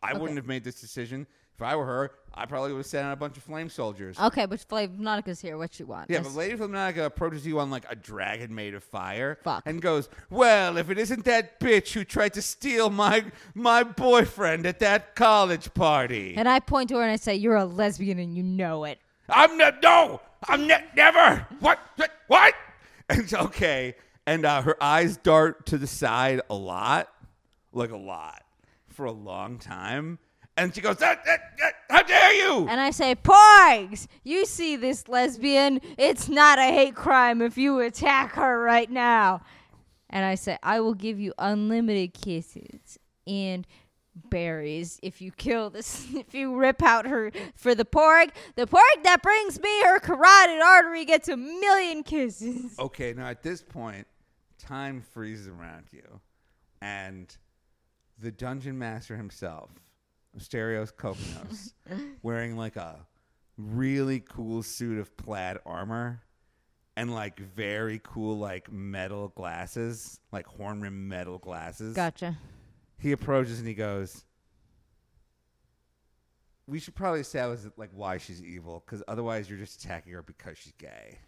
I, 0.04 0.12
Okay. 0.12 0.20
wouldn't 0.20 0.38
have 0.38 0.48
made 0.48 0.64
this 0.64 0.80
decision 0.82 1.26
if 1.56 1.62
I 1.62 1.76
were 1.76 1.86
her. 1.86 2.12
I 2.36 2.46
probably 2.48 2.72
would 2.74 2.80
have 2.80 2.86
sent 2.88 3.06
out 3.06 3.14
a 3.14 3.16
bunch 3.16 3.38
of 3.38 3.44
flame 3.44 3.70
soldiers. 3.70 4.20
Okay, 4.20 4.46
but 4.48 4.60
Nautica's 4.98 5.40
here. 5.40 5.56
What 5.58 5.80
you 5.80 5.86
want? 5.86 6.10
Yeah, 6.10 6.22
but 6.22 6.34
Lady 6.34 6.56
Flame 6.58 6.72
Nautica 6.72 7.06
approaches 7.06 7.46
you 7.46 7.60
on 7.60 7.70
like 7.70 7.86
a 7.90 7.96
dragon 7.96 8.54
made 8.56 8.74
of 8.74 8.84
fire 8.84 9.38
Fuck. 9.44 9.62
and 9.68 9.80
goes, 9.82 10.10
"Well, 10.32 10.78
if 10.78 10.90
it 10.90 10.98
isn't 10.98 11.26
that 11.26 11.60
bitch 11.60 11.94
who 11.94 12.04
tried 12.04 12.34
to 12.34 12.42
steal 12.42 12.90
my 12.90 13.26
my 13.54 13.84
boyfriend 13.84 14.66
at 14.66 14.80
that 14.80 15.16
college 15.16 15.74
party, 15.76 16.34
And 16.36 16.50
I 16.50 16.60
point 16.60 16.90
to 16.90 16.96
her 16.96 17.04
and 17.04 17.12
I 17.12 17.18
say, 17.18 17.36
"You're 17.36 17.56
a 17.56 17.66
lesbian 17.66 18.18
and 18.20 18.36
you 18.36 18.42
know 18.44 18.84
it." 18.86 18.98
I'm 19.30 19.56
not. 19.58 19.82
No, 19.84 20.22
I'm 20.48 20.66
ne- 20.68 20.84
never. 20.96 21.48
What? 21.60 21.80
What? 21.98 22.12
What?" 22.28 22.54
And 23.10 23.20
it's 23.20 23.34
okay, 23.34 23.96
and 24.26 24.44
uh, 24.46 24.62
her 24.64 24.82
eyes 24.82 25.18
dart 25.18 25.66
to 25.68 25.78
the 25.78 25.88
side 25.88 26.42
a 26.50 26.56
lot, 26.56 27.10
like 27.74 27.92
a 27.92 27.98
lot, 27.98 28.43
for 28.94 29.06
a 29.06 29.12
long 29.12 29.58
time, 29.60 30.20
and 30.56 30.74
she 30.74 30.82
goes, 30.82 30.98
"Ah, 31.02 31.16
ah, 31.28 31.38
ah, 31.64 31.72
"How 31.90 32.04
dare 32.04 32.34
you!" 32.34 32.68
And 32.70 32.80
I 32.80 32.92
say, 32.92 33.16
"Porgs, 33.16 34.08
you 34.24 34.46
see 34.46 34.76
this 34.76 35.08
lesbian? 35.08 35.82
It's 35.98 36.30
not 36.30 36.60
a 36.60 36.64
hate 36.72 36.96
crime 36.96 37.42
if 37.42 37.58
you 37.58 37.80
attack 37.80 38.34
her 38.34 38.62
right 38.62 38.90
now." 38.90 39.42
And 40.10 40.24
I 40.26 40.36
say, 40.36 40.58
"I 40.62 40.80
will 40.80 40.94
give 40.94 41.20
you 41.20 41.34
unlimited 41.38 42.14
kisses 42.14 42.98
and." 43.28 43.68
berries 44.30 45.00
if 45.02 45.24
you 45.24 45.32
kill 45.32 45.72
this 45.72 46.06
if 46.14 46.36
you 46.36 46.56
rip 46.56 46.84
out 46.84 47.08
her 47.08 47.32
for 47.56 47.74
the 47.74 47.84
porg 47.84 48.30
the 48.56 48.68
porg 48.68 49.04
that 49.04 49.24
brings 49.24 49.60
me 49.60 49.84
her 49.86 50.00
carotid 50.00 50.62
artery 50.62 51.04
gets 51.04 51.28
a 51.30 51.36
million 51.36 52.04
kisses 52.04 52.78
Okay, 52.78 53.14
now 53.14 53.26
at 53.26 53.42
this 53.42 53.64
point, 53.64 54.06
time 54.60 55.02
freezes 55.02 55.48
around 55.48 55.86
you, 55.92 56.20
and 56.82 57.36
the 58.24 58.32
dungeon 58.32 58.80
master 58.80 59.18
himself, 59.18 59.70
Asterios 60.38 60.94
Kokkinos, 60.94 61.74
wearing 62.24 62.58
like 62.58 62.78
a 62.78 63.06
really 63.58 64.22
cool 64.22 64.64
suit 64.64 64.98
of 64.98 65.16
plaid 65.18 65.58
armor 65.66 66.24
and 66.96 67.14
like 67.14 67.38
very 67.40 68.00
cool 68.02 68.38
like 68.38 68.72
metal 68.72 69.28
glasses, 69.28 70.20
like 70.32 70.48
horn 70.48 70.82
rim 70.82 71.08
metal 71.08 71.38
glasses. 71.38 71.96
gotcha 71.96 72.38
He 72.98 73.12
approaches 73.12 73.60
and 73.60 73.68
he 73.68 73.74
goes, 73.74 74.24
"We 76.66 76.80
should 76.80 76.96
probably 76.96 77.20
establish 77.20 77.60
like 77.76 77.92
why 77.94 78.18
she's 78.20 78.42
evil, 78.42 78.82
because 78.86 79.04
otherwise 79.08 79.50
you're 79.50 79.60
just 79.60 79.84
attacking 79.84 80.14
her 80.14 80.24
because 80.24 80.58
she's 80.58 80.74
gay." 80.78 81.20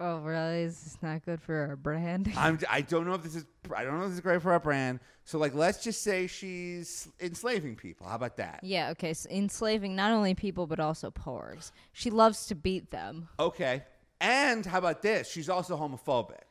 Oh 0.00 0.18
really 0.18 0.62
is 0.62 0.80
this 0.82 0.98
not 1.02 1.24
good 1.24 1.40
for 1.40 1.54
our 1.68 1.76
brand 1.76 2.32
I'm, 2.36 2.58
I 2.70 2.80
don't 2.80 3.06
know 3.06 3.14
if 3.14 3.22
this 3.22 3.36
is 3.36 3.44
I 3.74 3.84
don't 3.84 3.98
know 3.98 4.02
if 4.04 4.08
this 4.08 4.14
is 4.14 4.20
great 4.20 4.42
for 4.42 4.52
our 4.52 4.60
brand. 4.60 5.00
So 5.24 5.38
like, 5.38 5.54
let's 5.54 5.82
just 5.82 6.02
say 6.02 6.26
she's 6.26 7.08
enslaving 7.20 7.76
people. 7.76 8.06
How 8.06 8.16
about 8.16 8.36
that? 8.38 8.60
Yeah, 8.62 8.90
okay. 8.90 9.14
So 9.14 9.28
enslaving 9.30 9.94
not 9.94 10.12
only 10.12 10.34
people 10.34 10.66
but 10.66 10.80
also 10.80 11.10
porgs. 11.10 11.70
She 11.92 12.10
loves 12.10 12.46
to 12.46 12.54
beat 12.54 12.90
them. 12.90 13.28
Okay. 13.38 13.84
And 14.20 14.64
how 14.64 14.78
about 14.78 15.02
this? 15.02 15.30
She's 15.30 15.48
also 15.48 15.76
homophobic. 15.76 16.42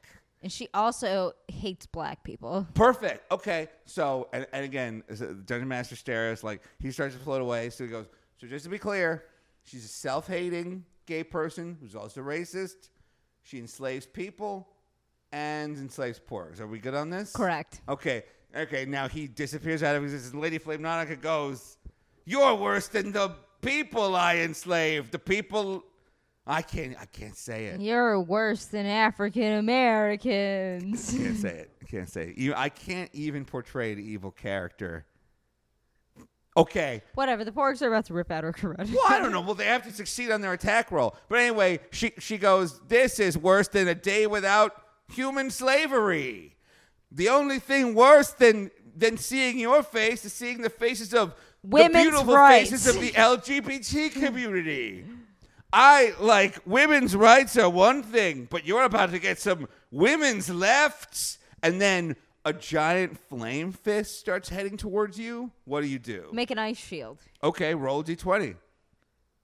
And 0.41 0.51
she 0.51 0.69
also 0.73 1.33
hates 1.47 1.85
black 1.85 2.23
people. 2.23 2.65
Perfect. 2.73 3.31
Okay. 3.31 3.67
So 3.85 4.29
and, 4.33 4.47
and 4.53 4.65
again, 4.65 5.03
Dungeon 5.45 5.67
Master 5.67 5.95
stares 5.95 6.43
like 6.43 6.61
he 6.79 6.91
starts 6.91 7.15
to 7.15 7.21
float 7.21 7.41
away. 7.41 7.69
So 7.69 7.83
he 7.83 7.89
goes. 7.89 8.07
So 8.39 8.47
just 8.47 8.63
to 8.65 8.71
be 8.71 8.79
clear, 8.79 9.25
she's 9.63 9.85
a 9.85 9.89
self-hating 9.89 10.83
gay 11.05 11.23
person 11.23 11.77
who's 11.79 11.95
also 11.95 12.21
racist. 12.21 12.89
She 13.43 13.57
enslaves 13.59 14.05
people 14.05 14.67
and 15.31 15.77
enslaves 15.77 16.19
porgs. 16.19 16.59
Are 16.59 16.67
we 16.67 16.79
good 16.79 16.93
on 16.93 17.09
this? 17.09 17.31
Correct. 17.33 17.81
Okay. 17.89 18.23
Okay. 18.55 18.85
Now 18.85 19.07
he 19.07 19.27
disappears 19.27 19.81
out 19.83 19.95
of 19.95 20.03
existence. 20.03 20.33
Lady 20.35 20.57
Flame 20.57 20.81
Nautica 20.81 21.19
goes, 21.19 21.77
"You're 22.25 22.55
worse 22.55 22.87
than 22.87 23.11
the 23.11 23.35
people 23.61 24.15
I 24.15 24.37
enslaved. 24.37 25.11
The 25.11 25.19
people 25.19 25.83
I 26.45 26.61
can't. 26.61 26.95
I 26.99 27.05
can't 27.05 27.35
say 27.37 27.65
it. 27.67 27.79
You're 27.81 28.19
worse 28.19 28.65
than 28.65 28.85
African 28.85 29.53
Americans. 29.53 31.11
Can't 31.15 31.37
say 31.37 31.49
it. 31.59 31.71
Can't 31.89 32.09
say 32.09 32.29
it. 32.29 32.37
You- 32.37 32.53
I 32.55 32.69
can't 32.69 33.09
even 33.13 33.45
portray 33.45 33.93
the 33.93 34.03
evil 34.03 34.31
character. 34.31 35.05
Okay. 36.57 37.01
Whatever. 37.15 37.45
The 37.45 37.51
porgs 37.51 37.81
are 37.81 37.87
about 37.87 38.05
to 38.05 38.13
rip 38.13 38.29
out 38.29 38.43
her 38.43 38.51
carotid. 38.51 38.93
Well, 38.93 39.05
I 39.07 39.19
don't 39.19 39.31
know. 39.31 39.41
Well, 39.41 39.55
they 39.55 39.65
have 39.65 39.83
to 39.83 39.91
succeed 39.93 40.31
on 40.31 40.41
their 40.41 40.53
attack 40.53 40.91
roll. 40.91 41.15
But 41.29 41.39
anyway, 41.39 41.79
she 41.91 42.11
she 42.19 42.37
goes, 42.37 42.79
"This 42.87 43.19
is 43.19 43.37
worse 43.37 43.69
than 43.69 43.87
a 43.87 43.95
day 43.95 44.27
without 44.27 44.75
human 45.13 45.49
slavery. 45.49 46.55
The 47.11 47.29
only 47.29 47.59
thing 47.59 47.95
worse 47.95 48.31
than 48.31 48.69
than 48.95 49.17
seeing 49.17 49.59
your 49.59 49.81
face 49.83 50.25
is 50.25 50.33
seeing 50.33 50.61
the 50.61 50.69
faces 50.69 51.13
of 51.13 51.33
Women's 51.63 51.93
the 51.93 52.01
beautiful 52.01 52.35
rights. 52.35 52.71
faces 52.71 52.87
of 52.95 53.01
the 53.01 53.11
LGBT 53.11 54.09
community." 54.09 55.05
I 55.73 56.13
like 56.19 56.59
women's 56.65 57.15
rights 57.15 57.55
are 57.55 57.69
one 57.69 58.03
thing, 58.03 58.49
but 58.51 58.65
you're 58.65 58.83
about 58.83 59.11
to 59.11 59.19
get 59.19 59.39
some 59.39 59.69
women's 59.89 60.49
lefts, 60.49 61.37
and 61.63 61.79
then 61.79 62.17
a 62.45 62.53
giant 62.53 63.17
flame 63.29 63.71
fist 63.71 64.19
starts 64.19 64.49
heading 64.49 64.77
towards 64.77 65.19
you. 65.19 65.51
What 65.65 65.81
do 65.81 65.87
you 65.87 65.99
do? 65.99 66.29
Make 66.33 66.51
an 66.51 66.57
ice 66.59 66.77
shield. 66.77 67.19
Okay, 67.43 67.73
roll 67.75 68.03
d20. 68.03 68.55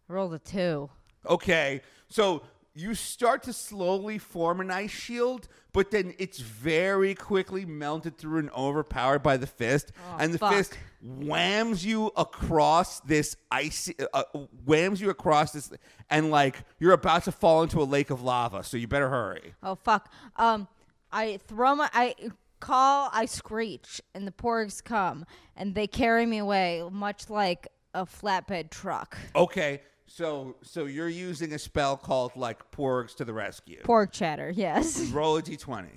Roll 0.07 0.29
the 0.29 0.39
two. 0.39 0.89
Okay, 1.25 1.81
so 2.09 2.41
you 2.73 2.93
start 2.95 3.43
to 3.43 3.53
slowly 3.53 4.17
form 4.17 4.61
an 4.61 4.71
ice 4.71 4.91
shield, 4.91 5.47
but 5.73 5.91
then 5.91 6.13
it's 6.19 6.39
very 6.39 7.13
quickly 7.15 7.65
melted 7.65 8.17
through 8.17 8.39
and 8.39 8.49
overpowered 8.51 9.23
by 9.23 9.35
the 9.35 9.47
fist, 9.47 9.91
Oh, 10.13 10.17
and 10.19 10.33
the 10.33 10.37
fuck. 10.37 10.53
fist 10.53 10.77
whams 11.03 11.85
you 11.85 12.07
across 12.15 12.99
this 13.01 13.35
icy, 13.51 13.95
uh, 14.13 14.23
whams 14.65 15.01
you 15.01 15.09
across 15.09 15.51
this, 15.51 15.71
and 16.09 16.31
like 16.31 16.63
you're 16.79 16.93
about 16.93 17.23
to 17.25 17.31
fall 17.31 17.63
into 17.63 17.81
a 17.81 17.83
lake 17.83 18.09
of 18.11 18.21
lava. 18.23 18.63
So 18.63 18.77
you 18.77 18.87
better 18.87 19.09
hurry. 19.09 19.53
Oh 19.61 19.75
fuck. 19.75 20.09
Um, 20.37 20.67
I 21.11 21.37
throw 21.47 21.75
my. 21.75 21.89
I 21.93 22.15
call. 22.59 23.09
I 23.13 23.25
screech, 23.25 24.01
and 24.13 24.27
the 24.27 24.31
porgs 24.31 24.83
come, 24.83 25.25
and 25.55 25.75
they 25.75 25.87
carry 25.87 26.25
me 26.25 26.37
away, 26.39 26.83
much 26.91 27.29
like 27.29 27.67
a 27.93 28.05
flatbed 28.05 28.69
truck. 28.69 29.17
Okay, 29.35 29.81
so 30.05 30.55
so 30.63 30.85
you're 30.85 31.09
using 31.09 31.53
a 31.53 31.59
spell 31.59 31.97
called 31.97 32.35
like 32.35 32.71
Porgs 32.71 33.15
to 33.15 33.25
the 33.25 33.33
rescue. 33.33 33.81
Porg 33.83 34.11
chatter. 34.11 34.49
Yes. 34.49 34.99
Roll 35.11 35.37
a 35.37 35.41
d20. 35.41 35.87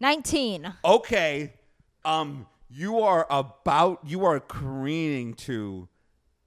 Nineteen. 0.00 0.72
okay 0.84 1.54
um 2.04 2.46
you 2.68 2.98
are 3.00 3.26
about 3.30 4.00
you 4.04 4.24
are 4.24 4.40
careening 4.40 5.32
to 5.34 5.88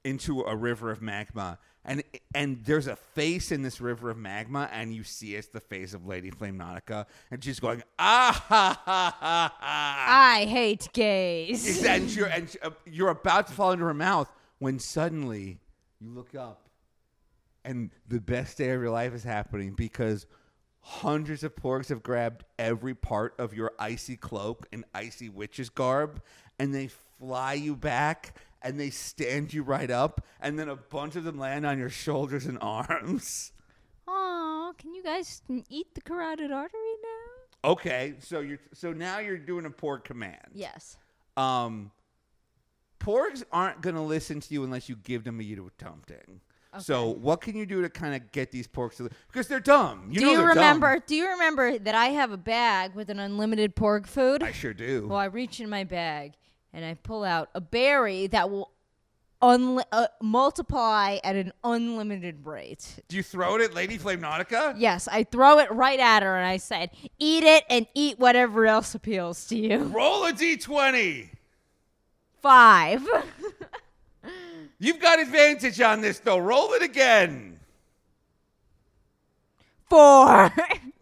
into 0.03 0.41
a 0.41 0.55
river 0.55 0.91
of 0.91 1.01
magma 1.01 1.57
and 1.87 2.03
and 2.35 2.63
there's 2.65 2.85
a 2.87 2.95
face 2.95 3.51
in 3.51 3.63
this 3.63 3.81
river 3.81 4.11
of 4.11 4.17
magma 4.17 4.69
and 4.71 4.93
you 4.93 5.03
see 5.03 5.35
it's 5.35 5.47
the 5.47 5.59
face 5.59 5.93
of 5.93 6.05
lady 6.05 6.29
flame 6.29 6.59
nautica 6.59 7.05
and 7.31 7.43
she's 7.43 7.59
going 7.59 7.81
ah 7.97 8.43
ha 8.47 8.81
ha 8.85 9.15
ha 9.19 9.57
ha 9.59 10.33
I 10.39 10.45
hate 10.45 10.89
gays. 10.93 11.83
and 11.83 12.13
you're, 12.13 12.27
and 12.27 12.55
uh, 12.61 12.71
you're 12.85 13.09
about 13.09 13.47
to 13.47 13.53
fall 13.53 13.71
into 13.71 13.85
her 13.85 13.93
mouth 13.93 14.29
when 14.59 14.77
suddenly 14.77 15.59
you 15.99 16.09
look 16.09 16.35
up 16.35 16.69
and 17.63 17.91
the 18.07 18.19
best 18.19 18.57
day 18.57 18.69
of 18.69 18.81
your 18.81 18.91
life 18.91 19.13
is 19.13 19.23
happening 19.23 19.73
because 19.73 20.27
hundreds 20.79 21.43
of 21.43 21.55
porgs 21.55 21.89
have 21.89 22.03
grabbed 22.03 22.43
every 22.59 22.93
part 22.93 23.33
of 23.39 23.53
your 23.53 23.71
icy 23.79 24.15
cloak 24.15 24.67
and 24.71 24.85
icy 24.93 25.29
witch's 25.29 25.69
garb 25.69 26.21
and 26.59 26.73
they 26.73 26.89
fly 27.19 27.53
you 27.53 27.75
back 27.75 28.35
and 28.67 28.79
they 28.79 28.89
stand 28.89 29.53
you 29.53 29.63
right 29.63 29.89
up 29.89 30.21
and 30.41 30.57
then 30.59 30.69
a 30.69 30.75
bunch 30.75 31.15
of 31.15 31.23
them 31.23 31.37
land 31.37 31.65
on 31.65 31.77
your 31.79 31.89
shoulders 31.89 32.45
and 32.45 32.57
arms 32.61 33.51
Aw, 34.07 34.73
can 34.77 34.93
you 34.93 35.03
guys 35.03 35.41
eat 35.69 35.93
the 35.95 36.01
carotid 36.01 36.51
artery 36.51 36.79
now? 37.03 37.71
okay 37.71 38.13
so 38.19 38.39
you're 38.39 38.59
so 38.73 38.93
now 38.93 39.19
you're 39.19 39.37
doing 39.37 39.65
a 39.65 39.69
porg 39.69 40.03
command 40.03 40.47
Yes. 40.53 40.97
um 41.35 41.91
porgs 42.99 43.43
aren't 43.51 43.81
going 43.81 43.95
to 43.95 44.01
listen 44.01 44.39
to 44.41 44.53
you 44.53 44.63
unless 44.63 44.89
you 44.89 44.95
give 44.95 45.23
them 45.23 45.39
a 45.39 45.43
you 45.43 45.69
something. 45.79 46.41
So 46.79 47.09
what 47.09 47.41
can 47.41 47.55
you 47.55 47.65
do 47.65 47.81
to 47.81 47.89
kind 47.89 48.13
of 48.15 48.31
get 48.31 48.51
these 48.51 48.67
porgs 48.67 48.97
to 48.97 49.09
because 49.31 49.47
they're 49.47 49.59
dumb. 49.59 50.09
You 50.11 50.19
do 50.19 50.25
know 50.25 50.31
you 50.33 50.37
they're 50.39 50.47
remember? 50.49 50.95
dumb. 50.95 51.03
Do 51.07 51.15
you 51.15 51.29
remember 51.29 51.77
that 51.79 51.95
I 51.95 52.07
have 52.07 52.31
a 52.31 52.37
bag 52.37 52.93
with 52.95 53.09
an 53.09 53.19
unlimited 53.19 53.75
porg 53.75 54.05
food? 54.05 54.43
I 54.43 54.51
sure 54.51 54.73
do. 54.73 55.07
well, 55.07 55.17
I 55.17 55.25
reach 55.25 55.59
in 55.59 55.69
my 55.69 55.83
bag 55.83 56.33
and 56.73 56.85
I 56.85 56.95
pull 56.95 57.23
out 57.23 57.49
a 57.53 57.61
berry 57.61 58.27
that 58.27 58.49
will 58.49 58.71
unli- 59.41 59.83
uh, 59.91 60.07
multiply 60.21 61.17
at 61.23 61.35
an 61.35 61.53
unlimited 61.63 62.45
rate. 62.45 62.99
do 63.07 63.15
you 63.15 63.23
throw 63.23 63.55
it 63.55 63.61
at 63.61 63.73
Lady 63.73 63.97
Flame 63.97 64.21
Nautica? 64.21 64.73
Yes, 64.77 65.07
I 65.07 65.23
throw 65.23 65.59
it 65.59 65.71
right 65.71 65.99
at 65.99 66.23
her 66.23 66.37
and 66.37 66.45
I 66.47 66.57
said, 66.57 66.89
"Eat 67.19 67.43
it 67.43 67.63
and 67.69 67.87
eat 67.93 68.19
whatever 68.19 68.65
else 68.65 68.95
appeals 68.95 69.45
to 69.47 69.55
you." 69.57 69.83
Roll 69.83 70.25
a 70.25 70.33
d20. 70.33 71.29
Five. 72.41 73.07
You've 74.79 74.99
got 74.99 75.19
advantage 75.19 75.81
on 75.81 76.01
this 76.01 76.19
though. 76.19 76.37
Roll 76.37 76.73
it 76.73 76.83
again. 76.83 77.59
Four. 79.89 80.51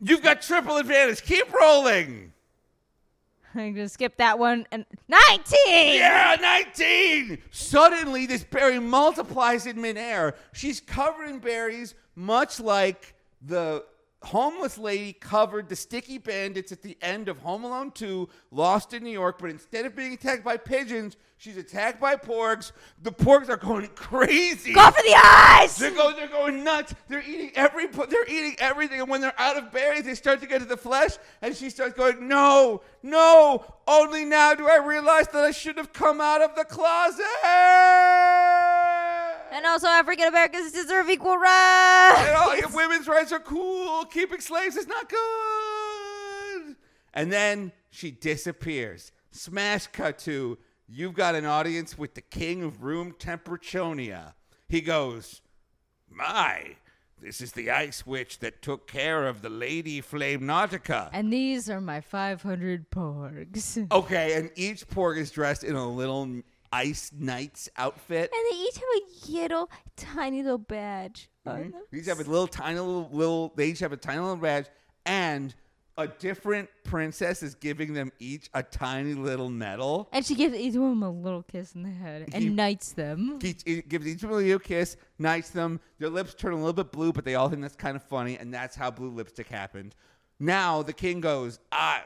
You've 0.02 0.22
got 0.22 0.42
triple 0.42 0.78
advantage. 0.78 1.24
Keep 1.24 1.52
rolling. 1.54 2.32
I'm 3.58 3.74
gonna 3.74 3.90
skip 3.90 4.18
that 4.18 4.38
one. 4.38 4.66
And 4.72 4.86
nineteen. 5.08 5.96
Yeah, 5.96 6.36
19! 6.40 7.38
Suddenly, 7.52 8.26
this 8.26 8.44
berry 8.44 8.80
multiplies 8.80 9.66
in 9.66 9.80
midair. 9.80 10.36
She's 10.54 10.80
covered 10.82 11.30
in 11.30 11.40
berries, 11.40 11.96
much 12.16 12.60
like 12.60 13.16
the 13.42 13.86
homeless 14.24 14.78
lady 14.78 15.14
covered 15.14 15.70
the 15.70 15.76
sticky 15.76 16.18
bandits 16.18 16.72
at 16.72 16.82
the 16.82 16.98
end 17.02 17.30
of 17.30 17.38
Home 17.40 17.64
Alone 17.64 17.92
2, 17.92 18.28
Lost 18.52 18.94
in 18.94 19.04
New 19.04 19.12
York. 19.12 19.38
But 19.40 19.52
instead 19.52 19.86
of 19.86 19.96
being 19.96 20.14
attacked 20.14 20.44
by 20.44 20.58
pigeons, 20.58 21.16
she's 21.38 21.58
attacked 21.58 22.00
by 22.00 22.16
porgs. 22.16 22.72
The 23.02 23.12
porgs 23.12 23.50
are 23.50 23.58
going 23.58 23.88
crazy. 23.96 24.74
Go 24.74 24.92
for 24.92 25.04
the 25.04 25.16
eyes. 25.24 25.78
They're 25.78 25.92
going, 25.92 26.16
they're 26.16 26.28
going 26.28 26.64
nuts. 26.64 26.94
They're 27.08 27.24
eating 27.24 27.52
every, 27.56 27.88
they're 27.88 28.28
eating 28.28 28.56
everything. 28.60 29.02
And 29.02 29.10
when 29.10 29.22
they're 29.22 29.40
out 29.40 29.58
of 29.58 29.72
berries, 29.72 30.04
they 30.04 30.16
start 30.16 30.42
to 30.42 30.48
get 30.48 30.60
to 30.60 30.66
the 30.66 30.78
flesh. 30.78 31.18
And 31.42 31.56
she 31.56 31.70
starts 31.70 31.94
going, 31.96 32.28
no, 32.28 32.82
no. 33.04 33.66
Only 33.88 34.26
now 34.26 34.54
do 34.56 34.68
I 34.68 34.78
realize 34.78 35.28
that 35.30 35.44
I 35.44 35.52
should 35.52 35.78
have 35.78 35.94
come 35.94 36.20
out 36.20 36.42
of 36.42 36.56
the 36.56 36.66
closet. 36.66 37.24
And 39.52 39.66
also, 39.66 39.88
African 39.88 40.28
Americans 40.28 40.72
deserve 40.72 41.10
equal 41.10 41.38
rights. 41.38 42.20
And 42.20 42.36
all 42.36 42.56
women's 42.76 43.08
rights 43.08 43.32
are 43.32 43.40
cool. 43.40 44.04
Keeping 44.06 44.42
slaves 44.42 44.76
is 44.76 44.88
not 44.88 45.08
good. 45.10 46.76
And 47.14 47.32
then 47.32 47.72
she 47.90 48.12
disappears. 48.12 49.12
Smash 49.32 49.88
cut 49.88 50.18
to 50.20 50.58
you've 50.88 51.14
got 51.14 51.36
an 51.36 51.46
audience 51.46 51.98
with 51.98 52.14
the 52.16 52.22
king 52.22 52.64
of 52.64 52.84
room 52.84 53.14
temperachonia. 53.18 54.34
He 54.68 54.82
goes, 54.82 55.42
My, 56.10 56.76
this 57.22 57.42
is 57.42 57.54
the 57.54 57.72
ice 57.72 58.06
witch 58.06 58.40
that 58.40 58.62
took 58.62 58.88
care 58.88 59.28
of 59.28 59.42
the 59.42 59.50
lady 59.50 60.02
Flame 60.02 60.42
Nautica. 60.42 61.10
And 61.14 61.32
these 61.32 61.70
are 61.70 61.82
my 61.82 62.02
500 62.02 62.90
porgs. 62.92 63.78
Okay, 63.92 64.34
and 64.34 64.52
each 64.56 64.88
porg 64.88 65.18
is 65.18 65.32
dressed 65.32 65.64
in 65.64 65.76
a 65.76 65.90
little 65.90 66.42
ice 66.72 67.12
knight's 67.18 67.70
outfit. 67.78 68.32
And 68.34 68.46
they 68.52 68.64
each 68.64 68.76
have 68.76 68.84
a 68.84 69.32
little, 69.32 69.70
tiny 69.96 70.44
little 70.44 70.58
badge. 70.58 71.30
Mm-hmm. 71.48 71.58
on 71.58 71.72
them. 71.72 71.82
They 71.92 72.00
each 72.00 72.08
have 72.08 72.20
a 72.20 72.24
little 72.24 72.48
tiny 72.48 72.80
little, 72.80 73.10
little 73.12 73.54
they 73.56 73.68
each 73.68 73.80
have 73.80 73.94
a 73.94 73.98
tiny 73.98 74.20
little 74.20 74.36
badge 74.36 74.66
and 75.06 75.54
a 75.98 76.08
different 76.08 76.70
princess 76.96 77.44
is 77.44 77.56
giving 77.56 77.94
them 77.94 78.10
each 78.20 78.50
a 78.54 78.64
tiny 78.64 79.14
little 79.14 79.50
medal. 79.50 80.08
And 80.14 80.26
she 80.26 80.34
gives 80.34 80.56
each 80.56 80.76
of 80.76 80.82
them 80.82 81.04
a 81.04 81.12
little 81.12 81.44
kiss 81.44 81.76
in 81.76 81.84
the 81.84 81.90
head 81.90 82.30
and 82.34 82.42
He- 82.42 82.50
knights 82.50 82.94
them. 82.94 83.38
Each, 83.44 83.66
gives 83.66 84.08
each 84.08 84.24
of 84.24 84.30
them 84.30 84.32
a 84.32 84.36
little 84.36 84.60
kiss, 84.60 84.96
knights 85.20 85.50
them. 85.50 85.82
Their 86.00 86.08
lips 86.08 86.34
turn 86.34 86.54
a 86.54 86.56
little 86.56 86.72
bit 86.72 86.94
blue, 86.94 87.12
but 87.12 87.26
they 87.26 87.36
all 87.36 87.50
think 87.50 87.62
that's 87.62 87.76
kind 87.76 87.98
of 87.98 88.04
funny, 88.04 88.38
and 88.38 88.54
that's 88.54 88.78
how 88.78 88.92
blue 88.92 89.10
lipstick 89.10 89.50
happened. 89.50 89.94
Now 90.40 90.84
the 90.84 90.94
king 90.94 91.20
goes, 91.20 91.60
I, 91.70 92.04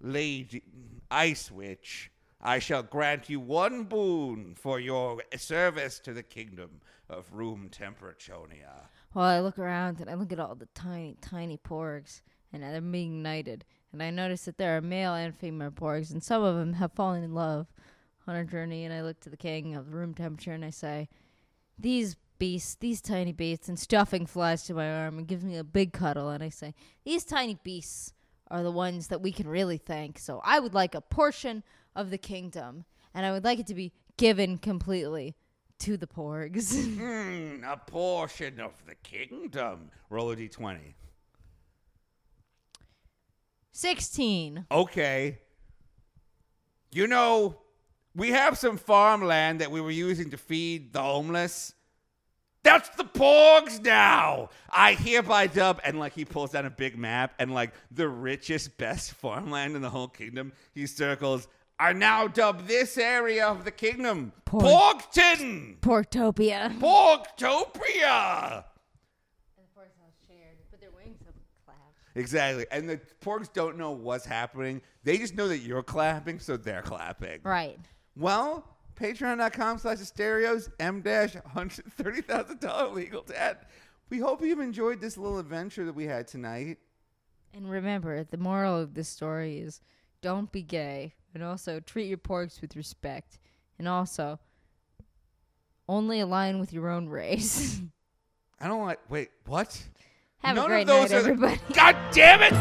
Lady 0.00 0.62
Ice 1.10 1.50
Witch, 1.50 2.10
I 2.40 2.58
shall 2.58 2.82
grant 2.82 3.28
you 3.28 3.38
one 3.38 3.84
boon 3.84 4.54
for 4.54 4.80
your 4.80 5.22
service 5.36 5.98
to 5.98 6.14
the 6.14 6.22
kingdom 6.22 6.80
of 7.10 7.30
room 7.34 7.68
temperachonia. 7.70 8.86
Well, 9.12 9.26
I 9.26 9.40
look 9.40 9.58
around 9.58 10.00
and 10.00 10.08
I 10.08 10.14
look 10.14 10.32
at 10.32 10.40
all 10.40 10.54
the 10.54 10.68
tiny, 10.74 11.18
tiny 11.20 11.58
porgs, 11.58 12.22
and 12.50 12.62
they're 12.62 12.80
being 12.80 13.22
knighted. 13.22 13.66
And 13.92 14.02
I 14.02 14.10
notice 14.10 14.46
that 14.46 14.56
there 14.56 14.76
are 14.76 14.80
male 14.80 15.14
and 15.14 15.36
female 15.36 15.70
porgs, 15.70 16.10
and 16.10 16.22
some 16.22 16.42
of 16.42 16.56
them 16.56 16.74
have 16.74 16.92
fallen 16.92 17.22
in 17.22 17.34
love 17.34 17.66
on 18.26 18.36
a 18.36 18.44
journey. 18.44 18.84
And 18.84 18.94
I 18.94 19.02
look 19.02 19.20
to 19.20 19.30
the 19.30 19.36
king 19.36 19.74
of 19.74 19.90
the 19.90 19.96
room 19.96 20.14
temperature 20.14 20.52
and 20.52 20.64
I 20.64 20.70
say, 20.70 21.08
These 21.78 22.16
beasts, 22.38 22.74
these 22.76 23.00
tiny 23.00 23.32
beasts, 23.32 23.68
and 23.68 23.78
Stuffins 23.78 24.30
flies 24.30 24.62
to 24.64 24.74
my 24.74 24.90
arm 24.90 25.18
and 25.18 25.26
gives 25.26 25.44
me 25.44 25.56
a 25.56 25.64
big 25.64 25.92
cuddle. 25.92 26.30
And 26.30 26.42
I 26.42 26.48
say, 26.48 26.74
These 27.04 27.24
tiny 27.24 27.58
beasts 27.62 28.14
are 28.50 28.62
the 28.62 28.70
ones 28.70 29.08
that 29.08 29.20
we 29.20 29.32
can 29.32 29.46
really 29.46 29.78
thank. 29.78 30.18
So 30.18 30.40
I 30.44 30.58
would 30.58 30.74
like 30.74 30.94
a 30.94 31.00
portion 31.00 31.62
of 31.94 32.10
the 32.10 32.18
kingdom, 32.18 32.84
and 33.14 33.26
I 33.26 33.32
would 33.32 33.44
like 33.44 33.58
it 33.58 33.66
to 33.66 33.74
be 33.74 33.92
given 34.16 34.58
completely 34.58 35.34
to 35.80 35.96
the 35.96 36.06
porgs. 36.06 36.74
Hmm, 36.74 37.64
a 37.64 37.76
portion 37.76 38.60
of 38.60 38.72
the 38.86 38.94
kingdom. 38.94 39.90
Roll 40.10 40.30
a 40.30 40.36
d20. 40.36 40.94
16. 43.72 44.66
Okay. 44.70 45.38
You 46.90 47.06
know, 47.06 47.56
we 48.14 48.30
have 48.30 48.58
some 48.58 48.76
farmland 48.76 49.60
that 49.60 49.70
we 49.70 49.80
were 49.80 49.90
using 49.90 50.30
to 50.30 50.36
feed 50.36 50.92
the 50.92 51.02
homeless. 51.02 51.74
That's 52.62 52.88
the 52.90 53.04
Porgs 53.04 53.82
now. 53.82 54.50
I 54.70 54.94
hereby 54.94 55.48
dub, 55.48 55.80
and 55.84 55.98
like 55.98 56.12
he 56.12 56.24
pulls 56.24 56.52
down 56.52 56.64
a 56.64 56.70
big 56.70 56.96
map, 56.96 57.34
and 57.38 57.52
like 57.52 57.72
the 57.90 58.08
richest, 58.08 58.78
best 58.78 59.12
farmland 59.14 59.74
in 59.74 59.82
the 59.82 59.90
whole 59.90 60.08
kingdom, 60.08 60.52
he 60.72 60.86
circles. 60.86 61.48
I 61.80 61.92
now 61.92 62.28
dub 62.28 62.68
this 62.68 62.96
area 62.96 63.48
of 63.48 63.64
the 63.64 63.72
kingdom 63.72 64.32
Porg. 64.46 64.62
Porgton, 64.62 65.80
Portopia. 65.80 66.78
Porgtopia. 66.78 68.64
But 70.70 70.80
their 70.80 70.90
wings 70.92 71.18
have 71.26 71.34
clapped. 71.64 71.98
Exactly. 72.14 72.66
And 72.70 72.88
the 72.88 73.00
porgs 73.20 73.52
don't 73.52 73.78
know 73.78 73.92
what's 73.92 74.26
happening. 74.26 74.82
They 75.04 75.18
just 75.18 75.34
know 75.34 75.48
that 75.48 75.58
you're 75.58 75.82
clapping, 75.82 76.38
so 76.38 76.56
they're 76.56 76.82
clapping. 76.82 77.40
Right. 77.42 77.78
Well, 78.16 78.64
patreon.com 78.96 79.78
slash 79.78 79.98
asterios 79.98 80.68
M 80.78 81.00
dash 81.00 81.34
$130,000 81.34 82.94
legal 82.94 83.22
debt. 83.22 83.70
We 84.10 84.18
hope 84.18 84.42
you've 84.42 84.60
enjoyed 84.60 85.00
this 85.00 85.16
little 85.16 85.38
adventure 85.38 85.86
that 85.86 85.94
we 85.94 86.04
had 86.04 86.28
tonight. 86.28 86.78
And 87.54 87.70
remember, 87.70 88.24
the 88.24 88.36
moral 88.36 88.78
of 88.78 88.94
this 88.94 89.08
story 89.08 89.58
is 89.58 89.80
don't 90.20 90.52
be 90.52 90.62
gay. 90.62 91.14
And 91.34 91.42
also 91.42 91.80
treat 91.80 92.08
your 92.08 92.18
porgs 92.18 92.60
with 92.60 92.76
respect. 92.76 93.38
And 93.78 93.88
also 93.88 94.38
only 95.88 96.20
align 96.20 96.60
with 96.60 96.72
your 96.72 96.88
own 96.88 97.08
race. 97.08 97.80
I 98.60 98.68
don't 98.68 98.84
like, 98.84 99.00
wait, 99.10 99.30
what? 99.46 99.82
Have 100.44 100.56
None 100.56 100.64
a 100.64 100.68
great 100.68 100.86
those 100.86 101.10
night, 101.10 101.18
are 101.18 101.22
the- 101.22 101.30
everybody. 101.30 101.60
God 101.72 101.96
damn 102.12 102.42
it! 102.42 102.52